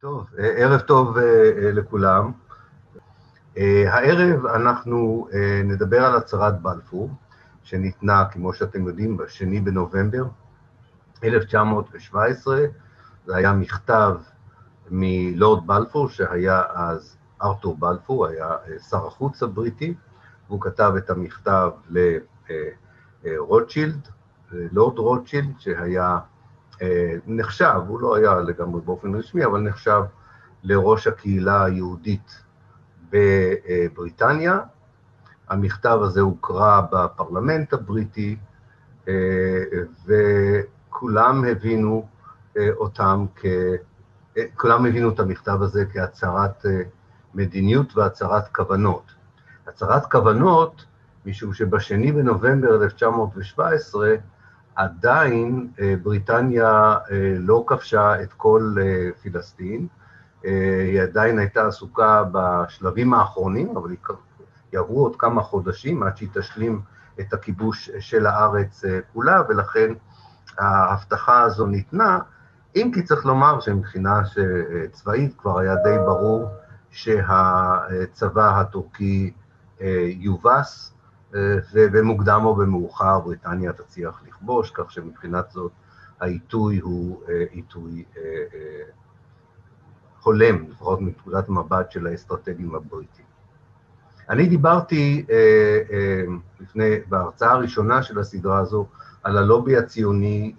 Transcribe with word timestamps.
טוב, 0.00 0.26
ערב 0.38 0.80
טוב 0.80 1.18
לכולם. 1.72 2.32
הערב 3.56 4.46
אנחנו 4.46 5.28
נדבר 5.64 6.04
על 6.04 6.16
הצהרת 6.16 6.62
בלפור, 6.62 7.10
שניתנה, 7.62 8.24
כמו 8.32 8.52
שאתם 8.52 8.86
יודעים, 8.86 9.16
בשני 9.16 9.60
בנובמבר 9.60 10.24
1917. 11.24 12.60
זה 13.26 13.36
היה 13.36 13.52
מכתב 13.52 14.16
מלורד 14.90 15.66
בלפור, 15.66 16.08
שהיה 16.08 16.62
אז 16.74 17.16
ארתור 17.42 17.76
בלפור, 17.78 18.26
היה 18.26 18.50
שר 18.90 19.06
החוץ 19.06 19.42
הבריטי, 19.42 19.94
והוא 20.48 20.60
כתב 20.60 20.92
את 20.96 21.10
המכתב 21.10 21.70
לרוטשילד, 23.24 24.08
לורד 24.52 24.98
רוטשילד, 24.98 25.52
שהיה 25.58 26.18
נחשב, 27.26 27.80
הוא 27.88 28.00
לא 28.00 28.16
היה 28.16 28.34
לגמרי 28.34 28.80
באופן 28.80 29.14
רשמי, 29.14 29.44
אבל 29.44 29.60
נחשב 29.60 30.02
לראש 30.62 31.06
הקהילה 31.06 31.64
היהודית 31.64 32.42
בבריטניה. 33.10 34.58
המכתב 35.48 35.98
הזה 36.02 36.20
הוקרא 36.20 36.80
בפרלמנט 36.92 37.72
הבריטי, 37.72 38.36
וכולם 40.06 41.44
הבינו 41.44 42.06
אותם 42.58 43.26
כ... 43.36 43.46
כולם 44.54 44.86
הבינו 44.86 45.10
את 45.10 45.20
המכתב 45.20 45.62
הזה 45.62 45.84
כהצהרת 45.92 46.66
מדיניות 47.34 47.96
והצהרת 47.96 48.48
כוונות. 48.48 49.14
הצהרת 49.66 50.06
כוונות, 50.06 50.84
משום 51.26 51.52
שבשני 51.52 52.12
בנובמבר 52.12 52.84
1917, 52.84 54.14
עדיין 54.76 55.68
בריטניה 56.02 56.96
לא 57.38 57.64
כבשה 57.66 58.22
את 58.22 58.32
כל 58.32 58.74
פלסטין, 59.22 59.86
היא 60.42 61.02
עדיין 61.02 61.38
הייתה 61.38 61.66
עסוקה 61.66 62.22
בשלבים 62.32 63.14
האחרונים, 63.14 63.76
אבל 63.76 63.90
יעברו 64.72 65.02
עוד 65.02 65.16
כמה 65.16 65.42
חודשים 65.42 66.02
עד 66.02 66.16
שהיא 66.16 66.28
תשלים 66.32 66.80
את 67.20 67.32
הכיבוש 67.32 67.90
של 67.98 68.26
הארץ 68.26 68.84
כולה, 69.12 69.42
ולכן 69.48 69.92
ההבטחה 70.58 71.42
הזו 71.42 71.66
ניתנה, 71.66 72.18
אם 72.76 72.90
כי 72.94 73.02
צריך 73.02 73.26
לומר 73.26 73.60
שמבחינה 73.60 74.20
צבאית 74.92 75.38
כבר 75.38 75.58
היה 75.58 75.74
די 75.76 75.96
ברור 76.06 76.50
שהצבא 76.90 78.60
הטורקי 78.60 79.32
יובס, 80.06 80.95
ובמוקדם 81.72 82.40
או 82.44 82.54
במאוחר 82.54 83.20
בריטניה 83.20 83.72
תצליח 83.72 84.22
לכבוש, 84.28 84.70
כך 84.74 84.92
שמבחינת 84.92 85.50
זאת 85.50 85.72
העיתוי 86.20 86.78
הוא 86.78 87.22
עיתוי 87.50 88.04
הולם, 90.22 90.64
לפחות 90.70 91.00
מנקודת 91.00 91.48
מבט 91.48 91.90
של 91.90 92.06
האסטרטגים 92.06 92.74
הבריטים. 92.74 93.24
אני 94.28 94.46
דיברתי 94.46 95.26
לפני, 96.60 96.90
בהרצאה 97.08 97.52
הראשונה 97.52 98.02
של 98.02 98.18
הסדרה 98.18 98.58
הזו, 98.58 98.86
על 99.22 99.38
הלובי 99.38 99.76
הציוני 99.76 100.54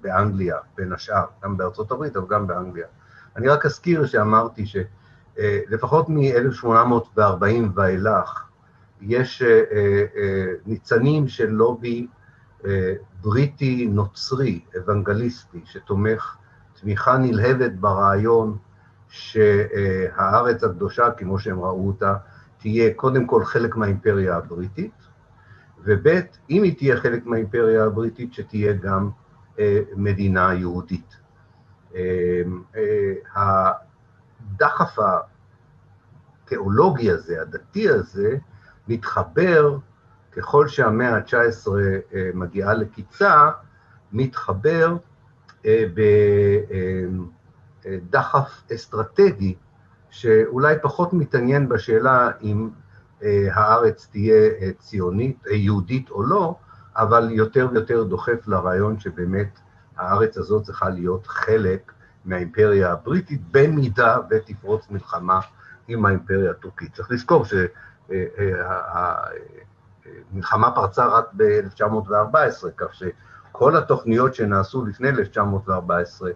באנגליה, 0.00 0.56
בין 0.76 0.92
השאר, 0.92 1.24
גם 1.44 1.56
בארצות 1.56 1.92
הברית, 1.92 2.16
אבל 2.16 2.26
גם 2.28 2.46
באנגליה. 2.46 2.86
אני 3.36 3.48
רק 3.48 3.66
אזכיר 3.66 4.06
שאמרתי 4.06 4.64
שלפחות 4.66 6.08
מ-1840 6.08 7.20
ואילך, 7.74 8.45
יש 9.00 9.42
ניצנים 10.66 11.28
של 11.28 11.48
לובי 11.50 12.06
בריטי 13.20 13.86
נוצרי, 13.86 14.60
אוונגליסטי, 14.76 15.60
שתומך 15.64 16.36
תמיכה 16.80 17.18
נלהבת 17.18 17.72
ברעיון 17.72 18.56
שהארץ 19.08 20.64
הקדושה, 20.64 21.10
כמו 21.10 21.38
שהם 21.38 21.60
ראו 21.60 21.86
אותה, 21.86 22.14
תהיה 22.58 22.94
קודם 22.94 23.26
כל 23.26 23.44
חלק 23.44 23.76
מהאימפריה 23.76 24.36
הבריטית, 24.36 24.92
וב' 25.84 26.06
אם 26.50 26.62
היא 26.62 26.76
תהיה 26.76 26.96
חלק 26.96 27.26
מהאימפריה 27.26 27.84
הבריטית, 27.84 28.34
שתהיה 28.34 28.72
גם 28.72 29.10
מדינה 29.96 30.54
יהודית. 30.54 31.16
הדחף 33.34 34.98
התיאולוגי 36.44 37.10
הזה, 37.10 37.42
הדתי 37.42 37.88
הזה, 37.88 38.38
מתחבר, 38.88 39.76
ככל 40.32 40.68
שהמאה 40.68 41.16
ה-19 41.16 41.68
מגיעה 42.34 42.74
לקיצה, 42.74 43.50
מתחבר 44.12 44.96
בדחף 47.84 48.62
אסטרטגי, 48.74 49.54
שאולי 50.10 50.74
פחות 50.82 51.12
מתעניין 51.12 51.68
בשאלה 51.68 52.30
אם 52.42 52.68
הארץ 53.52 54.08
תהיה 54.12 54.50
ציונית, 54.78 55.44
יהודית 55.50 56.10
או 56.10 56.22
לא, 56.22 56.54
אבל 56.96 57.28
יותר 57.30 57.68
ויותר 57.72 58.02
דוחף 58.04 58.48
לרעיון 58.48 59.00
שבאמת 59.00 59.58
הארץ 59.96 60.38
הזאת 60.38 60.62
צריכה 60.62 60.88
להיות 60.88 61.26
חלק 61.26 61.92
מהאימפריה 62.24 62.92
הבריטית, 62.92 63.40
במידה 63.50 64.18
ותפרוץ 64.30 64.90
מלחמה 64.90 65.40
עם 65.88 66.06
האימפריה 66.06 66.50
הטורקית. 66.50 66.94
צריך 66.94 67.10
לזכור 67.10 67.44
שהמלחמה 70.32 70.70
פרצה 70.70 71.06
רק 71.06 71.24
ב-1914, 71.36 72.70
כך 72.76 72.94
שכל 72.94 73.76
התוכניות 73.76 74.34
שנעשו 74.34 74.84
לפני 74.84 75.08
1914 75.08 76.30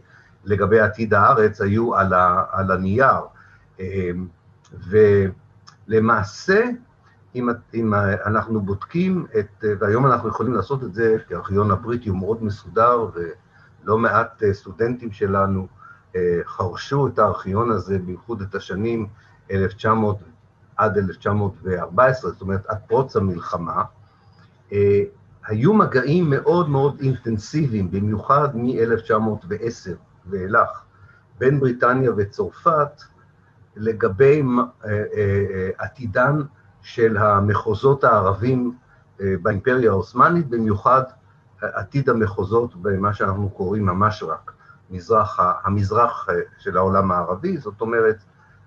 לגבי 0.45 0.81
עתיד 0.81 1.15
הארץ 1.15 1.61
היו 1.61 1.95
על, 1.95 2.13
ה, 2.13 2.45
על 2.51 2.71
הנייר. 2.71 3.21
ולמעשה, 5.89 6.65
אם, 7.35 7.49
אם 7.75 7.95
אנחנו 8.27 8.61
בודקים 8.61 9.27
את, 9.39 9.65
והיום 9.79 10.07
אנחנו 10.07 10.29
יכולים 10.29 10.55
לעשות 10.55 10.85
את 10.85 10.95
זה, 10.95 11.17
כי 11.29 11.35
הארכיון 11.35 11.71
הבריטי 11.71 12.09
הוא 12.09 12.19
מאוד 12.19 12.45
מסודר, 12.45 13.07
ולא 13.15 13.99
מעט 13.99 14.43
סטודנטים 14.53 15.13
שלנו 15.13 15.67
חרשו 16.45 17.07
את 17.07 17.19
הארכיון 17.19 17.71
הזה, 17.71 17.99
בייחוד 17.99 18.43
את 18.43 18.55
השנים 18.55 19.07
1900 19.51 20.17
עד 20.81 20.99
1914, 20.99 22.31
זאת 22.31 22.41
אומרת, 22.41 22.67
עד 22.67 22.79
פרוץ 22.87 23.17
המלחמה, 23.17 23.83
היו 25.47 25.75
מגעים 25.75 26.31
מאוד 26.31 26.69
מאוד 26.69 27.01
אינטנסיביים, 27.01 27.91
במיוחד 27.91 28.49
מ-1910 28.57 29.91
ואילך, 30.27 30.83
בין 31.39 31.61
בריטניה 31.61 32.11
וצרפת, 32.17 33.03
לגבי 33.77 34.43
עתידן 35.79 36.41
של 36.83 37.17
המחוזות 37.17 38.05
הערבים 38.05 38.77
באימפריה 39.19 39.91
העות'מאנית, 39.91 40.49
במיוחד 40.49 41.03
עתיד 41.61 42.11
המחוזות 42.11 42.77
במה 42.77 43.15
שאנחנו 43.15 43.51
קוראים 43.51 43.89
המשרק, 43.89 44.53
מזרח, 44.91 45.41
המזרח 45.65 46.29
של 46.59 46.77
העולם 46.77 47.11
הערבי, 47.11 47.59
זאת 47.59 47.81
אומרת, 47.81 48.17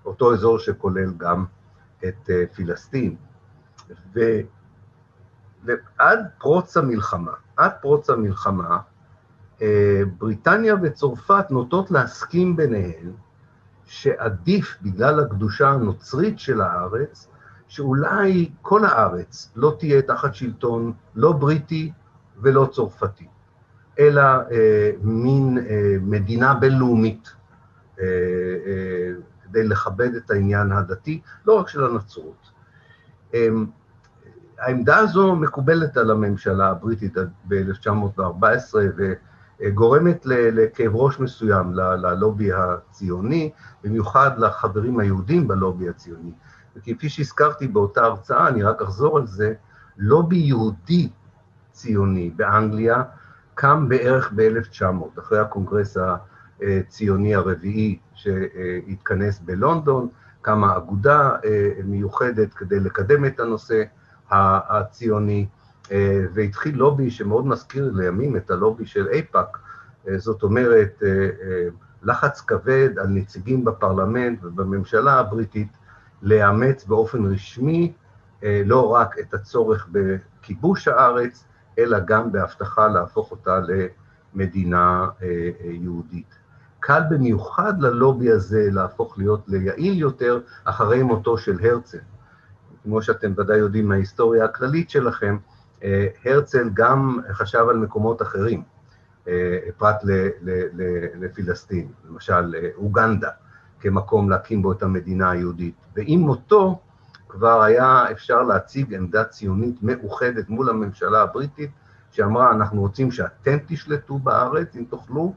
אותו 0.06 0.32
אזור 0.32 0.58
שכולל 0.58 1.12
גם 1.16 1.44
את 2.08 2.30
פלסטין. 2.54 3.16
ו... 4.14 4.20
ועד 5.64 6.18
פרוץ 6.38 6.76
המלחמה, 6.76 7.32
עד 7.56 7.72
פרוץ 7.80 8.10
המלחמה, 8.10 8.78
בריטניה 10.18 10.74
וצרפת 10.82 11.50
נוטות 11.50 11.90
להסכים 11.90 12.56
ביניהן 12.56 13.12
שעדיף, 13.86 14.76
בגלל 14.82 15.20
הקדושה 15.20 15.68
הנוצרית 15.68 16.38
של 16.38 16.60
הארץ, 16.60 17.28
שאולי 17.68 18.50
כל 18.62 18.84
הארץ 18.84 19.52
לא 19.56 19.76
תהיה 19.78 20.02
תחת 20.02 20.34
שלטון 20.34 20.92
לא 21.14 21.32
בריטי 21.32 21.92
ולא 22.42 22.68
צרפתי, 22.72 23.26
אלא 23.98 24.22
אה, 24.22 24.90
מין 25.02 25.58
אה, 25.58 25.96
מדינה 26.00 26.54
בינלאומית, 26.54 27.28
אה, 28.00 28.04
אה, 28.66 29.10
כדי 29.54 29.68
לכבד 29.68 30.14
את 30.14 30.30
העניין 30.30 30.72
הדתי, 30.72 31.20
לא 31.46 31.54
רק 31.60 31.68
של 31.68 31.84
הנצרות. 31.84 32.50
אה, 33.34 33.48
העמדה 34.58 34.98
הזו 34.98 35.36
מקובלת 35.36 35.96
על 35.96 36.10
הממשלה 36.10 36.68
הבריטית 36.70 37.14
ב-1914, 37.48 38.74
וגורמת 39.60 40.26
לכאב 40.26 40.94
ראש 40.94 41.20
מסוים 41.20 41.74
ללובי 41.74 42.52
הציוני, 42.52 43.50
במיוחד 43.84 44.38
לחברים 44.38 44.98
היהודים 44.98 45.48
בלובי 45.48 45.88
הציוני. 45.88 46.32
וכפי 46.76 47.08
שהזכרתי 47.08 47.68
באותה 47.68 48.04
הרצאה, 48.04 48.48
אני 48.48 48.62
רק 48.62 48.82
אחזור 48.82 49.18
על 49.18 49.26
זה, 49.26 49.54
לובי 49.96 50.36
יהודי 50.36 51.08
ציוני 51.72 52.30
באנגליה 52.36 53.02
קם 53.54 53.88
בערך 53.88 54.32
ב-1900, 54.34 55.20
אחרי 55.20 55.38
הקונגרס 55.38 55.96
הציוני 56.62 57.34
הרביעי 57.34 57.98
שהתכנס 58.14 59.40
בלונדון, 59.40 60.08
קמה 60.42 60.76
אגודה 60.76 61.30
מיוחדת 61.84 62.54
כדי 62.54 62.80
לקדם 62.80 63.24
את 63.24 63.40
הנושא 63.40 63.82
הציוני, 64.30 65.46
והתחיל 66.34 66.76
לובי 66.76 67.10
שמאוד 67.10 67.46
מזכיר 67.46 67.90
לימים 67.94 68.36
את 68.36 68.50
הלובי 68.50 68.86
של 68.86 69.08
אייפאק, 69.08 69.58
זאת 70.16 70.42
אומרת, 70.42 71.02
לחץ 72.02 72.40
כבד 72.40 72.98
על 72.98 73.06
נציגים 73.06 73.64
בפרלמנט 73.64 74.44
ובממשלה 74.44 75.12
הבריטית 75.12 75.68
לאמץ 76.22 76.84
באופן 76.84 77.24
רשמי 77.24 77.92
לא 78.42 78.94
רק 78.94 79.18
את 79.18 79.34
הצורך 79.34 79.88
בכיבוש 79.92 80.88
הארץ, 80.88 81.44
אלא 81.78 81.98
גם 82.06 82.32
בהבטחה 82.32 82.88
להפוך 82.88 83.30
אותה 83.30 83.60
למדינה 84.34 85.08
יהודית. 85.64 86.43
קל 86.86 87.02
במיוחד 87.10 87.82
ללובי 87.82 88.30
הזה 88.30 88.68
להפוך 88.72 89.18
להיות 89.18 89.44
ליעיל 89.48 89.98
יותר 89.98 90.40
אחרי 90.64 91.02
מותו 91.02 91.38
של 91.38 91.58
הרצל. 91.62 91.98
כמו 92.82 93.02
שאתם 93.02 93.32
ודאי 93.36 93.56
יודעים 93.56 93.88
מההיסטוריה 93.88 94.44
הכללית 94.44 94.90
שלכם, 94.90 95.36
הרצל 96.24 96.70
גם 96.74 97.18
חשב 97.32 97.66
על 97.70 97.76
מקומות 97.76 98.22
אחרים, 98.22 98.62
פרט 99.78 99.96
לפלסטין, 101.20 101.88
למשל 102.08 102.54
אוגנדה, 102.76 103.30
כמקום 103.80 104.30
להקים 104.30 104.62
בו 104.62 104.72
את 104.72 104.82
המדינה 104.82 105.30
היהודית. 105.30 105.74
ועם 105.96 106.20
מותו 106.20 106.80
כבר 107.28 107.62
היה 107.62 108.10
אפשר 108.10 108.42
להציג 108.42 108.94
עמדה 108.94 109.24
ציונית 109.24 109.82
מאוחדת 109.82 110.48
מול 110.48 110.70
הממשלה 110.70 111.22
הבריטית, 111.22 111.70
שאמרה, 112.10 112.52
אנחנו 112.52 112.80
רוצים 112.80 113.10
שאתם 113.10 113.56
תשלטו 113.66 114.18
בארץ, 114.18 114.76
אם 114.76 114.84
תוכלו, 114.90 115.34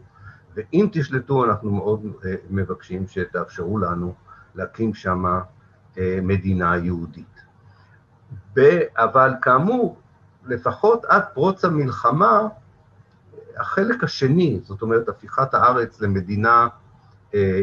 ואם 0.58 0.88
תשלטו, 0.92 1.46
אנחנו 1.46 1.72
מאוד 1.72 2.06
מבקשים 2.50 3.08
שתאפשרו 3.08 3.78
לנו 3.78 4.14
להקים 4.56 4.94
שם 4.94 5.24
מדינה 6.22 6.78
יהודית. 6.78 7.42
אבל 8.98 9.34
כאמור, 9.42 10.00
לפחות 10.46 11.06
עד 11.06 11.24
פרוץ 11.34 11.66
המלחמה, 11.66 12.48
החלק 13.58 14.04
השני, 14.04 14.60
זאת 14.64 14.82
אומרת, 14.82 15.10
הפיכת 15.10 15.54
הארץ 15.54 16.02
למדינה 16.02 16.68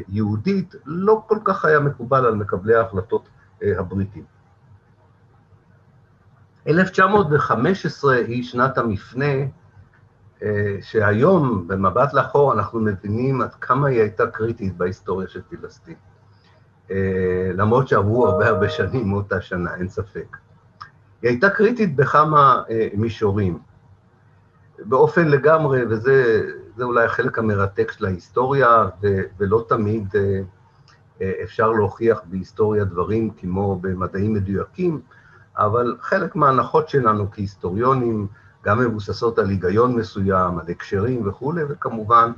יהודית, 0.08 0.74
לא 0.86 1.24
כל 1.28 1.38
כך 1.44 1.64
היה 1.64 1.80
מקובל 1.80 2.26
על 2.26 2.34
מקבלי 2.34 2.74
ההחלטות 2.74 3.28
הבריטים. 3.62 4.24
1915 6.66 8.14
היא 8.14 8.44
שנת 8.44 8.78
המפנה, 8.78 9.32
שהיום, 10.80 11.68
במבט 11.68 12.12
לאחור, 12.14 12.52
אנחנו 12.52 12.80
מבינים 12.80 13.40
עד 13.40 13.54
כמה 13.54 13.88
היא 13.88 14.00
הייתה 14.00 14.26
קריטית 14.26 14.76
בהיסטוריה 14.76 15.28
של 15.28 15.40
פלסטין. 15.48 15.94
למרות 17.54 17.88
שעברו 17.88 18.26
הרבה 18.26 18.48
הרבה 18.48 18.68
שנים 18.68 19.08
מאותה 19.08 19.40
שנה, 19.40 19.74
אין 19.74 19.88
ספק. 19.88 20.36
היא 21.22 21.30
הייתה 21.30 21.50
קריטית 21.50 21.96
בכמה 21.96 22.62
מישורים. 22.94 23.58
באופן 24.78 25.28
לגמרי, 25.28 25.84
וזה 25.86 26.42
אולי 26.82 27.04
החלק 27.04 27.38
המרתק 27.38 27.92
של 27.92 28.04
ההיסטוריה, 28.04 28.88
ולא 29.38 29.64
תמיד 29.68 30.08
אפשר 31.42 31.70
להוכיח 31.70 32.20
בהיסטוריה 32.24 32.84
דברים 32.84 33.30
כמו 33.30 33.78
במדעים 33.80 34.34
מדויקים, 34.34 35.00
אבל 35.58 35.96
חלק 36.00 36.36
מההנחות 36.36 36.88
שלנו 36.88 37.30
כהיסטוריונים 37.32 38.26
גם 38.64 38.80
מבוססות 38.80 39.38
על 39.38 39.48
היגיון 39.48 39.96
מסוים, 39.96 40.58
על 40.58 40.66
הקשרים 40.68 41.28
וכולי, 41.28 41.62
וכמובן, 41.68 42.32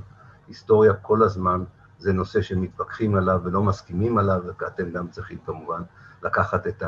היסטוריה 0.48 0.94
כל 0.94 1.22
הזמן 1.22 1.64
זה 1.98 2.12
נושא 2.12 2.42
שמתווכחים 2.42 3.14
עליו 3.14 3.40
ולא 3.44 3.62
מסכימים 3.62 4.18
עליו, 4.18 4.42
ואתם 4.60 4.90
גם 4.90 5.08
צריכים 5.08 5.38
כמובן 5.46 5.82
לקחת 6.22 6.66
את 6.66 6.82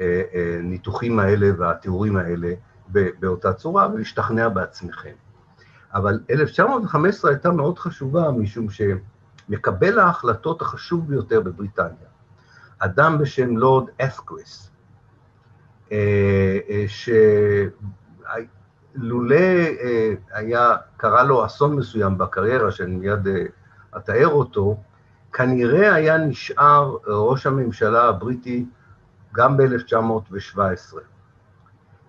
הניתוחים 0.00 1.18
האלה 1.18 1.50
והתיאורים 1.58 2.16
האלה 2.16 2.52
באותה 2.88 3.52
צורה 3.52 3.88
ולהשתכנע 3.92 4.48
בעצמכם. 4.48 5.14
אבל 5.94 6.20
1915 6.30 7.30
הייתה 7.30 7.50
מאוד 7.50 7.78
חשובה, 7.78 8.30
משום 8.30 8.66
שמקבל 8.70 9.98
ההחלטות 9.98 10.62
החשוב 10.62 11.08
ביותר 11.08 11.40
בבריטניה, 11.40 12.08
אדם 12.78 13.18
בשם 13.18 13.56
לורד 13.56 13.90
את'קוויס, 14.02 14.70
שלולא 18.96 19.36
היה, 20.32 20.76
קרה 20.96 21.24
לו 21.24 21.46
אסון 21.46 21.76
מסוים 21.76 22.18
בקריירה, 22.18 22.70
שאני 22.70 22.96
מיד 22.96 23.28
אתאר 23.96 24.28
אותו, 24.28 24.76
כנראה 25.32 25.94
היה 25.94 26.18
נשאר 26.18 26.96
ראש 27.06 27.46
הממשלה 27.46 28.08
הבריטי 28.08 28.66
גם 29.34 29.56
ב-1917. 29.56 30.96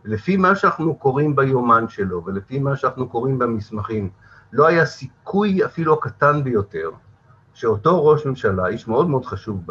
לפי 0.06 0.38
מה 0.38 0.56
שאנחנו 0.56 0.96
קוראים 0.96 1.36
ביומן 1.36 1.90
שלו, 1.90 2.26
ולפי 2.26 2.60
מה 2.60 2.76
שאנחנו 2.76 3.10
קוראים 3.10 3.40
במסמכים, 3.40 4.10
לא 4.54 4.68
היה 4.68 4.86
סיכוי 4.86 5.66
אפילו 5.66 5.94
הקטן 5.94 6.44
ביותר 6.44 6.90
שאותו 7.54 8.06
ראש 8.06 8.26
ממשלה, 8.26 8.68
איש 8.68 8.88
מאוד 8.88 9.10
מאוד 9.10 9.26
חשוב 9.26 9.64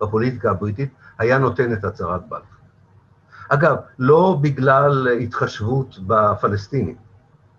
בפוליטיקה 0.00 0.50
הבריטית, 0.50 0.90
היה 1.18 1.38
נותן 1.38 1.72
את 1.72 1.84
הצהרת 1.84 2.28
בלפור. 2.28 2.59
אגב, 3.52 3.76
לא 3.98 4.38
בגלל 4.40 5.08
התחשבות 5.08 5.98
בפלסטינים, 6.06 6.96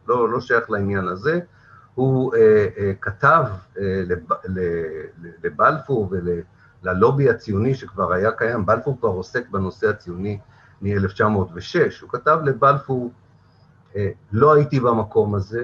לא, 0.07 0.29
לא 0.29 0.41
שייך 0.41 0.69
לעניין 0.69 1.07
הזה, 1.07 1.39
הוא 1.95 2.35
אה, 2.35 2.67
אה, 2.77 2.91
כתב 3.01 3.43
אה, 3.79 4.03
לב, 4.07 4.19
לבלפור 5.43 6.13
וללובי 6.83 7.29
הציוני 7.29 7.75
שכבר 7.75 8.13
היה 8.13 8.31
קיים, 8.31 8.65
בלפור 8.65 8.97
כבר 8.99 9.09
עוסק 9.09 9.49
בנושא 9.49 9.89
הציוני 9.89 10.39
מ-1906, 10.81 12.01
הוא 12.01 12.09
כתב 12.09 12.39
לבלפור, 12.43 13.11
אה, 13.95 14.09
לא 14.31 14.53
הייתי 14.53 14.79
במקום 14.79 15.35
הזה, 15.35 15.63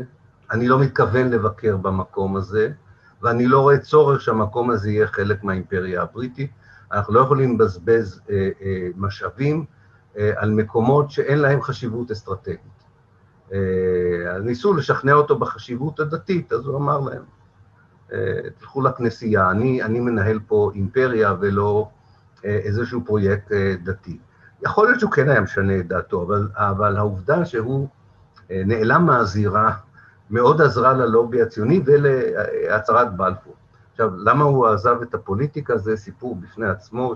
אני 0.51 0.67
לא 0.67 0.79
מתכוון 0.79 1.29
לבקר 1.29 1.77
במקום 1.77 2.35
הזה, 2.35 2.71
ואני 3.21 3.47
לא 3.47 3.61
רואה 3.61 3.77
צורך 3.77 4.21
שהמקום 4.21 4.69
הזה 4.69 4.91
יהיה 4.91 5.07
חלק 5.07 5.43
מהאימפריה 5.43 6.01
הבריטית, 6.01 6.51
אנחנו 6.91 7.13
לא 7.13 7.19
יכולים 7.19 7.53
לבזבז 7.59 8.21
אה, 8.29 8.49
אה, 8.61 8.87
משאבים 8.95 9.65
על 10.35 10.51
מקומות 10.51 11.11
שאין 11.11 11.39
להם 11.39 11.61
חשיבות 11.61 12.11
אסטרטגית. 12.11 12.77
אה, 13.53 14.39
ניסו 14.43 14.73
לשכנע 14.73 15.13
אותו 15.13 15.39
בחשיבות 15.39 15.99
הדתית, 15.99 16.53
אז 16.53 16.65
הוא 16.65 16.77
אמר 16.77 16.99
להם, 16.99 17.23
אה, 18.13 18.39
תלכו 18.59 18.81
לכנסייה, 18.81 19.51
אני, 19.51 19.83
אני 19.83 19.99
מנהל 19.99 20.39
פה 20.47 20.71
אימפריה 20.75 21.33
ולא 21.39 21.89
אה, 22.45 22.59
איזשהו 22.63 23.01
פרויקט 23.05 23.51
אה, 23.51 23.75
דתי. 23.83 24.17
יכול 24.61 24.87
להיות 24.87 24.99
שהוא 24.99 25.11
כן 25.11 25.29
היה 25.29 25.41
משנה 25.41 25.79
את 25.79 25.87
דעתו, 25.87 26.23
אבל, 26.23 26.47
אבל 26.53 26.97
העובדה 26.97 27.45
שהוא 27.45 27.87
אה, 28.51 28.61
נעלם 28.65 29.05
מהזירה 29.05 29.71
מאוד 30.29 30.61
עזרה 30.61 30.93
ללובי 30.93 31.41
הציוני 31.41 31.81
ולהצהרת 31.85 33.17
בלפור. 33.17 33.53
עכשיו, 33.91 34.09
למה 34.17 34.43
הוא 34.43 34.67
עזב 34.67 35.01
את 35.01 35.13
הפוליטיקה? 35.13 35.77
זה 35.77 35.97
סיפור 35.97 36.35
בפני 36.35 36.67
עצמו, 36.67 37.15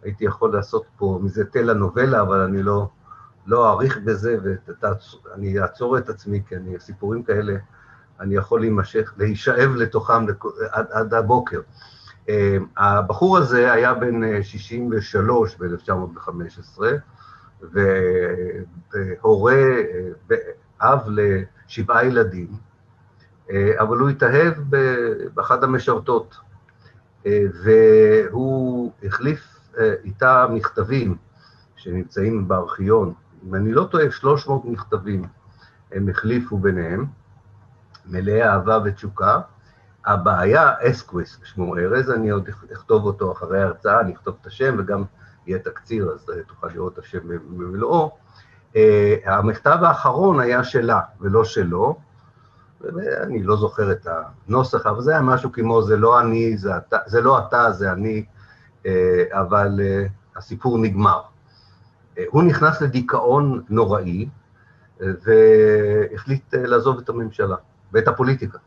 שהייתי 0.00 0.24
יכול 0.24 0.52
לעשות 0.52 0.84
פה 0.96 1.18
מזה 1.22 1.44
טלנובלה, 1.44 2.20
אבל 2.20 2.40
אני 2.40 2.62
לא, 2.62 2.88
לא 3.46 3.70
אאריך 3.70 3.98
בזה, 4.04 4.36
ואני 4.42 5.60
אעצור 5.60 5.98
את 5.98 6.08
עצמי, 6.08 6.42
כי 6.48 6.56
אני, 6.56 6.80
סיפורים 6.80 7.22
כאלה, 7.22 7.56
אני 8.20 8.34
יכול 8.34 8.60
להימשך, 8.60 9.14
להישאב 9.16 9.70
לתוכם 9.76 10.26
עד, 10.70 10.86
עד 10.90 11.14
הבוקר. 11.14 11.60
הבחור 12.76 13.38
הזה 13.38 13.72
היה 13.72 13.94
בן 13.94 14.42
63 14.42 15.56
ב-1915, 15.56 16.80
והורה, 19.22 19.62
אב 20.80 21.08
לשבעה 21.08 22.04
ילדים, 22.04 22.48
אבל 23.54 23.98
הוא 23.98 24.08
התאהב 24.08 24.54
באחת 25.34 25.62
המשרתות, 25.62 26.36
והוא 27.62 28.92
החליף 29.04 29.57
איתה 30.04 30.46
מכתבים 30.50 31.16
שנמצאים 31.76 32.48
בארכיון. 32.48 33.12
אם 33.48 33.54
אני 33.54 33.72
לא 33.72 33.84
טועה, 33.84 34.10
300 34.10 34.64
מכתבים 34.64 35.24
הם 35.92 36.08
החליפו 36.08 36.58
ביניהם, 36.58 37.06
מלאי 38.06 38.42
אהבה 38.42 38.78
ותשוקה. 38.84 39.40
הבעיה, 40.06 40.72
אסקוויס, 40.80 41.38
שמו 41.44 41.76
ארז, 41.76 42.10
אני 42.10 42.30
עוד 42.30 42.48
אכתוב 42.72 43.04
אותו 43.04 43.32
אחרי 43.32 43.62
ההרצאה, 43.62 44.00
אני 44.00 44.14
אכתוב 44.14 44.36
את 44.40 44.46
השם 44.46 44.76
וגם 44.78 45.04
יהיה 45.46 45.58
תקציר, 45.58 46.10
אז 46.10 46.26
תוכל 46.46 46.66
לראות 46.66 46.92
את 46.92 46.98
השם 46.98 47.18
במלואו. 47.28 48.16
המכתב 49.24 49.78
האחרון 49.82 50.40
היה 50.40 50.64
שלה 50.64 51.00
ולא 51.20 51.44
שלו, 51.44 51.98
ואני 52.80 53.42
לא 53.42 53.56
זוכר 53.56 53.92
את 53.92 54.06
הנוסח, 54.46 54.86
אבל 54.86 55.00
זה 55.00 55.10
היה 55.10 55.22
משהו 55.22 55.52
כמו, 55.52 55.82
זה 55.82 55.96
לא 55.96 56.20
אני, 56.20 56.56
זה, 56.56 56.76
אתה, 56.76 56.96
זה 57.06 57.20
לא 57.20 57.38
אתה, 57.38 57.72
זה 57.72 57.92
אני, 57.92 58.24
אבל 59.30 59.80
הסיפור 60.36 60.78
נגמר. 60.78 61.20
הוא 62.26 62.42
נכנס 62.42 62.80
לדיכאון 62.80 63.62
נוראי, 63.68 64.28
והחליט 65.00 66.54
לעזוב 66.54 66.98
את 66.98 67.08
הממשלה 67.08 67.56
ואת 67.92 68.08
הפוליטיקה, 68.08 68.58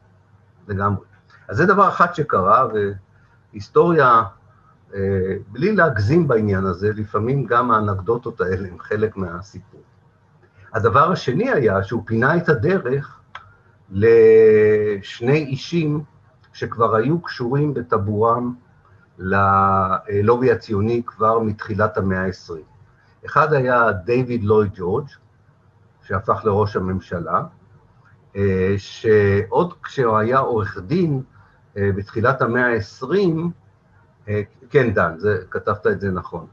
לגמרי. 0.68 1.06
אז 1.48 1.58
זה 1.58 1.66
דבר 1.66 1.90
אחד 1.90 2.13
שקרה, 2.13 2.68
והיסטוריה, 3.54 4.24
בלי 5.48 5.75
להגזים 5.75 6.28
בעניין 6.28 6.66
הזה, 6.66 6.92
לפעמים 6.96 7.46
גם 7.46 7.72
האנקדוטות 7.72 8.42
האלה 8.42 8.68
הם 8.68 8.80
חלק 8.80 9.18
מהסיפור. 9.18 9.82
הדבר 10.74 11.12
השני 11.12 11.51
היה 11.51 11.84
שהוא 11.84 12.04
פינה 12.06 12.38
את 12.38 12.50
הדרך 12.50 13.20
לשני 13.90 15.38
אישים 15.38 16.04
שכבר 16.54 16.96
היו 16.96 17.22
קשורים 17.22 17.74
בטבורם 17.74 18.56
ללובי 19.20 20.51
הציוני 20.51 21.01
כבר 21.06 21.39
מתחילת 21.39 21.98
המאה 21.98 22.25
ה-20. 22.25 22.53
אחד 23.25 23.53
היה 23.53 23.91
דיוויד 23.91 24.44
לוי 24.44 24.70
ג'ורג', 24.74 25.08
שהפך 26.03 26.46
לראש 26.46 26.75
הממשלה, 26.75 27.41
אה, 28.36 28.74
שעוד 28.77 29.74
כשהוא 29.84 30.18
היה 30.18 30.39
עורך 30.39 30.77
דין 30.88 31.22
אה, 31.77 31.89
בתחילת 31.96 32.41
המאה 32.41 32.68
ה-20, 32.68 33.06
אה, 34.27 34.41
כן, 34.70 34.94
דן, 34.94 35.13
זה, 35.18 35.38
כתבת 35.50 35.88
את 35.88 36.01
זה 36.01 36.12
נכון. 36.12 36.46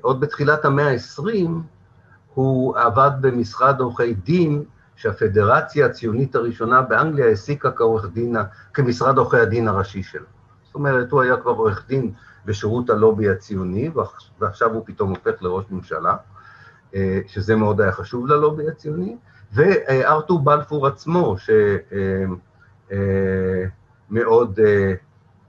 עוד 0.00 0.20
בתחילת 0.20 0.64
המאה 0.64 0.90
ה-20, 0.90 1.48
הוא 2.34 2.76
עבד 2.78 3.10
במשרד 3.20 3.80
עורכי 3.80 4.14
דין 4.14 4.64
שהפדרציה 4.96 5.86
הציונית 5.86 6.34
הראשונה 6.34 6.82
באנגליה 6.82 7.26
העסיקה 7.26 7.70
כעורך 7.70 8.06
דין, 8.12 8.36
כמשרד 8.74 9.18
עורכי 9.18 9.36
הדין 9.36 9.68
הראשי 9.68 10.02
שלו. 10.02 10.26
אומרת, 10.76 11.10
הוא 11.10 11.22
היה 11.22 11.36
כבר 11.36 11.52
עורך 11.52 11.84
דין 11.88 12.12
בשירות 12.44 12.90
הלובי 12.90 13.28
הציוני, 13.28 13.90
ועכשיו 14.40 14.74
הוא 14.74 14.82
פתאום 14.86 15.10
הופך 15.10 15.42
לראש 15.42 15.64
ממשלה, 15.70 16.16
אה, 16.94 17.20
שזה 17.26 17.56
מאוד 17.56 17.80
היה 17.80 17.92
חשוב 17.92 18.26
ללובי 18.26 18.68
הציוני, 18.68 19.16
וארתור 19.52 20.40
בלפור 20.40 20.86
עצמו, 20.86 21.36
שמאוד 24.08 24.60
אה, 24.60 24.94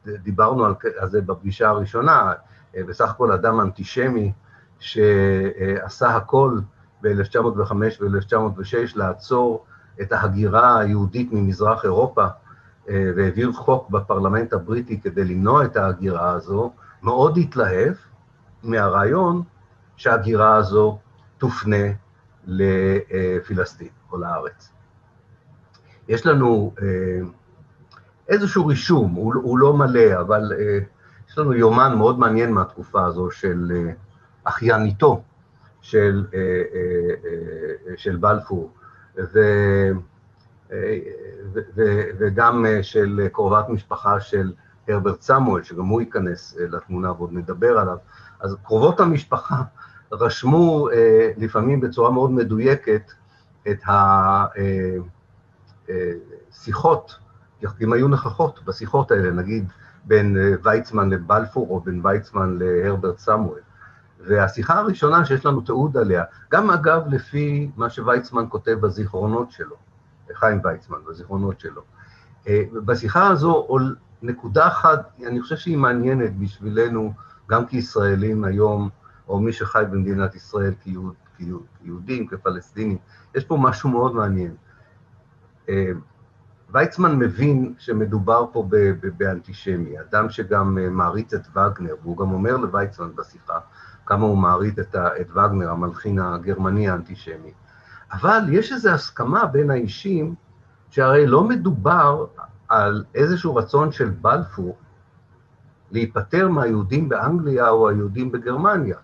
אה, 0.08 0.18
דיברנו 0.24 0.66
על 0.66 0.74
זה 1.10 1.22
בפגישה 1.22 1.70
הראשונה, 1.70 2.34
בסך 2.88 3.10
הכל 3.10 3.32
אדם 3.32 3.60
אנטישמי 3.60 4.32
שעשה 4.80 6.16
הכל 6.16 6.60
ב-1905 7.02 7.74
ו-1906 8.02 8.96
לעצור 8.96 9.66
את 10.02 10.12
ההגירה 10.12 10.80
היהודית 10.80 11.30
ממזרח 11.32 11.84
אירופה, 11.84 12.26
והעביר 12.88 13.52
חוק 13.52 13.90
בפרלמנט 13.90 14.54
הבריטי 14.54 15.02
כדי 15.02 15.24
למנוע 15.24 15.66
את 15.66 15.78
ההגירה 15.78 16.32
הזו, 16.32 16.74
מאוד 17.04 17.38
התלהב 17.38 17.94
מהרעיון 18.64 19.42
שההגירה 19.98 20.56
הזו 20.56 21.00
תופנה 21.38 21.86
לפלסטין 22.48 23.88
או 24.12 24.18
לארץ. 24.18 24.70
יש 26.08 26.26
לנו 26.26 26.74
אה, 26.82 27.20
איזשהו 28.28 28.68
רישום, 28.68 29.12
הוא, 29.12 29.34
הוא 29.36 29.58
לא 29.58 29.74
מלא, 29.74 30.22
אבל 30.22 30.54
אה, 30.60 30.80
יש 31.30 31.38
לנו 31.38 31.54
יומן 31.54 31.98
מאוד 31.98 32.20
מעניין 32.20 32.52
מהתקופה 32.52 33.06
הזו 33.06 33.32
של 33.32 33.72
אה, 33.76 33.92
אחייניתו 34.44 35.24
של, 35.82 36.26
של 37.98 38.16
בלפור, 38.16 38.72
ו, 39.34 39.40
וגם 42.20 42.66
של 42.82 43.28
קרובת 43.32 43.70
משפחה 43.70 44.20
של 44.20 44.52
הרברט 44.88 45.22
סמואל, 45.22 45.64
שגם 45.64 45.86
הוא 45.86 46.02
ייכנס 46.02 46.58
לתמונה 46.60 47.12
ועוד 47.12 47.30
נדבר 47.34 47.78
עליו. 47.78 47.98
אז 48.40 48.56
קרובות 48.64 49.00
המשפחה 49.00 49.62
רשמו 50.12 50.90
אה, 50.90 51.32
לפעמים 51.38 51.82
בצורה 51.82 52.12
מאוד 52.12 52.32
מדויקת 52.32 53.12
את 53.70 53.82
השיחות, 55.90 57.16
אה, 57.66 57.70
אם 57.82 57.94
היו 57.94 58.08
נכחות 58.08 58.66
בשיחות 58.66 59.12
האלה, 59.12 59.32
נגיד 59.32 59.70
בין 60.06 60.38
אה, 60.38 60.54
ויצמן 60.64 61.10
לבלפור 61.10 61.68
או 61.70 61.80
בין 61.80 62.02
ויצמן 62.04 62.58
להרברט 62.60 63.18
סמואל. 63.18 63.60
והשיחה 64.20 64.80
הראשונה 64.80 65.26
שיש 65.26 65.46
לנו 65.46 65.62
תיעוד 65.62 65.98
עליה, 65.98 66.24
גם 66.52 66.70
אגב 66.72 67.02
לפי 67.10 67.72
מה 67.78 67.90
שוויצמן 67.90 68.46
כותב 68.50 68.78
בזיכרונות 68.82 69.52
שלו, 69.52 69.76
חיים 70.34 70.60
ויצמן, 70.64 70.98
בזיכרונות 71.10 71.60
שלו. 71.60 71.82
בשיחה 72.86 73.28
הזו 73.28 73.68
נקודה 74.22 74.68
אחת, 74.68 75.12
אני 75.28 75.42
חושב 75.42 75.56
שהיא 75.56 75.78
מעניינת 75.78 76.40
בשבילנו, 76.40 77.14
גם 77.50 77.66
כישראלים 77.66 78.44
היום, 78.44 78.90
או 79.28 79.40
מי 79.40 79.54
שחי 79.54 79.84
במדינת 79.92 80.36
ישראל 80.36 80.74
כיהוד, 80.84 81.14
כיהוד, 81.38 81.64
כיהודים, 81.84 82.28
כפלסטינים, 82.28 82.98
יש 83.36 83.46
פה 83.46 83.58
משהו 83.62 83.90
מאוד 83.90 84.16
מעניין. 84.16 84.56
אה, 85.70 85.92
ויצמן 86.70 87.16
מבין 87.20 87.74
שמדובר 87.78 88.46
פה 88.52 88.70
באנטישמי, 89.18 90.00
אדם 90.00 90.30
שגם 90.30 90.78
אה, 90.78 90.90
מעריץ 90.90 91.34
את 91.34 91.48
וגנר, 91.52 91.96
והוא 92.02 92.18
גם 92.18 92.32
אומר 92.32 92.58
לוויצמן 92.58 93.16
בשיחה 93.16 93.60
כמה 94.06 94.26
הוא 94.26 94.38
מעריץ 94.38 94.80
את, 94.80 94.96
את 94.96 95.32
וגנר, 95.32 95.72
המלחין 95.72 96.20
הגרמני 96.20 96.90
האנטישמי. 96.90 97.52
אבל 98.12 98.42
יש 98.50 98.72
איזו 98.72 98.90
הסכמה 98.90 99.46
בין 99.46 99.72
האישים, 99.72 100.36
שהרי 100.90 101.28
לא 101.28 101.44
מדובר 101.44 102.26
על 102.68 103.04
איזשהו 103.16 103.56
רצון 103.56 103.92
של 103.92 104.10
בלפור 104.10 104.78
להיפטר 105.92 106.50
מהיהודים 106.50 107.10
באנגליה 107.10 107.70
או 107.70 107.90
היהודים 107.90 108.32
בגרמניה. 108.32 108.98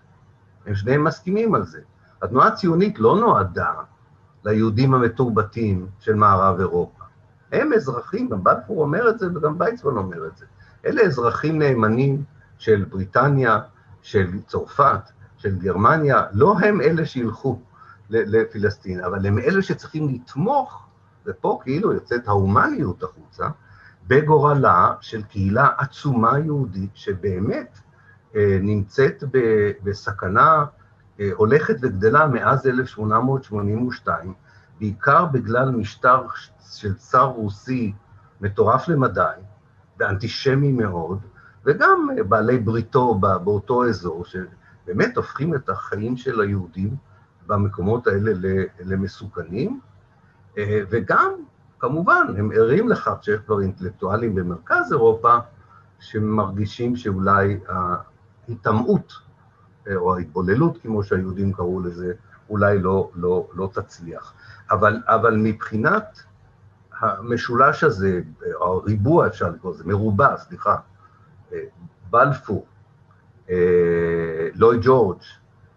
הם 0.66 0.74
שניהם 0.74 1.04
מסכימים 1.04 1.54
על 1.54 1.64
זה. 1.64 1.80
התנועה 2.22 2.48
הציונית 2.48 2.98
לא 2.98 3.16
נועדה 3.16 3.72
ליהודים 4.44 4.94
המתורבתים 4.94 5.86
של 6.00 6.14
מערב 6.14 6.60
אירופה. 6.60 7.04
הם 7.52 7.72
אזרחים, 7.72 8.28
גם 8.28 8.44
בלפור 8.44 8.82
אומר 8.82 9.08
את 9.08 9.18
זה 9.18 9.26
וגם 9.34 9.56
ויצמן 9.58 9.96
אומר 9.96 10.26
את 10.26 10.36
זה. 10.36 10.46
אלה 10.86 11.02
אזרחים 11.02 11.58
נאמנים 11.58 12.22
של 12.58 12.84
בריטניה, 12.90 13.60
של 14.02 14.40
צרפת, 14.46 15.10
של 15.36 15.58
גרמניה, 15.58 16.22
לא 16.32 16.58
הם 16.58 16.80
אלה 16.80 17.06
שילכו 17.06 17.60
לפלסטין, 18.10 19.04
אבל 19.04 19.26
הם 19.26 19.38
אלה 19.38 19.62
שצריכים 19.62 20.08
לתמוך, 20.08 20.86
ופה 21.26 21.58
כאילו 21.62 21.92
יוצאת 21.92 22.28
ההומניות 22.28 23.02
החוצה, 23.02 23.48
בגורלה 24.06 24.94
של 25.00 25.22
קהילה 25.22 25.68
עצומה 25.78 26.38
יהודית 26.38 26.90
שבאמת 26.94 27.78
אה, 28.36 28.58
נמצאת 28.62 29.24
בסכנה 29.82 30.64
אה, 31.20 31.30
הולכת 31.34 31.76
וגדלה 31.82 32.26
מאז 32.26 32.66
1882, 32.66 34.34
בעיקר 34.80 35.24
בגלל 35.24 35.70
משטר 35.70 36.22
של 36.70 36.94
צאר 36.94 37.26
רוסי 37.26 37.92
מטורף 38.40 38.88
למדי 38.88 39.40
ואנטישמי 39.98 40.72
מאוד, 40.72 41.18
וגם 41.64 42.08
בעלי 42.28 42.58
בריתו 42.58 43.14
באותו 43.14 43.84
אזור, 43.84 44.24
שבאמת 44.24 45.16
הופכים 45.16 45.54
את 45.54 45.68
החיים 45.68 46.16
של 46.16 46.40
היהודים 46.40 46.96
במקומות 47.46 48.06
האלה 48.06 48.32
למסוכנים, 48.80 49.80
אה, 50.58 50.80
וגם, 50.90 51.30
כמובן, 51.78 52.26
הם 52.38 52.50
ערים 52.54 52.88
לכך 52.88 53.16
שיש 53.22 53.40
כבר 53.46 53.60
אינטלקטואלים 53.60 54.34
במרכז 54.34 54.92
אירופה 54.92 55.38
שמרגישים 56.00 56.96
שאולי 56.96 57.58
ההיטמעות, 57.68 59.12
אה, 59.88 59.96
או 59.96 60.16
ההתבוללות, 60.16 60.78
כמו 60.82 61.02
שהיהודים 61.02 61.52
קראו 61.52 61.80
לזה, 61.80 62.12
אולי 62.50 62.78
לא, 62.78 63.10
לא, 63.14 63.48
לא 63.54 63.70
תצליח. 63.72 64.32
אבל, 64.70 65.02
אבל 65.06 65.36
מבחינת 65.36 66.20
המשולש 67.00 67.84
הזה, 67.84 68.20
הריבוע 68.60 69.26
אפשר 69.26 69.50
לקרוא 69.50 69.74
לזה, 69.74 69.84
מרובע, 69.86 70.36
סליחה, 70.36 70.76
אה, 71.52 71.58
בלפור, 72.10 72.66
אה, 73.50 74.48
לוי 74.54 74.78
ג'ורג', 74.82 75.22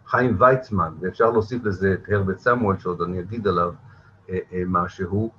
חיים 0.07 0.35
ויצמן, 0.39 0.93
ואפשר 1.01 1.31
להוסיף 1.31 1.63
לזה 1.63 1.93
את 1.93 2.09
הרבט 2.11 2.39
סמואל, 2.39 2.77
שעוד 2.77 3.01
אני 3.01 3.19
אגיד 3.19 3.47
עליו 3.47 3.73
משהו, 4.67 5.31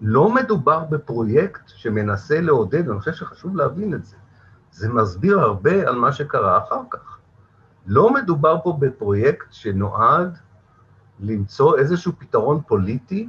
לא 0.00 0.34
מדובר 0.34 0.84
בפרויקט 0.84 1.62
שמנסה 1.66 2.40
לעודד, 2.40 2.88
אני 2.88 2.98
חושב 2.98 3.12
שחשוב 3.12 3.56
להבין 3.56 3.94
את 3.94 4.04
זה, 4.04 4.16
זה 4.70 4.88
מסביר 4.88 5.40
הרבה 5.40 5.88
על 5.88 5.96
מה 5.96 6.12
שקרה 6.12 6.58
אחר 6.58 6.80
כך. 6.90 7.18
לא 7.86 8.14
מדובר 8.14 8.58
פה 8.64 8.76
בפרויקט 8.80 9.46
שנועד 9.50 10.38
למצוא 11.20 11.78
איזשהו 11.78 12.12
פתרון 12.18 12.60
פוליטי 12.66 13.28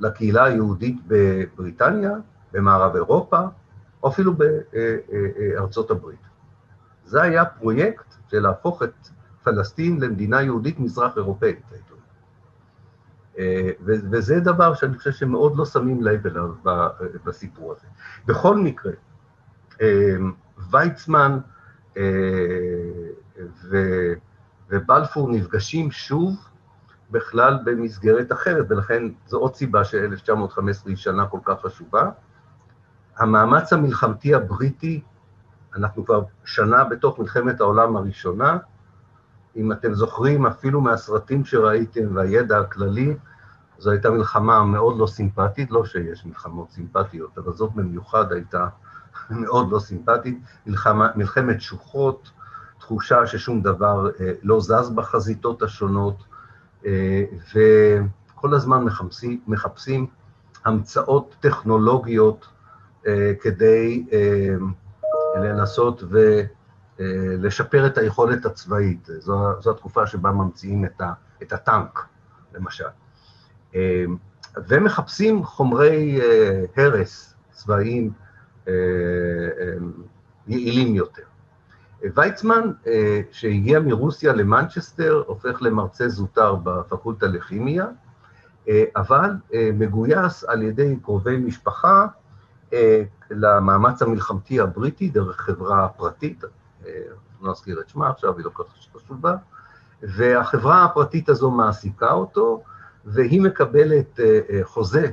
לקהילה 0.00 0.44
היהודית 0.44 1.00
בבריטניה, 1.06 2.12
במערב 2.52 2.96
אירופה, 2.96 3.40
או 4.02 4.08
אפילו 4.08 4.32
בארצות 4.34 5.90
הברית. 5.90 6.20
זה 7.04 7.22
היה 7.22 7.44
פרויקט 7.44 8.14
של 8.30 8.40
להפוך 8.40 8.82
את 8.82 9.08
פלסטין 9.42 10.00
למדינה 10.00 10.42
יהודית 10.42 10.80
מזרח 10.80 11.16
אירופאית, 11.16 11.58
אומר. 11.90 12.00
וזה 14.10 14.40
דבר 14.40 14.74
שאני 14.74 14.98
חושב 14.98 15.12
שמאוד 15.12 15.56
לא 15.56 15.64
שמים 15.64 16.02
לב 16.02 16.26
אליו 16.26 16.54
בסיפור 17.24 17.72
הזה. 17.72 17.86
בכל 18.26 18.56
מקרה, 18.56 18.92
ויצמן 20.70 21.38
אה, 21.96 22.02
ובלפור 24.68 25.30
נפגשים 25.30 25.90
שוב 25.90 26.36
בכלל 27.10 27.58
במסגרת 27.64 28.32
אחרת, 28.32 28.66
ולכן 28.68 29.02
זו 29.26 29.38
עוד 29.38 29.54
סיבה 29.54 29.84
ש-1915 29.84 30.60
היא 30.86 30.96
שנה 30.96 31.26
כל 31.26 31.38
כך 31.44 31.60
חשובה. 31.60 32.10
המאמץ 33.16 33.72
המלחמתי 33.72 34.34
הבריטי, 34.34 35.00
אנחנו 35.76 36.04
כבר 36.04 36.22
שנה 36.44 36.84
בתוך 36.84 37.18
מלחמת 37.18 37.60
העולם 37.60 37.96
הראשונה, 37.96 38.58
אם 39.56 39.72
אתם 39.72 39.94
זוכרים, 39.94 40.46
אפילו 40.46 40.80
מהסרטים 40.80 41.44
שראיתם 41.44 42.16
והידע 42.16 42.58
הכללי, 42.58 43.16
זו 43.78 43.90
הייתה 43.90 44.10
מלחמה 44.10 44.64
מאוד 44.64 44.98
לא 44.98 45.06
סימפטית, 45.06 45.70
לא 45.70 45.84
שיש 45.84 46.26
מלחמות 46.26 46.70
סימפטיות, 46.70 47.38
אבל 47.38 47.52
זאת 47.52 47.72
במיוחד 47.74 48.32
הייתה 48.32 48.66
מאוד 49.30 49.70
לא 49.70 49.78
סימפטית, 49.78 50.38
מלחמה, 50.66 51.08
מלחמת 51.14 51.60
שוחות, 51.60 52.30
תחושה 52.78 53.26
ששום 53.26 53.62
דבר 53.62 54.10
אה, 54.20 54.32
לא 54.42 54.60
זז 54.60 54.90
בחזיתות 54.94 55.62
השונות, 55.62 56.16
אה, 56.86 57.24
וכל 57.54 58.54
הזמן 58.54 58.84
מחפשים, 58.84 59.40
מחפשים 59.46 60.06
המצאות 60.64 61.36
טכנולוגיות 61.40 62.46
אה, 63.06 63.32
כדי 63.40 64.06
אה, 64.12 64.54
לנסות 65.36 66.02
ולשפר 67.00 67.86
את 67.86 67.98
היכולת 67.98 68.46
הצבאית. 68.46 69.08
זו, 69.18 69.60
זו 69.60 69.70
התקופה 69.70 70.06
שבה 70.06 70.30
ממציאים 70.30 70.84
את, 70.84 71.00
ה, 71.00 71.12
את 71.42 71.52
הטנק, 71.52 72.06
למשל. 72.54 72.84
ומחפשים 74.68 75.44
חומרי 75.44 76.20
הרס 76.76 77.34
צבאיים 77.50 78.12
יעילים 80.46 80.94
יותר. 80.94 81.22
ויצמן, 82.14 82.70
שהגיע 83.32 83.80
מרוסיה 83.80 84.32
למנצ'סטר, 84.32 85.22
הופך 85.26 85.62
למרצה 85.62 86.08
זוטר 86.08 86.54
בפקולטה 86.54 87.26
לכימיה, 87.26 87.86
אבל 88.96 89.30
מגויס 89.54 90.44
על 90.44 90.62
ידי 90.62 90.96
קרובי 91.02 91.36
משפחה 91.36 92.06
למאמץ 93.30 94.02
המלחמתי 94.02 94.60
הבריטי 94.60 95.08
דרך 95.08 95.40
חברה 95.40 95.88
פרטית, 95.88 96.44
לא 97.42 97.50
אזכיר 97.50 97.80
את 97.80 97.88
שמה 97.88 98.08
עכשיו, 98.08 98.36
היא 98.36 98.44
לא 98.44 98.50
כל 98.50 98.62
כך 98.62 98.96
חשובה, 98.96 99.34
והחברה 100.02 100.84
הפרטית 100.84 101.28
הזו 101.28 101.50
מעסיקה 101.50 102.12
אותו, 102.12 102.62
והיא 103.04 103.42
מקבלת 103.42 104.20
חוזה 104.62 105.10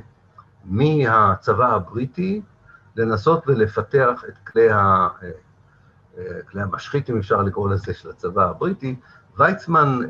מהצבא 0.64 1.74
הבריטי 1.74 2.42
לנסות 2.96 3.44
ולפתח 3.46 4.24
את 4.28 4.38
כלי, 4.38 4.70
ה... 4.70 5.08
כלי 6.50 6.62
המשחית, 6.62 7.10
אם 7.10 7.18
אפשר 7.18 7.42
לקרוא 7.42 7.70
לזה, 7.70 7.94
של 7.94 8.10
הצבא 8.10 8.50
הבריטי. 8.50 8.96
ויצמן, 9.38 10.00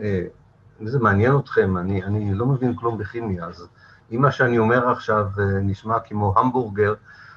אם 0.80 0.86
זה 0.86 0.98
מעניין 0.98 1.38
אתכם, 1.38 1.76
אני, 1.76 2.04
אני 2.04 2.34
לא 2.34 2.46
מבין 2.46 2.76
כלום 2.76 2.98
בכימיה, 2.98 3.44
אז 3.44 3.68
אם 4.12 4.22
מה 4.22 4.32
שאני 4.32 4.58
אומר 4.58 4.88
עכשיו 4.88 5.26
נשמע 5.62 6.00
כמו 6.00 6.34
המבורגר, 6.36 6.94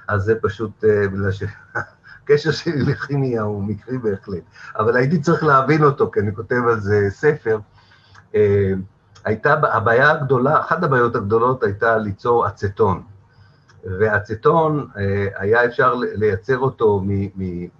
אז 0.07 0.23
זה 0.23 0.35
פשוט 0.41 0.83
בגלל 0.83 1.31
שהקשר 2.38 2.51
שלי 2.51 2.81
לכימיה 2.81 3.41
הוא 3.41 3.63
מקרי 3.63 3.97
בהחלט. 3.97 4.43
אבל 4.75 4.95
הייתי 4.95 5.21
צריך 5.21 5.43
להבין 5.43 5.83
אותו, 5.83 6.11
כי 6.11 6.19
אני 6.19 6.35
כותב 6.35 6.61
על 6.69 6.79
זה 6.79 7.07
ספר. 7.09 7.59
הייתה, 9.25 9.53
הבעיה 9.53 10.11
הגדולה, 10.11 10.59
אחת 10.59 10.83
הבעיות 10.83 11.15
הגדולות 11.15 11.63
הייתה 11.63 11.97
ליצור 11.97 12.47
אצטון. 12.47 13.03
ואצטון, 13.83 14.88
היה 15.35 15.65
אפשר 15.65 15.93
לייצר 15.95 16.57
אותו 16.57 17.03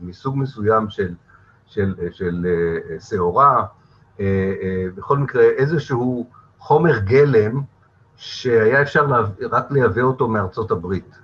מסוג 0.02 0.38
מסוים 0.38 0.90
של, 0.90 1.14
של, 1.68 1.96
של 2.12 2.46
שעורה, 3.00 3.66
בכל 4.96 5.18
מקרה 5.18 5.44
איזשהו 5.44 6.30
חומר 6.60 7.00
גלם 7.00 7.62
שהיה 8.16 8.82
אפשר 8.82 9.08
רק 9.52 9.72
לייבא 9.72 10.02
אותו 10.02 10.28
מארצות 10.28 10.72
הברית. 10.72 11.21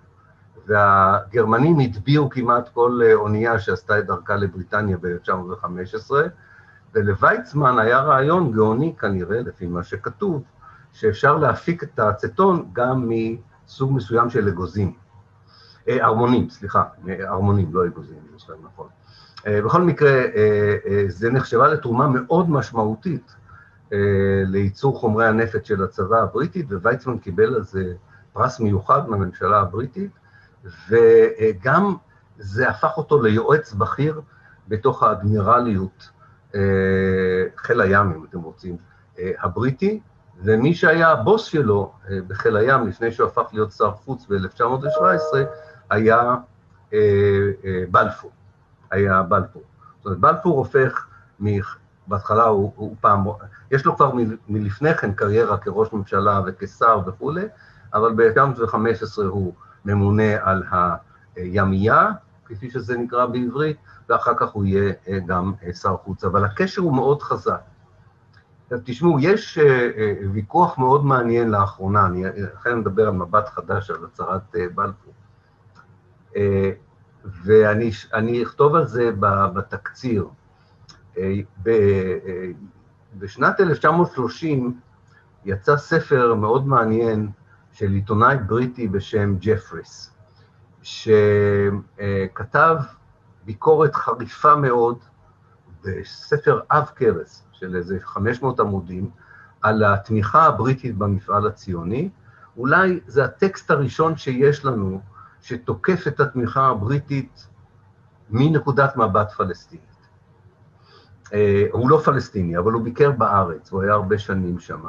והגרמנים 0.67 1.79
הטביעו 1.79 2.29
כמעט 2.29 2.69
כל 2.74 3.00
אונייה 3.13 3.59
שעשתה 3.59 4.00
את 4.00 4.05
דרכה 4.05 4.36
לבריטניה 4.36 4.97
ב-1915, 5.01 6.12
ולוויצמן 6.93 7.79
היה 7.79 8.00
רעיון 8.00 8.51
גאוני 8.51 8.95
כנראה, 9.00 9.41
לפי 9.41 9.67
מה 9.67 9.83
שכתוב, 9.83 10.43
שאפשר 10.93 11.38
להפיק 11.38 11.83
את 11.83 12.00
האצטון 12.00 12.69
גם 12.74 13.09
מסוג 13.09 13.93
מסוים 13.93 14.29
של 14.29 14.47
אגוזים. 14.47 14.93
ארמונים, 15.89 16.50
סליחה, 16.50 16.83
ארמונים, 17.27 17.69
לא 17.74 17.86
אגוזים, 17.86 18.17
יש 18.36 18.50
להם 18.50 18.59
נכון. 18.63 18.88
בכל 19.45 19.81
מקרה, 19.81 20.24
זה 21.07 21.31
נחשבה 21.31 21.68
לתרומה 21.68 22.07
מאוד 22.07 22.50
משמעותית 22.50 23.35
לייצור 24.46 25.00
חומרי 25.00 25.27
הנפץ 25.27 25.68
של 25.68 25.83
הצבא 25.83 26.18
הבריטי, 26.22 26.63
וויצמן 26.81 27.18
קיבל 27.18 27.55
על 27.55 27.63
זה 27.63 27.94
פרס 28.33 28.59
מיוחד 28.59 29.09
מהממשלה 29.09 29.59
הבריטית, 29.59 30.11
וגם 30.90 31.96
זה 32.38 32.70
הפך 32.70 32.98
אותו 32.98 33.22
ליועץ 33.22 33.74
בכיר 33.74 34.22
בתוך 34.68 35.03
האדמירליות, 35.03 36.10
חיל 37.58 37.82
הים, 37.82 38.12
אם 38.12 38.25
אתם 38.30 38.40
רוצים, 38.40 38.77
הבריטי, 39.20 40.00
ומי 40.44 40.75
שהיה 40.75 41.10
הבוס 41.10 41.46
שלו 41.46 41.94
בחיל 42.27 42.58
הים 42.58 42.88
לפני 42.88 43.12
שהוא 43.12 43.27
הפך 43.27 43.50
להיות 43.53 43.72
שר 43.72 43.92
חוץ 43.92 44.25
ב-1917, 44.30 45.38
היה 45.90 46.36
בלפור, 47.92 48.32
היה 48.92 49.24
בלפור. 49.24 49.64
זאת 49.98 50.06
אומרת, 50.06 50.20
בלפור 50.20 50.58
הופך, 50.58 51.08
בהתחלה 52.08 52.44
הוא, 52.44 52.74
הוא 52.75 52.96
פעם, 53.01 53.25
יש 53.72 53.86
לו 53.86 53.96
כבר 53.96 54.12
מלפני 54.48 54.94
כן 54.94 55.14
קריירה 55.14 55.58
כראש 55.58 55.94
ממשלה 55.94 56.42
וכשר 56.46 57.00
וכולי, 57.06 57.46
אבל 57.94 58.14
ב-1915 58.16 59.22
הוא 59.24 59.53
ממונה 59.87 60.33
על 60.41 60.63
הימייה, 61.35 62.09
כפי 62.45 62.69
שזה 62.71 62.97
נקרא 62.97 63.25
בעברית, 63.25 63.77
ואחר 64.09 64.33
כך 64.37 64.50
הוא 64.50 64.65
יהיה 64.65 64.93
גם 65.25 65.53
שר 65.81 65.97
חוץ. 65.97 66.23
אבל 66.23 66.45
הקשר 66.45 66.81
הוא 66.81 66.95
מאוד 66.95 67.21
חזק. 67.21 67.61
תשמעו, 68.83 69.19
יש 69.19 69.59
ויכוח 70.33 70.77
מאוד 70.77 71.05
מעניין 71.05 71.50
לאחרונה, 71.51 72.05
אני 72.05 72.23
אכן 72.55 72.79
מדבר 72.79 73.07
על 73.07 73.13
מבט 73.13 73.50
חדש 73.50 73.89
על 73.91 74.05
הצהרת 74.05 74.55
בלפור. 74.75 75.13
ואני 77.23 78.43
אכתוב 78.43 78.75
על 78.75 78.85
זה 78.85 79.11
בתקציר. 79.53 80.27
בשנת 83.17 83.59
1930 83.59 84.79
יצא 85.45 85.77
ספר 85.77 86.35
מאוד 86.35 86.67
מעניין 86.67 87.29
של 87.77 87.92
עיתונאי 87.92 88.37
בריטי 88.37 88.87
בשם 88.87 89.35
ג'פריס, 89.40 90.16
שכתב 90.81 92.75
ביקורת 93.46 93.96
חריפה 93.96 94.55
מאוד 94.55 94.98
בספר 95.83 96.59
עב 96.70 96.85
כרס 96.96 97.44
של 97.51 97.75
איזה 97.75 97.98
500 98.01 98.59
עמודים 98.59 99.09
על 99.61 99.83
התמיכה 99.83 100.46
הבריטית 100.46 100.98
במפעל 100.98 101.48
הציוני. 101.48 102.09
אולי 102.57 103.00
זה 103.07 103.25
הטקסט 103.25 103.72
הראשון 103.72 104.18
שיש 104.18 104.66
לנו 104.66 105.01
שתוקף 105.42 106.07
את 106.07 106.20
התמיכה 106.20 106.68
הבריטית 106.68 107.48
מנקודת 108.29 108.98
מבט 108.98 109.31
פלסטינית. 109.31 110.07
הוא 111.72 111.90
לא 111.90 112.01
פלסטיני, 112.05 112.57
אבל 112.57 112.72
הוא 112.72 112.83
ביקר 112.83 113.11
בארץ, 113.11 113.72
הוא 113.72 113.81
היה 113.81 113.94
הרבה 113.94 114.18
שנים 114.18 114.59
שם. 114.59 114.83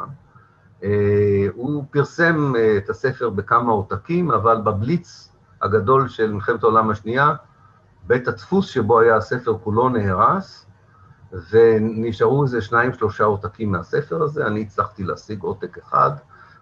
הוא 1.54 1.84
פרסם 1.90 2.52
את 2.76 2.90
הספר 2.90 3.30
בכמה 3.30 3.72
עותקים, 3.72 4.30
אבל 4.30 4.60
בבליץ 4.64 5.32
הגדול 5.62 6.08
של 6.08 6.32
מלחמת 6.32 6.62
העולם 6.62 6.90
השנייה, 6.90 7.34
בית 8.06 8.28
הדפוס 8.28 8.66
שבו 8.66 9.00
היה 9.00 9.16
הספר 9.16 9.58
כולו 9.64 9.88
נהרס, 9.88 10.66
ונשארו 11.50 12.42
איזה 12.42 12.60
שניים, 12.60 12.92
שלושה 12.92 13.24
עותקים 13.24 13.72
מהספר 13.72 14.22
הזה, 14.22 14.46
אני 14.46 14.62
הצלחתי 14.62 15.04
להשיג 15.04 15.42
עותק 15.42 15.78
אחד. 15.78 16.10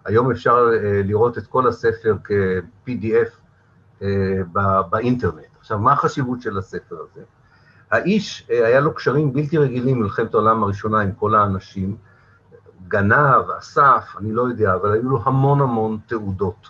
היום 0.05 0.31
אפשר 0.31 0.69
לראות 1.03 1.37
את 1.37 1.47
כל 1.47 1.67
הספר 1.67 2.15
כ-PDF 2.23 3.29
באינטרנט. 4.89 5.45
עכשיו, 5.59 5.79
מה 5.79 5.93
החשיבות 5.93 6.41
של 6.41 6.57
הספר 6.57 6.95
הזה? 6.95 7.21
האיש, 7.91 8.47
היה 8.49 8.79
לו 8.79 8.93
קשרים 8.93 9.33
בלתי 9.33 9.57
רגילים 9.57 9.99
במלחמת 9.99 10.33
העולם 10.33 10.63
הראשונה 10.63 11.01
עם 11.01 11.11
כל 11.11 11.35
האנשים, 11.35 11.97
גנב, 12.87 13.49
אסף, 13.59 14.15
אני 14.17 14.31
לא 14.31 14.41
יודע, 14.41 14.75
אבל 14.75 14.91
היו 14.91 15.09
לו 15.09 15.21
המון 15.25 15.61
המון 15.61 15.97
תעודות 16.05 16.69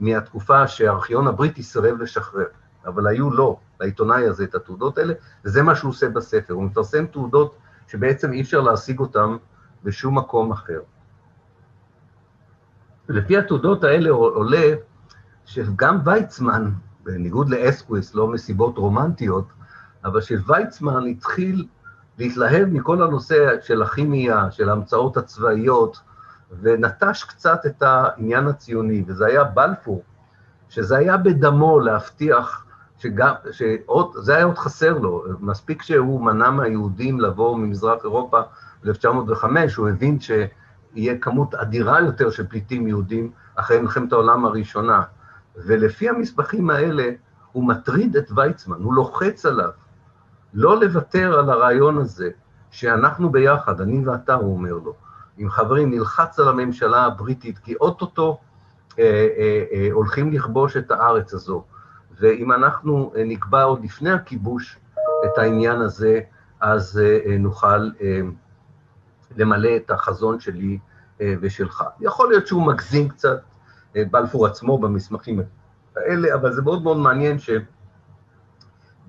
מהתקופה 0.00 0.68
שהארכיון 0.68 1.26
הבריטי 1.26 1.62
סירב 1.62 2.00
לשחרר, 2.00 2.46
אבל 2.86 3.06
היו 3.06 3.30
לו, 3.30 3.60
לעיתונאי 3.80 4.24
הזה, 4.26 4.44
את 4.44 4.54
התעודות 4.54 4.98
האלה, 4.98 5.14
וזה 5.44 5.62
מה 5.62 5.74
שהוא 5.74 5.90
עושה 5.90 6.08
בספר, 6.08 6.54
הוא 6.54 6.62
מפרסם 6.62 7.06
תעודות 7.06 7.56
שבעצם 7.88 8.32
אי 8.32 8.40
אפשר 8.40 8.60
להשיג 8.60 9.00
אותן 9.00 9.36
בשום 9.84 10.18
מקום 10.18 10.52
אחר. 10.52 10.80
לפי 13.08 13.38
התעודות 13.38 13.84
האלה 13.84 14.10
עולה 14.10 14.74
שגם 15.44 15.98
ויצמן, 16.04 16.70
בניגוד 17.04 17.48
לאסקוויס, 17.48 18.14
לא 18.14 18.28
מסיבות 18.28 18.78
רומנטיות, 18.78 19.48
אבל 20.04 20.20
שוויצמן 20.20 21.06
התחיל 21.06 21.66
להתלהב 22.18 22.68
מכל 22.68 23.02
הנושא 23.02 23.56
של 23.62 23.82
הכימיה, 23.82 24.50
של 24.50 24.68
ההמצאות 24.68 25.16
הצבאיות, 25.16 26.00
ונטש 26.60 27.24
קצת 27.24 27.66
את 27.66 27.82
העניין 27.82 28.46
הציוני, 28.46 29.04
וזה 29.06 29.26
היה 29.26 29.44
בלפור, 29.44 30.02
שזה 30.68 30.96
היה 30.96 31.16
בדמו 31.16 31.80
להבטיח 31.80 32.64
שגם, 32.98 33.34
שעוד, 33.50 34.12
זה 34.14 34.36
היה 34.36 34.44
עוד 34.44 34.58
חסר 34.58 34.98
לו, 34.98 35.24
מספיק 35.40 35.82
שהוא 35.82 36.20
מנע 36.20 36.50
מהיהודים 36.50 37.20
לבוא 37.20 37.58
ממזרח 37.58 38.04
אירופה 38.04 38.40
ב-1905, 38.84 39.44
הוא 39.76 39.88
הבין 39.88 40.18
יהיה 40.94 41.18
כמות 41.18 41.54
אדירה 41.54 42.00
יותר 42.00 42.30
של 42.30 42.46
פליטים 42.46 42.88
יהודים 42.88 43.30
אחרי 43.54 43.80
מלחמת 43.80 44.12
העולם 44.12 44.44
הראשונה. 44.44 45.02
ולפי 45.56 46.08
המסמכים 46.08 46.70
האלה, 46.70 47.10
הוא 47.52 47.68
מטריד 47.68 48.16
את 48.16 48.30
ויצמן, 48.36 48.82
הוא 48.82 48.94
לוחץ 48.94 49.46
עליו 49.46 49.70
לא 50.54 50.80
לוותר 50.80 51.38
על 51.38 51.50
הרעיון 51.50 51.98
הזה, 51.98 52.30
שאנחנו 52.70 53.30
ביחד, 53.30 53.80
אני 53.80 54.06
ואתה, 54.06 54.34
הוא 54.34 54.56
אומר 54.56 54.72
לו, 54.72 54.94
עם 55.38 55.50
חברים, 55.50 55.90
נלחץ 55.90 56.38
על 56.38 56.48
הממשלה 56.48 57.04
הבריטית, 57.04 57.58
כי 57.58 57.74
אוטוטו 57.74 58.38
אה, 58.98 59.04
אה, 59.38 59.64
אה, 59.72 59.88
הולכים 59.92 60.32
לכבוש 60.32 60.76
את 60.76 60.90
הארץ 60.90 61.34
הזו. 61.34 61.64
ואם 62.20 62.52
אנחנו 62.52 63.12
אה, 63.16 63.24
נקבע 63.24 63.62
עוד 63.62 63.84
לפני 63.84 64.10
הכיבוש 64.10 64.78
את 65.24 65.38
העניין 65.38 65.80
הזה, 65.80 66.20
אז 66.60 67.00
אה, 67.02 67.18
אה, 67.26 67.38
נוכל 67.38 67.90
אה, 68.00 68.20
למלא 69.36 69.76
את 69.76 69.90
החזון 69.90 70.40
שלי 70.40 70.78
אה, 71.20 71.34
ושלך. 71.40 71.84
יכול 72.00 72.28
להיות 72.28 72.46
שהוא 72.46 72.66
מגזים 72.66 73.08
קצת, 73.08 73.40
אה, 73.96 74.02
בלפור 74.10 74.46
עצמו 74.46 74.78
במסמכים 74.78 75.40
האלה, 75.96 76.34
אבל 76.34 76.52
זה 76.52 76.62
מאוד 76.62 76.82
מאוד 76.82 76.96
מעניין 76.96 77.38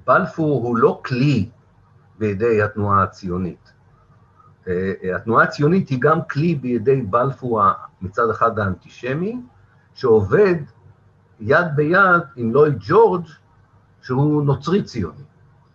שבלפור 0.06 0.68
הוא 0.68 0.78
לא 0.78 1.02
כלי 1.06 1.50
בידי 2.20 2.62
התנועה 2.62 3.04
הציונית. 3.04 3.72
אה, 4.68 4.94
התנועה 5.16 5.44
הציונית 5.44 5.90
היא 5.90 6.00
גם 6.02 6.20
כלי 6.32 6.56
בידי 6.56 7.02
בלפור 7.02 7.62
מצד 8.02 8.30
אחד 8.30 8.60
האנטישמי, 8.60 9.42
שעובד 9.94 10.56
יד 11.40 11.66
ביד 11.76 12.22
עם 12.36 12.54
לויד 12.54 12.76
ג'ורג' 12.80 13.26
שהוא 14.02 14.44
נוצרי 14.44 14.84
ציוני. 14.84 15.24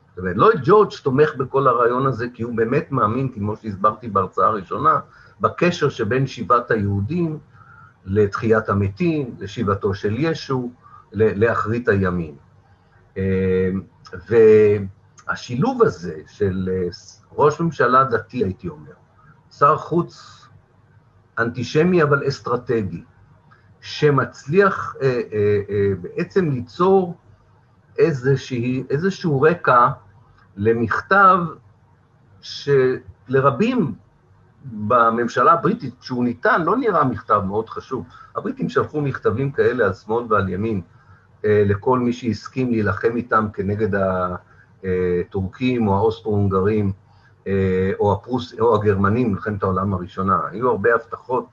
זאת 0.09 0.19
אומרת, 0.19 0.37
לויד 0.37 0.61
ג'ורג' 0.64 0.90
תומך 1.03 1.35
בכל 1.35 1.69
הרעיון 1.69 2.07
הזה 2.07 2.27
כי 2.35 2.43
הוא 2.43 2.57
באמת 2.57 2.93
מאמין, 2.93 3.29
כמו 3.35 3.57
שהסברתי 3.57 4.09
בהרצאה 4.09 4.47
הראשונה, 4.47 5.01
בקשר 5.40 5.88
שבין 5.88 6.27
שיבת 6.27 6.71
היהודים 6.71 7.38
לתחיית 8.05 8.69
המתים, 8.69 9.35
לשיבתו 9.38 9.95
של 9.95 10.14
ישו, 10.19 10.71
לאחרית 11.12 11.88
הימים. 11.88 12.35
והשילוב 14.29 15.83
הזה 15.83 16.20
של 16.27 16.68
אה, 16.73 16.88
ראש 17.33 17.61
ממשלה 17.61 18.05
דתי, 18.05 18.44
הייתי 18.44 18.68
אומר, 18.68 18.92
שר 19.51 19.77
חוץ 19.77 20.40
אנטישמי 21.38 22.03
אבל 22.03 22.29
אסטרטגי, 22.29 23.05
שמצליח 23.81 24.96
אה, 25.03 25.07
אה, 25.07 25.61
אה, 25.70 25.92
בעצם 26.01 26.51
ליצור 26.51 27.16
איזושהי, 27.99 28.85
איזשהו 28.90 29.42
רקע 29.42 29.88
למכתב 30.57 31.38
שלרבים 32.40 33.94
בממשלה 34.64 35.53
הבריטית, 35.53 35.94
כשהוא 36.01 36.25
ניתן, 36.25 36.62
לא 36.62 36.77
נראה 36.77 37.05
מכתב 37.05 37.42
מאוד 37.46 37.68
חשוב. 37.68 38.07
הבריטים 38.37 38.68
שלחו 38.68 39.01
מכתבים 39.01 39.53
כאלה 39.53 39.85
על 39.85 39.92
שמאל 39.92 40.25
ועל 40.29 40.49
ימין 40.49 40.81
לכל 41.44 41.98
מי 41.98 42.12
שהסכים 42.12 42.70
להילחם 42.70 43.16
איתם 43.16 43.46
כנגד 43.53 43.88
הטורקים 44.85 45.88
או 45.88 45.96
האוסטרו-הונגרים 45.96 46.92
אה, 47.46 47.92
או, 47.98 48.12
הפרוס, 48.12 48.55
או 48.61 48.74
הגרמנים 48.74 49.29
במלחמת 49.29 49.62
העולם 49.62 49.94
הראשונה. 49.94 50.40
היו 50.50 50.70
הרבה 50.70 50.94
הבטחות, 50.94 51.46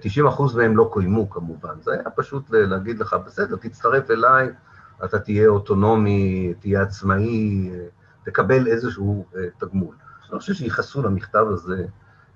90 0.00 0.26
אה, 0.26 0.32
אחוז 0.32 0.56
מהם 0.56 0.76
לא 0.76 0.88
קוימו 0.92 1.30
כמובן. 1.30 1.74
זה 1.82 1.92
היה 1.92 2.10
פשוט 2.10 2.50
להגיד 2.50 2.98
לך, 2.98 3.16
בסדר, 3.26 3.56
תצטרף 3.56 4.10
אליי, 4.10 4.48
אתה 5.04 5.18
תהיה 5.18 5.48
אוטונומי, 5.48 6.54
תהיה 6.60 6.82
עצמאי, 6.82 7.70
תקבל 8.24 8.66
איזשהו 8.66 9.26
תגמול. 9.58 9.94
אני 10.30 10.38
חושב 10.38 10.54
שייחסו 10.54 11.02
למכתב 11.02 11.46
הזה 11.48 11.86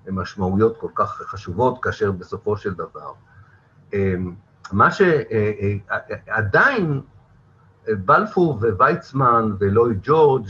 משמעויות 0.08 0.76
כל 0.76 0.90
כך 0.94 1.22
חשובות, 1.26 1.82
כאשר 1.82 2.12
בסופו 2.12 2.56
של 2.56 2.74
דבר, 2.74 3.12
מה 4.72 4.88
שעדיין 4.90 7.00
בלפור 7.88 8.59
וויצמן 8.78 9.52
ולואי 9.59 9.94
ג'ורג' 10.02 10.46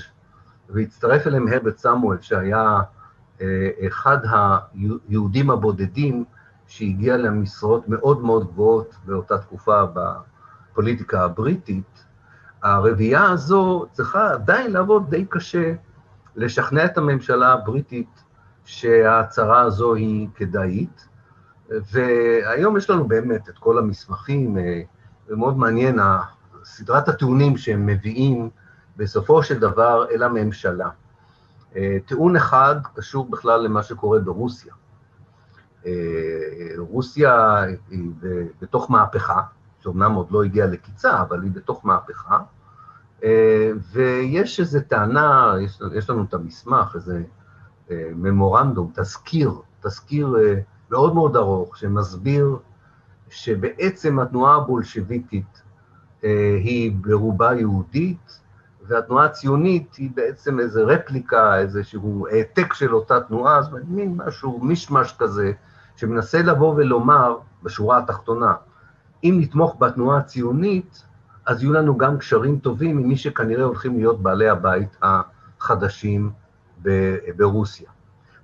והצטרף 0.68 1.26
אליהם 1.26 1.48
הרבט 1.48 1.78
סמואל, 1.78 2.20
שהיה 2.20 2.80
אה, 3.40 3.70
אחד 3.86 4.18
היהודים 5.08 5.50
הבודדים 5.50 6.24
שהגיע 6.66 7.16
למשרות 7.16 7.88
מאוד 7.88 8.20
מאוד 8.20 8.46
גבוהות 8.46 8.94
באותה 9.04 9.38
תקופה 9.38 9.82
בפוליטיקה 9.94 11.24
הבריטית, 11.24 12.04
הרביעייה 12.62 13.30
הזו 13.30 13.86
צריכה 13.92 14.32
עדיין 14.32 14.72
לעבוד 14.72 15.10
די 15.10 15.24
קשה 15.28 15.72
לשכנע 16.36 16.84
את 16.84 16.98
הממשלה 16.98 17.52
הבריטית 17.52 18.24
שההצהרה 18.64 19.60
הזו 19.60 19.94
היא 19.94 20.28
כדאית, 20.34 21.08
והיום 21.70 22.76
יש 22.76 22.90
לנו 22.90 23.08
באמת 23.08 23.48
את 23.48 23.58
כל 23.58 23.78
המסמכים, 23.78 24.56
ומאוד 25.28 25.58
מעניין 25.58 25.98
סדרת 26.64 27.08
הטיעונים 27.08 27.56
שהם 27.56 27.86
מביאים 27.86 28.50
בסופו 28.96 29.42
של 29.42 29.58
דבר 29.58 30.06
אל 30.10 30.22
הממשלה. 30.22 30.88
טיעון 32.06 32.36
אחד 32.36 32.76
קשור 32.94 33.30
בכלל 33.30 33.60
למה 33.60 33.82
שקורה 33.82 34.18
ברוסיה. 34.18 34.74
רוסיה 36.78 37.62
היא 37.90 38.10
בתוך 38.62 38.90
מהפכה, 38.90 39.40
שאומנם 39.80 40.12
עוד 40.12 40.30
לא 40.30 40.44
הגיעה 40.44 40.66
לקיצה, 40.66 41.22
אבל 41.22 41.42
היא 41.42 41.50
בתוך 41.50 41.86
מהפכה, 41.86 42.38
ויש 43.92 44.60
איזו 44.60 44.78
טענה, 44.88 45.54
יש, 45.60 45.80
יש 45.94 46.10
לנו 46.10 46.24
את 46.24 46.34
המסמך, 46.34 46.94
איזה 46.94 47.22
ממורנדום, 47.90 48.92
תזכיר, 48.94 49.52
תזכיר 49.80 50.36
מאוד 50.90 51.14
מאוד 51.14 51.36
ארוך, 51.36 51.76
שמסביר 51.76 52.56
שבעצם 53.28 54.18
התנועה 54.18 54.56
הבולשביקית 54.56 55.62
אה, 56.24 56.56
היא 56.64 56.92
ברובה 57.00 57.54
יהודית, 57.54 58.40
והתנועה 58.86 59.24
הציונית 59.24 59.94
היא 59.94 60.10
בעצם 60.14 60.60
איזו 60.60 60.86
רפליקה, 60.86 61.58
איזשהו 61.58 62.26
העתק 62.30 62.74
של 62.74 62.94
אותה 62.94 63.20
תנועה, 63.20 63.62
זאת 63.62 63.72
אומרת, 63.72 63.84
מין 63.88 64.18
משהו, 64.26 64.58
מישמש 64.62 65.14
כזה, 65.18 65.52
שמנסה 65.96 66.42
לבוא 66.42 66.74
ולומר, 66.74 67.36
בשורה 67.62 67.98
התחתונה, 67.98 68.54
אם 69.24 69.36
נתמוך 69.40 69.76
בתנועה 69.78 70.18
הציונית, 70.18 71.04
אז 71.46 71.62
יהיו 71.62 71.72
לנו 71.72 71.98
גם 71.98 72.18
קשרים 72.18 72.58
טובים 72.58 72.98
עם 72.98 73.08
מי 73.08 73.16
שכנראה 73.16 73.64
הולכים 73.64 73.96
להיות 73.96 74.22
בעלי 74.22 74.48
הבית 74.48 74.96
החדשים 75.02 76.30
ברוסיה. 77.36 77.90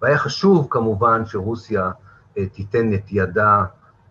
והיה 0.03 0.19
חשוב 0.19 0.67
כמובן 0.71 1.27
שרוסיה 1.27 1.91
תיתן 2.53 2.95
את 2.95 3.03
ידה 3.11 3.65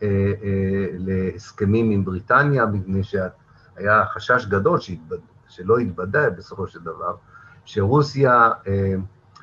אה, 0.04 0.08
אה, 0.44 0.88
להסכמים 0.98 1.92
עם 1.92 2.06
בריטניה, 2.06 2.66
מפני 2.66 3.04
שהיה 3.04 4.06
חשש 4.06 4.46
גדול 4.46 4.80
שיתבד, 4.80 5.18
שלא 5.48 5.80
יתבדה 5.80 6.30
בסופו 6.30 6.68
של 6.68 6.80
דבר, 6.80 7.16
שרוסיה 7.66 8.52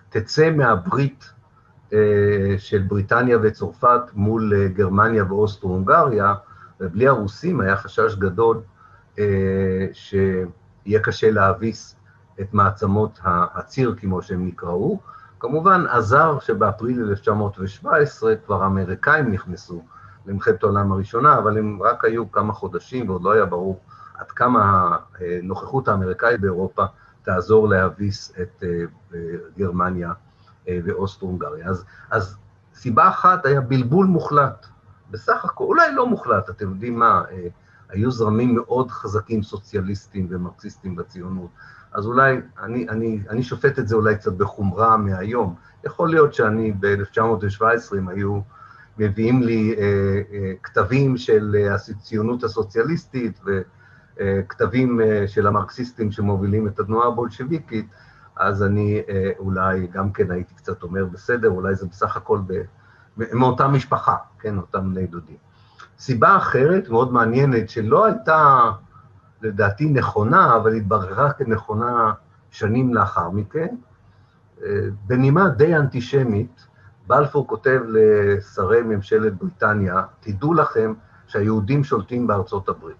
תצא 0.09 0.51
מהברית 0.51 1.33
של 2.59 2.83
בריטניה 2.88 3.38
וצרפת 3.42 4.01
מול 4.14 4.68
גרמניה 4.68 5.25
ואוסטרו-הונגריה, 5.29 6.35
ובלי 6.81 7.09
הרוסים 7.09 7.61
היה 7.61 7.77
חשש 7.77 8.14
גדול 8.14 8.61
שיהיה 9.92 11.01
קשה 11.03 11.31
להביס 11.31 11.97
את 12.40 12.55
מעצמות 12.55 13.21
הציר, 13.25 13.95
כמו 14.01 14.23
שהם 14.23 14.47
נקראו, 14.47 15.01
כמובן 15.43 15.87
עזר 15.87 16.39
שבאפריל 16.41 17.09
1917 17.11 18.37
כבר 18.47 18.63
האמריקאים 18.63 19.33
נכנסו 19.33 19.83
למלחמת 20.27 20.63
העולם 20.63 20.93
הראשונה, 20.93 21.39
אבל 21.39 21.59
הם 21.59 21.83
רק 21.83 22.05
היו 22.05 22.33
כמה 22.33 22.53
חודשים 22.53 23.09
ועוד 23.09 23.23
לא 23.23 23.33
היה 23.33 23.45
ברור 23.45 23.81
עד 24.15 24.31
כמה 24.31 24.97
הנוכחות 25.21 25.89
האמריקאית 25.89 26.41
באירופה 26.41 26.85
תעזור 27.23 27.69
להביס 27.69 28.33
את 28.43 28.65
אה, 29.15 29.19
גרמניה 29.59 30.13
אה, 30.69 30.79
ואוסטרו-הונגריה. 30.85 31.69
אז, 31.69 31.85
אז 32.11 32.37
סיבה 32.75 33.09
אחת 33.09 33.47
היה 33.47 33.61
בלבול 33.61 34.07
מוחלט, 34.07 34.67
בסך 35.11 35.45
הכל, 35.45 35.65
אולי 35.65 35.95
לא 35.95 36.07
מוחלט, 36.07 36.51
אתם 36.51 36.69
יודעים 36.69 36.99
מה, 36.99 37.23
אה, 37.31 37.47
היו 37.93 38.11
זרמים 38.11 38.55
מאוד 38.55 38.91
חזקים 38.91 39.43
סוציאליסטים 39.43 40.27
ומרקסיסטים 40.31 40.97
בציונות, 40.97 41.51
אז 41.93 42.07
אולי, 42.07 42.41
אני, 42.63 42.89
אני, 42.89 43.21
אני 43.31 43.43
שופט 43.43 43.79
את 43.79 43.89
זה 43.89 43.97
אולי 43.97 44.17
קצת 44.17 44.33
בחומרה 44.33 44.97
מהיום. 44.97 45.55
יכול 45.85 46.11
להיות 46.11 46.35
שאני 46.35 46.73
ב-1917, 46.81 47.99
אם 47.99 48.09
היו 48.09 48.41
מביאים 48.99 49.43
לי 49.43 49.75
אה, 49.79 49.85
אה, 50.33 50.53
כתבים 50.63 51.17
של 51.17 51.57
אה, 51.59 51.75
הציונות 51.75 52.45
הסוציאליסטית 52.45 53.41
וכתבים 54.17 55.01
אה, 55.01 55.29
של 55.29 55.47
המרקסיסטים 55.47 56.13
שמובילים 56.13 56.67
את 56.67 56.81
התנועה 56.81 57.09
הבולשביקית, 57.09 57.87
אז 58.37 58.63
אני 58.63 59.03
אה, 59.09 59.31
אולי 59.39 59.87
גם 59.87 60.13
כן 60.13 60.31
הייתי 60.31 60.55
קצת 60.55 60.83
אומר, 60.83 61.05
בסדר, 61.05 61.49
אולי 61.49 61.75
זה 61.75 61.87
בסך 61.87 62.17
הכל 62.17 62.41
ב, 62.47 62.63
מאותה 63.17 63.69
משפחה, 63.69 64.17
כן, 64.39 64.59
אותם 64.59 64.91
בני 64.91 65.07
דודים. 65.07 65.52
סיבה 65.99 66.37
אחרת, 66.37 66.89
מאוד 66.89 67.13
מעניינת, 67.13 67.71
שלא 67.71 68.05
הייתה... 68.05 68.71
לדעתי 69.43 69.87
נכונה, 69.87 70.57
אבל 70.57 70.75
התבררה 70.75 71.33
כנכונה 71.33 72.13
שנים 72.51 72.95
לאחר 72.95 73.31
מכן, 73.31 73.75
אה, 74.65 74.69
בנימה 75.07 75.49
די 75.49 75.77
אנטישמית, 75.77 76.67
בלפור 77.07 77.47
כותב 77.47 77.81
לשרי 77.89 78.83
ממשלת 78.83 79.35
בריטניה, 79.35 80.03
תדעו 80.21 80.55
לכם 80.55 80.95
שהיהודים 81.27 81.85
שולטים 81.85 82.27
בארצות 82.27 82.69
הברית. 82.69 82.97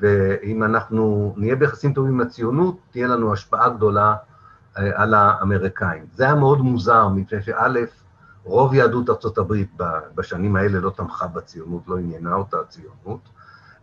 ואם 0.00 0.62
אנחנו 0.62 1.34
נהיה 1.36 1.56
ביחסים 1.56 1.92
טובים 1.92 2.12
עם 2.12 2.20
הציונות, 2.20 2.78
תהיה 2.90 3.06
לנו 3.06 3.32
השפעה 3.32 3.68
גדולה 3.68 4.16
אה, 4.78 4.90
על 4.94 5.14
האמריקאים. 5.14 6.04
זה 6.12 6.24
היה 6.24 6.34
מאוד 6.34 6.60
מוזר, 6.60 7.08
מפני 7.08 7.42
שא', 7.42 7.68
רוב 8.44 8.74
יהדות 8.74 9.10
ארצות 9.10 9.38
הברית 9.38 9.70
בשנים 10.14 10.56
האלה 10.56 10.80
לא 10.80 10.90
תמכה 10.90 11.26
בציונות, 11.26 11.82
לא 11.88 11.98
עניינה 11.98 12.34
אותה 12.34 12.56
הציונות, 12.60 13.20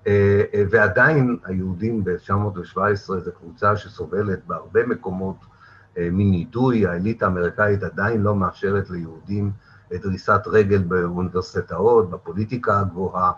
אה, 0.08 0.43
אה, 0.54 0.63
ועדיין 0.69 1.38
היהודים 1.43 2.04
ב-1917 2.04 2.98
זו 3.06 3.32
קבוצה 3.39 3.78
שסובלת 3.78 4.45
בהרבה 4.48 4.86
מקומות 4.86 5.36
מנידוי, 5.98 6.88
האליטה 6.88 7.26
האמריקאית 7.26 7.84
עדיין 7.84 8.22
לא 8.22 8.36
מאפשרת 8.36 8.89
ליהודים 8.89 9.52
דריסת 9.91 10.41
רגל 10.48 10.78
באוניברסיטאות, 10.78 12.10
בפוליטיקה 12.10 12.80
הגבוהה, 12.80 13.32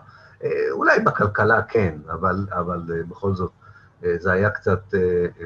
אולי 0.70 1.00
בכלכלה 1.00 1.62
כן, 1.62 1.98
אבל, 2.12 2.46
אבל 2.50 3.02
בכל 3.08 3.34
זאת 3.34 3.50
זה 4.16 4.32
היה 4.32 4.50
קצת 4.50 4.94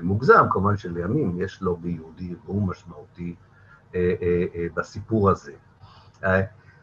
מוגזם, 0.02 0.46
כמובן 0.50 0.76
שלימים 0.76 1.40
יש 1.40 1.62
לובי 1.62 1.90
יהודי 1.90 2.34
והוא 2.44 2.68
משמעותי 2.68 3.34
בסיפור 4.74 5.30
הזה. 5.30 5.52